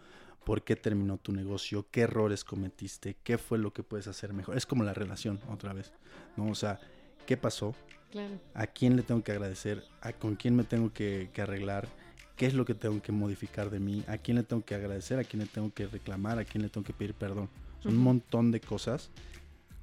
por 0.45 0.63
qué 0.63 0.77
terminó 0.77 1.17
tu 1.17 1.33
negocio, 1.33 1.87
qué 1.91 2.01
errores 2.01 2.45
cometiste, 2.45 3.17
qué 3.21 3.37
fue 3.37 3.57
lo 3.57 3.73
que 3.73 3.83
puedes 3.83 4.07
hacer 4.07 4.31
mejor. 4.31 4.55
Es 4.55 4.65
como 4.65 4.85
la 4.85 4.93
relación, 4.93 5.41
otra 5.49 5.73
vez, 5.73 5.91
¿no? 6.37 6.47
O 6.49 6.55
sea, 6.55 6.79
¿qué 7.25 7.35
pasó? 7.35 7.75
¿A 8.53 8.67
quién 8.67 8.95
le 8.95 9.03
tengo 9.03 9.25
que 9.25 9.33
agradecer? 9.33 9.83
¿A 9.99 10.13
con 10.13 10.35
quién 10.35 10.55
me 10.55 10.63
tengo 10.63 10.93
que, 10.93 11.31
que 11.33 11.41
arreglar? 11.41 11.89
¿Qué 12.37 12.45
es 12.45 12.53
lo 12.53 12.63
que 12.63 12.75
tengo 12.75 13.01
que 13.01 13.11
modificar 13.11 13.69
de 13.69 13.81
mí? 13.81 14.05
¿A 14.07 14.17
quién 14.17 14.37
le 14.37 14.43
tengo 14.43 14.63
que 14.63 14.73
agradecer? 14.73 15.19
¿A 15.19 15.25
quién 15.25 15.41
le 15.41 15.47
tengo 15.47 15.73
que 15.73 15.87
reclamar? 15.87 16.39
¿A 16.39 16.45
quién 16.45 16.61
le 16.61 16.69
tengo 16.69 16.85
que 16.85 16.93
pedir 16.93 17.13
perdón? 17.13 17.49
Un 17.85 17.97
montón 17.97 18.51
de 18.51 18.59
cosas 18.59 19.09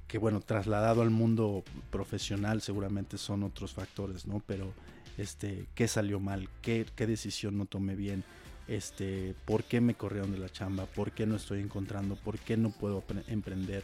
que, 0.07 0.17
bueno, 0.17 0.41
trasladado 0.41 1.01
al 1.01 1.09
mundo 1.09 1.63
profesional 1.89 2.61
seguramente 2.61 3.17
son 3.17 3.43
otros 3.43 3.73
factores, 3.73 4.27
¿no? 4.27 4.41
Pero, 4.45 4.73
este, 5.17 5.65
¿qué 5.73 5.87
salió 5.87 6.19
mal? 6.19 6.49
¿Qué, 6.61 6.85
qué 6.95 7.07
decisión 7.07 7.57
no 7.57 7.65
tomé 7.65 7.95
bien? 7.95 8.23
Este, 8.67 9.35
¿Por 9.45 9.63
qué 9.63 9.81
me 9.81 9.95
corrieron 9.95 10.31
de 10.31 10.39
la 10.39 10.49
chamba? 10.49 10.85
¿Por 10.85 11.11
qué 11.11 11.25
no 11.25 11.35
estoy 11.35 11.61
encontrando? 11.61 12.15
¿Por 12.15 12.37
qué 12.39 12.57
no 12.57 12.71
puedo 12.71 13.03
emprender? 13.27 13.83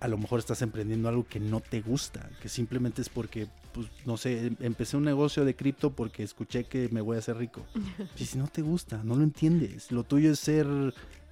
a 0.00 0.08
lo 0.08 0.18
mejor 0.18 0.38
estás 0.38 0.62
emprendiendo 0.62 1.08
algo 1.08 1.26
que 1.26 1.40
no 1.40 1.60
te 1.60 1.80
gusta, 1.80 2.30
que 2.40 2.48
simplemente 2.48 3.02
es 3.02 3.08
porque, 3.08 3.48
pues, 3.72 3.88
no 4.04 4.16
sé, 4.16 4.46
em, 4.46 4.56
empecé 4.60 4.96
un 4.96 5.04
negocio 5.04 5.44
de 5.44 5.56
cripto 5.56 5.90
porque 5.90 6.22
escuché 6.22 6.64
que 6.64 6.88
me 6.90 7.00
voy 7.00 7.16
a 7.16 7.18
hacer 7.18 7.36
rico. 7.36 7.64
Y 8.18 8.24
si 8.24 8.38
no 8.38 8.46
te 8.46 8.62
gusta, 8.62 9.02
no 9.04 9.16
lo 9.16 9.22
entiendes, 9.22 9.90
lo 9.90 10.04
tuyo 10.04 10.32
es 10.32 10.38
ser 10.38 10.66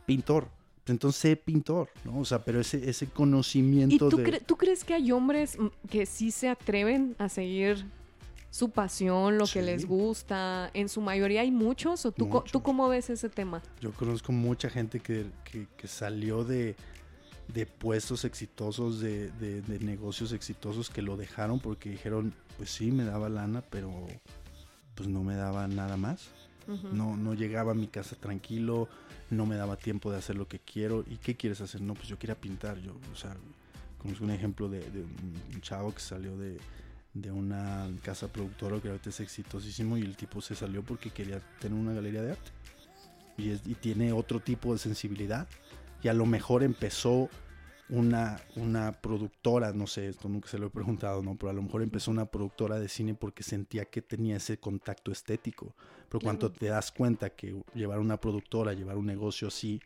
pintor. 0.07 0.49
Entonces 0.87 1.20
sé 1.20 1.37
pintor, 1.37 1.89
¿no? 2.05 2.20
O 2.20 2.24
sea, 2.24 2.45
pero 2.45 2.61
ese, 2.61 2.89
ese 2.89 3.07
conocimiento 3.07 3.95
¿Y 4.07 4.11
tú, 4.11 4.16
de... 4.16 4.41
tú 4.41 4.57
crees 4.57 4.83
que 4.83 4.95
hay 4.95 5.12
hombres 5.12 5.57
que 5.89 6.07
sí 6.07 6.31
se 6.31 6.49
atreven 6.49 7.14
a 7.18 7.28
seguir 7.28 7.87
su 8.51 8.70
pasión, 8.70 9.39
lo 9.39 9.47
que 9.47 9.62
les 9.62 9.87
gusta? 9.87 10.70
En 10.74 10.89
su 10.89 11.01
mayoría 11.01 11.43
hay 11.43 11.51
muchos, 11.51 12.05
¿o 12.05 12.12
tú, 12.12 12.43
tú 12.51 12.62
cómo 12.62 12.89
ves 12.89 13.11
ese 13.11 13.28
tema? 13.28 13.62
Yo 13.81 13.93
conozco 13.93 14.33
mucha 14.33 14.68
gente 14.68 15.01
que, 15.01 15.26
que, 15.45 15.68
que 15.76 15.87
salió 15.87 16.45
de, 16.45 16.74
de 17.55 17.66
puestos 17.66 18.24
exitosos, 18.24 19.01
de, 19.01 19.31
de, 19.31 19.78
negocios 19.81 20.33
exitosos 20.33 20.91
que 20.91 21.03
lo 21.03 21.16
dejaron 21.16 21.61
porque 21.61 21.91
dijeron, 21.91 22.35
pues 22.57 22.70
sí, 22.70 22.91
me 22.91 23.05
daba 23.05 23.28
lana, 23.28 23.62
pero 23.70 23.91
pues 24.95 25.09
no 25.09 25.22
me 25.22 25.37
daba 25.37 25.68
nada 25.68 25.97
más. 25.97 26.28
no, 26.93 27.16
no 27.16 27.35
llegaba 27.35 27.72
a 27.72 27.74
mi 27.74 27.87
casa 27.87 28.16
tranquilo, 28.16 28.89
no 29.31 29.47
me 29.47 29.57
daba 29.57 29.76
tiempo 29.76 30.11
de 30.11 30.18
hacer 30.18 30.37
lo 30.37 30.49
que 30.49 30.59
quiero. 30.59 31.05
¿Y 31.09 31.16
qué 31.16 31.37
quieres 31.37 31.61
hacer? 31.61 31.81
No, 31.81 31.95
pues 31.95 32.09
yo 32.09 32.18
quería 32.18 32.35
pintar. 32.35 32.78
Yo, 32.78 32.93
o 33.12 33.16
sea, 33.16 33.37
como 33.99 34.12
es 34.12 34.20
un 34.20 34.31
ejemplo 34.31 34.68
de, 34.68 34.81
un 34.81 35.61
chavo 35.61 35.95
que 35.95 36.01
salió 36.01 36.37
de, 36.37 36.59
de 37.14 37.31
una 37.31 37.89
casa 38.03 38.28
productora 38.28 38.81
que 38.81 38.89
ahorita 38.89 39.11
es 39.11 39.20
exitosísimo 39.20 39.97
y 39.97 40.03
el 40.03 40.16
tipo 40.16 40.41
se 40.41 40.55
salió 40.55 40.83
porque 40.83 41.11
quería 41.11 41.41
tener 41.61 41.78
una 41.78 41.93
galería 41.93 42.22
de 42.22 42.33
arte. 42.33 42.51
Y, 43.39 43.51
y 43.51 43.74
tiene 43.74 44.12
otro 44.12 44.41
tipo 44.41 44.72
de 44.72 44.78
sensibilidad 44.78 45.49
y 46.03 46.09
a 46.09 46.14
lo 46.14 46.26
mejor 46.26 46.62
empezó 46.62 47.31
una, 47.91 48.41
una 48.57 48.93
productora, 48.93 49.72
no 49.72 49.86
sé, 49.86 50.09
esto 50.09 50.28
nunca 50.28 50.49
se 50.49 50.59
lo 50.59 50.68
he 50.68 50.70
preguntado, 50.70 51.22
¿no? 51.22 51.36
Pero 51.36 51.51
a 51.51 51.53
lo 51.53 51.62
mejor 51.62 51.82
empezó 51.82 52.11
una 52.11 52.26
productora 52.26 52.78
de 52.78 52.88
cine 52.88 53.14
porque 53.14 53.43
sentía 53.43 53.84
que 53.84 54.01
tenía 54.01 54.36
ese 54.36 54.59
contacto 54.59 55.11
estético. 55.11 55.74
Pero 56.09 56.20
cuando 56.20 56.51
te 56.51 56.66
das 56.66 56.93
cuenta 56.93 57.30
que 57.30 57.62
llevar 57.74 57.99
una 57.99 58.20
productora, 58.20 58.72
llevar 58.72 58.97
un 58.97 59.07
negocio 59.07 59.49
así, 59.49 59.80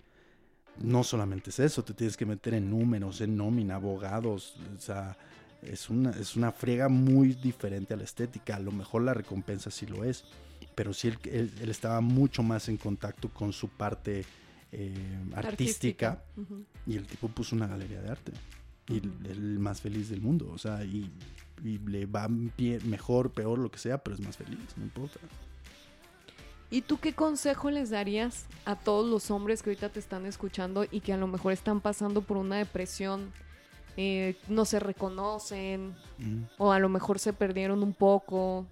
no 0.78 1.02
solamente 1.04 1.50
es 1.50 1.58
eso, 1.60 1.84
te 1.84 1.94
tienes 1.94 2.16
que 2.16 2.26
meter 2.26 2.54
en 2.54 2.68
números, 2.68 3.20
en 3.20 3.36
nómina, 3.36 3.76
abogados, 3.76 4.56
o 4.76 4.80
sea, 4.80 5.16
es 5.62 5.88
una, 5.88 6.10
es 6.10 6.36
una 6.36 6.52
friega 6.52 6.88
muy 6.88 7.34
diferente 7.34 7.94
a 7.94 7.96
la 7.96 8.04
estética. 8.04 8.56
A 8.56 8.60
lo 8.60 8.72
mejor 8.72 9.02
la 9.02 9.14
recompensa 9.14 9.70
sí 9.70 9.86
lo 9.86 10.04
es, 10.04 10.24
pero 10.74 10.92
sí 10.92 11.08
él, 11.08 11.52
él 11.60 11.70
estaba 11.70 12.00
mucho 12.00 12.42
más 12.42 12.68
en 12.68 12.76
contacto 12.76 13.30
con 13.30 13.52
su 13.52 13.68
parte 13.68 14.24
eh, 14.76 14.92
artística, 15.34 16.24
y 16.86 16.96
el 16.96 17.06
tipo 17.06 17.28
puso 17.28 17.54
una 17.54 17.68
galería 17.68 18.02
de 18.02 18.10
arte. 18.10 18.32
Y 18.88 18.96
el 19.28 19.58
más 19.58 19.80
feliz 19.80 20.10
del 20.10 20.20
mundo, 20.20 20.50
o 20.52 20.58
sea, 20.58 20.84
y, 20.84 21.10
le 21.62 22.06
va 22.06 22.28
mejor, 22.28 23.30
peor, 23.30 23.58
lo 23.58 23.70
que 23.70 23.78
sea, 23.78 23.98
pero 23.98 24.16
es 24.16 24.20
más 24.20 24.36
feliz, 24.36 24.58
no 24.76 24.82
importa. 24.82 25.20
¿Y 26.70 26.82
tú 26.82 26.98
qué 26.98 27.14
consejo 27.14 27.70
les 27.70 27.90
darías 27.90 28.46
a 28.64 28.74
todos 28.74 29.08
los 29.08 29.30
hombres 29.30 29.62
que 29.62 29.70
ahorita 29.70 29.90
te 29.90 30.00
están 30.00 30.26
escuchando 30.26 30.84
y 30.90 31.00
que 31.00 31.12
a 31.12 31.16
lo 31.16 31.28
mejor 31.28 31.52
están 31.52 31.80
pasando 31.80 32.22
por 32.22 32.36
una 32.36 32.56
depresión, 32.56 33.32
eh, 33.96 34.36
no 34.48 34.64
se 34.64 34.80
reconocen 34.80 35.94
o 36.58 36.72
a 36.72 36.80
lo 36.80 36.88
mejor 36.88 37.20
se 37.20 37.32
perdieron 37.32 37.82
un 37.82 37.94
poco, 37.94 38.66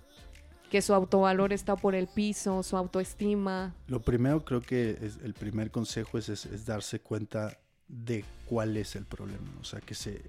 que 0.73 0.81
su 0.81 0.95
autovalor 0.95 1.53
está 1.53 1.77
por 1.77 1.95
el 1.95 2.07
piso, 2.07 2.63
su 2.63 2.79
autoestima. 2.79 3.75
Lo 3.89 4.01
primero 4.01 4.43
creo 4.43 4.63
que 4.63 4.97
es, 5.03 5.19
el 5.23 5.35
primer 5.35 5.71
consejo 5.71 6.17
es, 6.17 6.31
es, 6.31 6.65
darse 6.65 6.99
cuenta 6.99 7.59
de 7.89 8.25
cuál 8.47 8.79
es 8.79 8.97
el 8.97 9.05
problema, 9.05 9.53
o 9.61 9.65
sea, 9.65 9.83
que 9.83 9.95
se, 9.95 10.23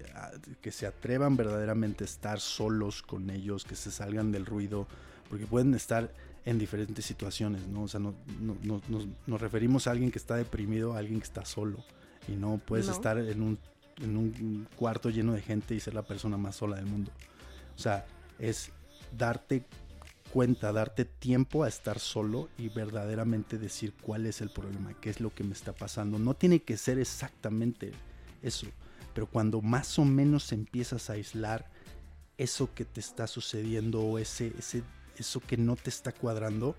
que 0.60 0.70
se 0.70 0.86
atrevan 0.86 1.38
verdaderamente 1.38 2.04
a 2.04 2.06
estar 2.06 2.40
solos 2.40 3.00
con 3.00 3.30
ellos, 3.30 3.64
que 3.64 3.74
se 3.74 3.90
salgan 3.90 4.32
del 4.32 4.44
ruido, 4.44 4.86
porque 5.30 5.46
pueden 5.46 5.72
estar 5.72 6.12
en 6.44 6.58
diferentes 6.58 7.06
situaciones, 7.06 7.66
¿no? 7.66 7.84
O 7.84 7.88
sea, 7.88 8.00
no, 8.00 8.14
no, 8.38 8.82
nos, 9.26 9.40
referimos 9.40 9.86
a 9.86 9.92
alguien 9.92 10.10
que 10.10 10.18
está 10.18 10.36
deprimido, 10.36 10.92
a 10.92 10.98
alguien 10.98 11.20
que 11.20 11.24
está 11.24 11.46
solo, 11.46 11.82
y 12.28 12.32
no 12.32 12.58
puedes 12.58 12.88
estar 12.88 13.16
en 13.16 13.40
un, 13.40 13.58
en 14.02 14.14
un 14.18 14.68
cuarto 14.76 15.08
lleno 15.08 15.32
de 15.32 15.40
gente 15.40 15.74
y 15.74 15.80
ser 15.80 15.94
la 15.94 16.02
persona 16.02 16.36
más 16.36 16.56
sola 16.56 16.76
del 16.76 16.84
mundo. 16.84 17.10
O 17.74 17.78
sea, 17.78 18.04
es 18.38 18.72
darte 19.16 19.64
cuenta, 20.34 20.72
darte 20.72 21.04
tiempo 21.04 21.62
a 21.62 21.68
estar 21.68 22.00
solo 22.00 22.48
y 22.58 22.68
verdaderamente 22.68 23.56
decir 23.56 23.94
cuál 24.02 24.26
es 24.26 24.40
el 24.40 24.50
problema, 24.50 24.92
qué 25.00 25.08
es 25.08 25.20
lo 25.20 25.32
que 25.32 25.44
me 25.44 25.52
está 25.52 25.72
pasando. 25.72 26.18
No 26.18 26.34
tiene 26.34 26.58
que 26.58 26.76
ser 26.76 26.98
exactamente 26.98 27.92
eso, 28.42 28.66
pero 29.14 29.28
cuando 29.28 29.62
más 29.62 29.96
o 30.00 30.04
menos 30.04 30.50
empiezas 30.50 31.08
a 31.08 31.12
aislar 31.12 31.70
eso 32.36 32.74
que 32.74 32.84
te 32.84 32.98
está 32.98 33.28
sucediendo 33.28 34.00
o 34.00 34.18
ese, 34.18 34.52
ese, 34.58 34.82
eso 35.16 35.38
que 35.38 35.56
no 35.56 35.76
te 35.76 35.90
está 35.90 36.10
cuadrando, 36.10 36.74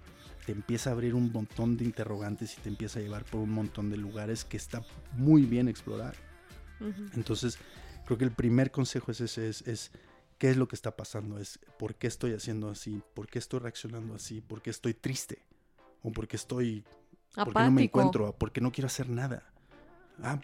te 0.46 0.52
empieza 0.52 0.90
a 0.90 0.94
abrir 0.94 1.16
un 1.16 1.32
montón 1.32 1.78
de 1.78 1.86
interrogantes 1.86 2.58
y 2.58 2.62
te 2.62 2.68
empieza 2.68 3.00
a 3.00 3.04
llevar 3.04 3.24
por 3.24 3.40
un 3.40 3.52
montón 3.52 3.90
de 3.90 3.96
lugares 3.96 4.44
que 4.44 4.58
está 4.58 4.84
muy 5.14 5.44
bien 5.44 5.70
explorar. 5.70 6.16
Entonces, 7.14 7.58
creo 8.06 8.18
que 8.18 8.26
el 8.26 8.34
primer 8.34 8.70
consejo 8.70 9.12
es 9.12 9.22
ese, 9.22 9.48
es 9.48 9.92
qué 10.38 10.50
es 10.50 10.58
lo 10.58 10.68
que 10.68 10.76
está 10.76 10.96
pasando, 10.96 11.40
es 11.40 11.60
por 11.80 11.96
qué 11.96 12.08
estoy 12.08 12.34
haciendo 12.34 12.70
así, 12.70 13.02
por 13.14 13.28
qué 13.28 13.40
estoy 13.40 13.60
reaccionando 13.60 14.16
así, 14.16 14.42
por 14.42 14.62
qué 14.62 14.70
estoy 14.70 14.94
triste, 14.94 15.40
o 16.04 16.12
por 16.12 16.28
qué 16.28 16.36
estoy, 16.36 16.84
por 17.34 17.54
qué 17.54 17.60
no 17.60 17.72
me 17.72 17.84
encuentro, 17.84 18.34
por 18.34 18.52
qué 18.52 18.62
no 18.62 18.72
quiero 18.72 18.88
hacer 18.88 19.10
nada. 19.10 19.44
Ah, 20.22 20.40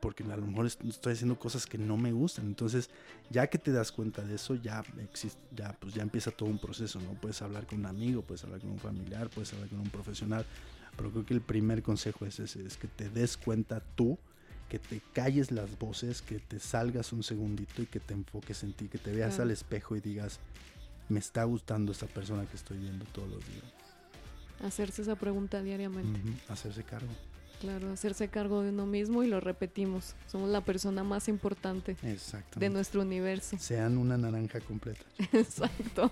porque 0.00 0.22
a 0.22 0.36
lo 0.36 0.46
mejor 0.46 0.66
estoy 0.66 1.14
haciendo 1.14 1.38
cosas 1.38 1.66
que 1.66 1.78
no 1.78 1.96
me 1.96 2.12
gustan. 2.12 2.46
Entonces, 2.46 2.90
ya 3.30 3.48
que 3.48 3.58
te 3.58 3.72
das 3.72 3.90
cuenta 3.90 4.22
de 4.22 4.36
eso, 4.36 4.54
ya 4.54 4.84
existe, 5.02 5.40
ya 5.50 5.72
pues 5.72 5.94
ya 5.94 6.02
empieza 6.02 6.30
todo 6.30 6.48
un 6.48 6.58
proceso, 6.58 7.00
¿no? 7.00 7.14
Puedes 7.14 7.42
hablar 7.42 7.66
con 7.66 7.80
un 7.80 7.86
amigo, 7.86 8.22
puedes 8.22 8.44
hablar 8.44 8.60
con 8.60 8.70
un 8.70 8.78
familiar, 8.78 9.28
puedes 9.30 9.52
hablar 9.52 9.68
con 9.68 9.80
un 9.80 9.90
profesional, 9.90 10.46
pero 10.96 11.10
creo 11.10 11.26
que 11.26 11.34
el 11.34 11.40
primer 11.40 11.82
consejo 11.82 12.24
es 12.24 12.38
ese, 12.38 12.64
es 12.64 12.76
que 12.76 12.86
te 12.86 13.08
des 13.08 13.36
cuenta 13.36 13.80
tú 13.80 14.18
que 14.68 14.78
te 14.78 15.00
calles 15.12 15.50
las 15.52 15.78
voces, 15.78 16.22
que 16.22 16.38
te 16.38 16.58
salgas 16.58 17.12
un 17.12 17.22
segundito 17.22 17.82
y 17.82 17.86
que 17.86 18.00
te 18.00 18.14
enfoques 18.14 18.62
en 18.62 18.72
ti, 18.72 18.88
que 18.88 18.98
te 18.98 19.12
veas 19.12 19.38
al 19.38 19.50
espejo 19.50 19.96
y 19.96 20.00
digas, 20.00 20.40
me 21.08 21.20
está 21.20 21.44
gustando 21.44 21.92
esta 21.92 22.06
persona 22.06 22.46
que 22.46 22.56
estoy 22.56 22.78
viendo 22.78 23.04
todos 23.06 23.28
los 23.28 23.46
días. 23.46 23.64
Hacerse 24.62 25.02
esa 25.02 25.16
pregunta 25.16 25.62
diariamente. 25.62 26.20
Hacerse 26.48 26.82
cargo. 26.82 27.12
Claro, 27.60 27.90
hacerse 27.90 28.28
cargo 28.28 28.62
de 28.62 28.68
uno 28.68 28.84
mismo 28.84 29.22
y 29.22 29.28
lo 29.28 29.40
repetimos. 29.40 30.14
Somos 30.26 30.50
la 30.50 30.60
persona 30.60 31.02
más 31.04 31.26
importante 31.28 31.96
de 32.56 32.68
nuestro 32.68 33.00
universo. 33.00 33.56
Sean 33.60 33.96
una 33.96 34.18
naranja 34.18 34.60
completa. 34.60 35.04
Exacto. 35.32 36.10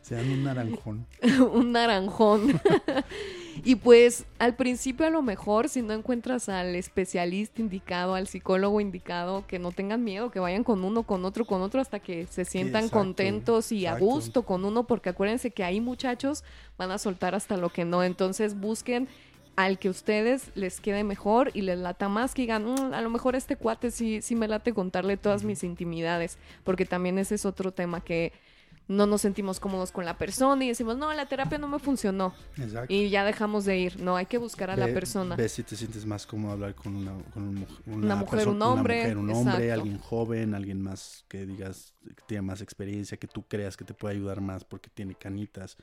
Sean 0.00 0.30
un 0.30 0.44
naranjón. 0.44 1.06
un 1.52 1.72
naranjón. 1.72 2.58
y 3.64 3.74
pues 3.74 4.24
al 4.38 4.56
principio 4.56 5.06
a 5.06 5.10
lo 5.10 5.20
mejor 5.20 5.68
si 5.68 5.82
no 5.82 5.92
encuentras 5.92 6.48
al 6.48 6.74
especialista 6.74 7.60
indicado, 7.60 8.14
al 8.14 8.26
psicólogo 8.26 8.80
indicado, 8.80 9.46
que 9.46 9.58
no 9.58 9.72
tengan 9.72 10.02
miedo, 10.02 10.30
que 10.30 10.40
vayan 10.40 10.64
con 10.64 10.84
uno, 10.84 11.02
con 11.02 11.26
otro, 11.26 11.44
con 11.44 11.60
otro 11.60 11.82
hasta 11.82 12.00
que 12.00 12.26
se 12.26 12.46
sientan 12.46 12.88
contentos 12.88 13.72
y 13.72 13.84
a 13.84 13.98
gusto 13.98 14.44
con 14.44 14.64
uno, 14.64 14.86
porque 14.86 15.10
acuérdense 15.10 15.50
que 15.50 15.64
ahí 15.64 15.82
muchachos 15.82 16.44
van 16.78 16.92
a 16.92 16.98
soltar 16.98 17.34
hasta 17.34 17.58
lo 17.58 17.68
que 17.68 17.84
no. 17.84 18.02
Entonces 18.02 18.58
busquen 18.58 19.08
al 19.58 19.80
que 19.80 19.88
ustedes 19.88 20.52
les 20.54 20.80
quede 20.80 21.02
mejor 21.02 21.50
y 21.52 21.62
les 21.62 21.76
lata 21.76 22.08
más, 22.08 22.32
que 22.32 22.42
digan, 22.42 22.64
mm, 22.64 22.94
a 22.94 23.00
lo 23.00 23.10
mejor 23.10 23.34
este 23.34 23.56
cuate 23.56 23.90
sí, 23.90 24.22
sí 24.22 24.36
me 24.36 24.46
late 24.46 24.72
contarle 24.72 25.16
todas 25.16 25.42
mis 25.42 25.64
intimidades, 25.64 26.38
porque 26.62 26.84
también 26.84 27.18
ese 27.18 27.34
es 27.34 27.44
otro 27.44 27.72
tema 27.72 28.00
que 28.00 28.32
no 28.86 29.06
nos 29.06 29.20
sentimos 29.20 29.58
cómodos 29.58 29.90
con 29.90 30.04
la 30.04 30.16
persona 30.16 30.64
y 30.64 30.68
decimos, 30.68 30.96
no, 30.96 31.12
la 31.12 31.26
terapia 31.26 31.58
no 31.58 31.66
me 31.66 31.80
funcionó. 31.80 32.34
Exacto. 32.56 32.94
Y 32.94 33.10
ya 33.10 33.24
dejamos 33.24 33.64
de 33.64 33.78
ir. 33.78 34.00
No, 34.00 34.14
hay 34.14 34.26
que 34.26 34.38
buscar 34.38 34.70
a 34.70 34.76
la 34.76 34.86
persona. 34.86 35.34
Ves 35.34 35.52
si 35.52 35.64
te 35.64 35.74
sientes 35.74 36.06
más 36.06 36.24
cómodo 36.24 36.52
hablar 36.52 36.76
con 36.76 36.94
una, 36.94 37.12
con 37.34 37.66
una, 37.86 38.14
mujer, 38.14 38.46
un 38.48 38.62
hombre. 38.62 39.12
Una 39.12 39.12
mujer, 39.12 39.18
un 39.18 39.30
hombre, 39.30 39.72
alguien 39.72 39.98
joven, 39.98 40.54
alguien 40.54 40.80
más 40.80 41.24
que 41.26 41.44
digas 41.44 41.94
que 42.06 42.22
tiene 42.26 42.42
más 42.42 42.62
experiencia, 42.62 43.18
que 43.18 43.26
tú 43.26 43.42
creas 43.42 43.76
que 43.76 43.84
te 43.84 43.92
puede 43.92 44.14
ayudar 44.14 44.40
más 44.40 44.62
porque 44.62 44.88
tiene 44.88 45.16
canitas. 45.16 45.76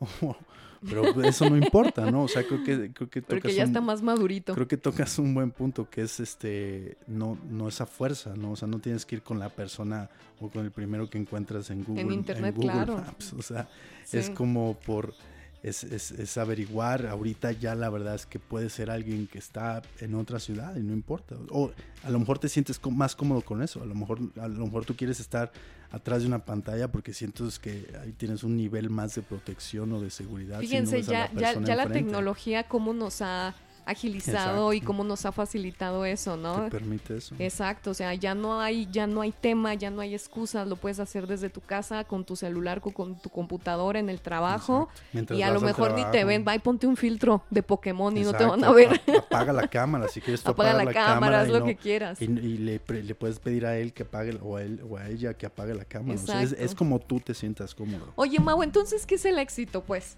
pero 0.86 1.22
eso 1.22 1.48
no 1.48 1.56
importa, 1.56 2.10
¿no? 2.10 2.24
O 2.24 2.28
sea, 2.28 2.44
creo 2.44 2.62
que, 2.62 2.92
creo 2.92 3.10
que 3.10 3.22
Porque 3.22 3.54
ya 3.54 3.64
está 3.64 3.80
más 3.80 4.02
madurito. 4.02 4.54
Creo 4.54 4.68
que 4.68 4.76
tocas 4.76 5.18
un 5.18 5.34
buen 5.34 5.50
punto, 5.50 5.88
que 5.90 6.02
es 6.02 6.20
este, 6.20 6.96
no, 7.06 7.38
no 7.50 7.68
esa 7.68 7.86
fuerza, 7.86 8.34
¿no? 8.36 8.52
O 8.52 8.56
sea, 8.56 8.68
no 8.68 8.78
tienes 8.78 9.04
que 9.04 9.16
ir 9.16 9.22
con 9.22 9.38
la 9.38 9.48
persona 9.48 10.08
o 10.40 10.48
con 10.48 10.64
el 10.64 10.70
primero 10.70 11.08
que 11.10 11.18
encuentras 11.18 11.70
en 11.70 11.84
Google. 11.84 12.02
En 12.02 12.12
internet, 12.12 12.54
claro. 12.58 13.02
O 13.36 13.42
sea, 13.42 13.68
es 14.12 14.30
como 14.30 14.74
por 14.74 15.14
es, 15.62 15.84
es, 15.84 16.10
es 16.12 16.38
averiguar. 16.38 17.06
Ahorita 17.06 17.52
ya 17.52 17.74
la 17.74 17.90
verdad 17.90 18.14
es 18.14 18.26
que 18.26 18.38
puede 18.38 18.70
ser 18.70 18.90
alguien 18.90 19.26
que 19.26 19.38
está 19.38 19.82
en 20.00 20.14
otra 20.14 20.38
ciudad 20.38 20.76
y 20.76 20.82
no 20.82 20.92
importa. 20.92 21.36
O 21.50 21.72
a 22.02 22.10
lo 22.10 22.18
mejor 22.18 22.38
te 22.38 22.48
sientes 22.48 22.80
más 22.90 23.16
cómodo 23.16 23.42
con 23.42 23.62
eso. 23.62 23.82
A 23.82 23.86
lo 23.86 23.94
mejor, 23.94 24.20
a 24.40 24.48
lo 24.48 24.64
mejor 24.66 24.84
tú 24.84 24.96
quieres 24.96 25.20
estar 25.20 25.52
atrás 25.90 26.22
de 26.22 26.28
una 26.28 26.44
pantalla 26.44 26.88
porque 26.92 27.12
sientes 27.12 27.58
que 27.58 27.90
ahí 28.02 28.12
tienes 28.12 28.44
un 28.44 28.56
nivel 28.56 28.90
más 28.90 29.14
de 29.14 29.22
protección 29.22 29.92
o 29.92 30.00
de 30.00 30.10
seguridad. 30.10 30.60
si 30.60 30.66
no 30.66 30.86
Fíjense, 30.86 30.96
a 30.96 30.98
la 30.98 31.32
ya, 31.32 31.54
ya, 31.54 31.60
ya 31.60 31.76
la 31.76 31.88
tecnología, 31.88 32.64
cómo 32.64 32.92
nos 32.92 33.22
ha 33.22 33.54
agilizado 33.88 34.72
y 34.72 34.80
cómo 34.80 35.02
nos 35.04 35.24
ha 35.26 35.32
facilitado 35.32 36.04
eso, 36.04 36.36
¿no? 36.36 36.64
Te 36.64 36.70
permite 36.70 37.16
eso. 37.16 37.34
Exacto, 37.38 37.90
o 37.90 37.94
sea, 37.94 38.14
ya 38.14 38.34
no 38.34 38.60
hay, 38.60 38.86
ya 38.92 39.06
no 39.06 39.20
hay 39.22 39.32
tema, 39.32 39.74
ya 39.74 39.90
no 39.90 40.00
hay 40.00 40.14
excusas, 40.14 40.66
lo 40.68 40.76
puedes 40.76 41.00
hacer 41.00 41.26
desde 41.26 41.48
tu 41.50 41.60
casa, 41.60 42.04
con 42.04 42.24
tu 42.24 42.36
celular, 42.36 42.80
con, 42.80 42.92
con 42.92 43.18
tu 43.20 43.30
computadora, 43.30 43.98
en 43.98 44.08
el 44.10 44.20
trabajo, 44.20 44.88
y 45.30 45.42
a 45.42 45.50
lo 45.50 45.60
mejor 45.60 45.94
ni 45.94 46.04
te 46.10 46.24
ven, 46.24 46.44
va 46.46 46.54
y 46.54 46.58
ponte 46.58 46.86
un 46.86 46.96
filtro 46.96 47.42
de 47.50 47.62
Pokémon 47.62 48.16
y 48.16 48.20
no 48.22 48.32
te 48.34 48.44
van 48.44 48.62
a 48.64 48.72
ver. 48.72 48.88
ap- 48.94 49.08
Apaga 49.28 49.52
la 49.52 49.68
cámara, 49.68 50.08
si 50.08 50.20
quieres 50.20 50.42
tú 50.42 50.50
Apaga 50.50 50.70
apagar 50.70 50.86
la 50.86 50.92
cámara, 50.92 51.40
haz 51.40 51.48
y 51.48 51.52
lo 51.52 51.60
no- 51.60 51.64
que 51.66 51.76
quieras. 51.76 52.20
Y, 52.20 52.24
y 52.26 52.58
le, 52.58 52.80
le 52.88 53.14
puedes 53.14 53.38
pedir 53.38 53.66
a 53.66 53.76
él 53.78 53.92
que 53.92 54.02
apague, 54.04 54.38
o 54.42 54.56
a, 54.56 54.62
él, 54.62 54.80
o 54.88 54.96
a 54.96 55.08
ella 55.08 55.34
que 55.34 55.46
apague 55.46 55.74
la 55.74 55.84
cámara. 55.84 56.20
O 56.20 56.26
sea, 56.26 56.42
es 56.42 56.74
como 56.74 56.98
tú 56.98 57.20
te 57.20 57.32
sientas 57.34 57.74
cómodo. 57.74 58.12
Oye, 58.16 58.38
Mau, 58.38 58.62
entonces, 58.62 59.06
¿qué 59.06 59.14
es 59.14 59.24
el 59.24 59.38
éxito, 59.38 59.82
pues? 59.82 60.16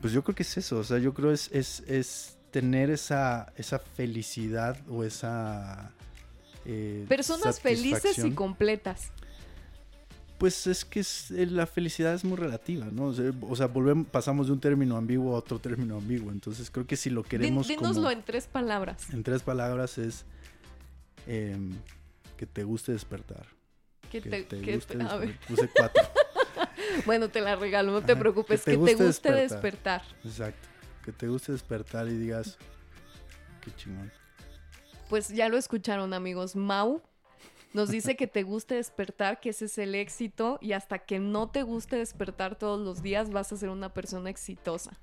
Pues 0.00 0.12
yo 0.12 0.22
creo 0.22 0.34
que 0.34 0.44
es 0.44 0.56
eso, 0.56 0.78
o 0.78 0.84
sea, 0.84 0.98
yo 0.98 1.12
creo 1.12 1.32
es, 1.32 1.50
es, 1.52 1.80
es 1.88 2.37
tener 2.60 2.90
esa, 2.90 3.52
esa 3.56 3.78
felicidad 3.78 4.76
o 4.88 5.04
esa... 5.04 5.92
eh, 6.64 7.04
Personas 7.08 7.60
felices 7.60 8.18
y 8.18 8.32
completas. 8.32 9.12
Pues 10.38 10.66
es 10.66 10.84
que 10.84 11.00
es- 11.00 11.30
eh, 11.30 11.46
la 11.46 11.66
felicidad 11.66 12.14
es 12.14 12.24
muy 12.24 12.36
relativa, 12.36 12.86
¿no? 12.90 13.04
O 13.06 13.14
sea, 13.14 13.30
o 13.42 13.54
sea, 13.56 13.66
volvemos, 13.66 14.08
pasamos 14.08 14.48
de 14.48 14.54
un 14.54 14.60
término 14.60 14.96
ambiguo 14.96 15.34
a 15.36 15.38
otro 15.38 15.60
término 15.60 15.96
ambiguo. 15.98 16.32
Entonces 16.32 16.68
creo 16.70 16.84
que 16.86 16.96
si 16.96 17.10
lo 17.10 17.22
Din- 17.22 17.28
queremos 17.28 17.68
dínoslo 17.68 17.94
como 18.02 18.10
en 18.10 18.22
tres 18.22 18.46
palabras. 18.48 19.08
en 19.12 19.22
tres 19.22 19.42
palabras 19.42 19.98
es 19.98 20.24
em, 21.28 21.72
que 22.36 22.46
te 22.46 22.64
guste 22.64 22.90
despertar. 22.92 23.46
Que 24.10 24.20
Que 24.20 24.30
te- 24.30 24.42
te 24.44 24.60
que 24.60 24.74
guste 24.74 24.96
te- 24.96 25.04
a 25.04 25.16
ver. 25.16 25.38
Puse 25.46 25.68
cuatro. 25.76 26.02
bueno, 27.06 27.28
te 27.28 27.40
la 27.40 27.54
regalo, 27.56 27.92
no 27.92 28.02
te 28.02 28.16
preocupes. 28.16 28.64
que 28.64 28.72
Que 28.72 28.76
te 28.78 28.84
te 28.84 28.92
guste 28.94 29.04
guste, 29.06 29.32
despertar. 29.32 30.02
despertar. 30.02 30.18
Exacto. 30.24 30.68
Que 31.08 31.12
te 31.12 31.26
guste 31.26 31.52
despertar 31.52 32.06
y 32.06 32.18
digas, 32.18 32.58
qué 33.62 33.74
chingón. 33.76 34.12
Pues 35.08 35.30
ya 35.30 35.48
lo 35.48 35.56
escucharon, 35.56 36.12
amigos. 36.12 36.54
Mau 36.54 37.00
nos 37.72 37.88
dice 37.88 38.14
que 38.14 38.26
te 38.26 38.42
guste 38.42 38.74
despertar, 38.74 39.40
que 39.40 39.48
ese 39.48 39.64
es 39.64 39.78
el 39.78 39.94
éxito, 39.94 40.58
y 40.60 40.72
hasta 40.72 40.98
que 40.98 41.18
no 41.18 41.48
te 41.48 41.62
guste 41.62 41.96
despertar 41.96 42.56
todos 42.56 42.78
los 42.78 43.00
días, 43.00 43.30
vas 43.30 43.50
a 43.54 43.56
ser 43.56 43.70
una 43.70 43.94
persona 43.94 44.28
exitosa. 44.28 44.98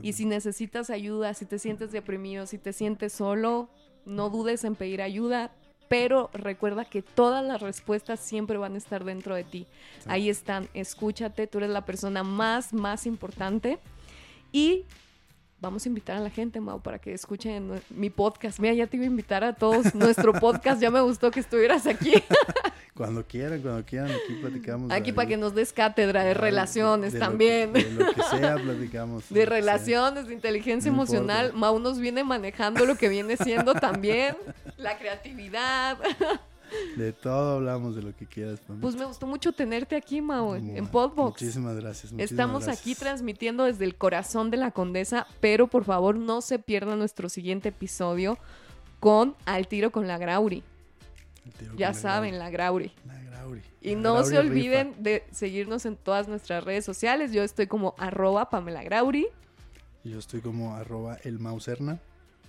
Y 0.00 0.14
si 0.14 0.24
necesitas 0.24 0.90
ayuda, 0.90 1.34
si 1.34 1.46
te 1.46 1.60
sientes 1.60 1.92
deprimido, 1.92 2.48
si 2.48 2.58
te 2.58 2.72
sientes 2.72 3.12
solo, 3.12 3.68
no 4.06 4.30
dudes 4.30 4.64
en 4.64 4.74
pedir 4.74 5.02
ayuda, 5.02 5.52
pero 5.88 6.30
recuerda 6.32 6.84
que 6.84 7.02
todas 7.02 7.44
las 7.44 7.62
respuestas 7.62 8.18
siempre 8.18 8.58
van 8.58 8.74
a 8.74 8.78
estar 8.78 9.04
dentro 9.04 9.36
de 9.36 9.44
ti. 9.44 9.68
Ahí 10.06 10.28
están, 10.28 10.68
escúchate, 10.74 11.46
tú 11.46 11.58
eres 11.58 11.70
la 11.70 11.86
persona 11.86 12.24
más, 12.24 12.72
más 12.72 13.06
importante. 13.06 13.78
Y 14.50 14.86
vamos 15.64 15.84
a 15.84 15.88
invitar 15.88 16.16
a 16.16 16.20
la 16.20 16.30
gente, 16.30 16.60
Mau, 16.60 16.80
para 16.80 16.98
que 16.98 17.12
escuchen 17.12 17.80
mi 17.90 18.10
podcast. 18.10 18.58
Mira, 18.60 18.74
ya 18.74 18.86
te 18.86 18.96
iba 18.96 19.04
a 19.04 19.06
invitar 19.08 19.42
a 19.42 19.52
todos 19.54 19.94
nuestro 19.94 20.32
podcast, 20.32 20.80
ya 20.80 20.90
me 20.90 21.00
gustó 21.00 21.30
que 21.30 21.40
estuvieras 21.40 21.86
aquí, 21.86 22.12
Cuando 22.94 23.26
quieran, 23.26 23.60
cuando 23.60 23.84
quieran, 23.84 24.08
aquí 24.12 24.34
platicamos. 24.40 24.92
aquí 24.92 25.10
para 25.12 25.26
que 25.26 25.36
nos 25.36 25.52
des 25.52 25.72
cátedra 25.72 26.22
de 26.22 26.32
relaciones 26.32 27.12
de 27.12 27.18
también. 27.18 27.72
que- 27.72 27.82
de 27.82 27.90
lo 27.90 28.12
que 28.14 28.22
sea, 28.22 28.54
platicamos. 28.54 29.28
De 29.30 29.40
sea. 29.40 29.46
relaciones, 29.46 30.28
de 30.28 30.34
inteligencia 30.34 30.92
No 30.92 30.98
emocional. 30.98 31.46
importa. 31.46 31.58
Mau 31.58 31.78
nos 31.80 31.98
viene 31.98 32.22
manejando 32.22 32.86
lo 32.86 32.94
que 32.96 33.08
viene 33.08 33.36
siendo 33.36 33.74
también 33.74 34.36
la 34.76 34.96
creatividad. 34.96 35.98
De 36.96 37.12
todo 37.12 37.56
hablamos, 37.56 37.96
de 37.96 38.02
lo 38.02 38.14
que 38.16 38.26
quieras. 38.26 38.60
Pamela. 38.60 38.82
Pues 38.82 38.94
me 38.96 39.04
gustó 39.04 39.26
mucho 39.26 39.52
tenerte 39.52 39.96
aquí, 39.96 40.20
Mau, 40.20 40.54
en, 40.54 40.86
Podbox. 40.86 41.42
Muchísimas 41.42 41.74
gracias. 41.76 42.12
muchísimas 42.12 42.30
Estamos 42.30 42.64
gracias. 42.64 42.80
aquí 42.82 42.94
transmitiendo 42.94 43.64
desde 43.64 43.84
el 43.84 43.96
corazón 43.96 44.50
de 44.50 44.56
la 44.58 44.70
condesa, 44.70 45.26
pero 45.40 45.66
por 45.66 45.84
favor 45.84 46.16
no 46.16 46.40
se 46.40 46.58
pierdan 46.58 46.98
nuestro 46.98 47.28
siguiente 47.28 47.70
episodio 47.70 48.38
con 49.00 49.34
Al 49.44 49.66
tiro 49.68 49.90
con 49.90 50.06
la 50.06 50.18
Grauri. 50.18 50.62
Ya 51.76 51.88
la 51.88 51.94
saben, 51.94 52.38
la 52.38 52.48
Grauri. 52.50 52.92
La 53.06 53.20
Grauri. 53.22 53.60
Y 53.82 53.94
La 53.96 54.00
no 54.00 54.12
Grauri 54.14 54.28
se 54.30 54.40
rifa. 54.42 54.50
olviden 54.52 54.94
de 55.02 55.24
seguirnos 55.30 55.84
en 55.86 55.96
todas 55.96 56.26
nuestras 56.28 56.64
redes 56.64 56.84
sociales. 56.84 57.32
Yo 57.32 57.42
estoy 57.42 57.66
como 57.66 57.94
arroba 57.98 58.48
Pamela 58.48 58.82
Grauri 58.82 59.26
Y 60.04 60.10
Yo 60.10 60.18
estoy 60.18 60.40
como 60.40 60.74
arroba 60.74 61.18
el 61.24 61.38
mauserna. 61.38 61.98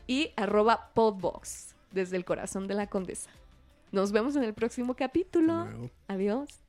y 0.08 0.32
arroba 0.38 0.92
Podbox 0.94 1.76
desde 1.92 2.16
el 2.18 2.26
corazón 2.26 2.68
de 2.68 2.76
la 2.76 2.88
condesa. 2.88 3.30
Nos 3.96 4.12
vemos 4.12 4.36
en 4.36 4.44
el 4.44 4.54
próximo 4.54 4.94
capítulo. 4.98 5.70
Adiós. 6.10 6.65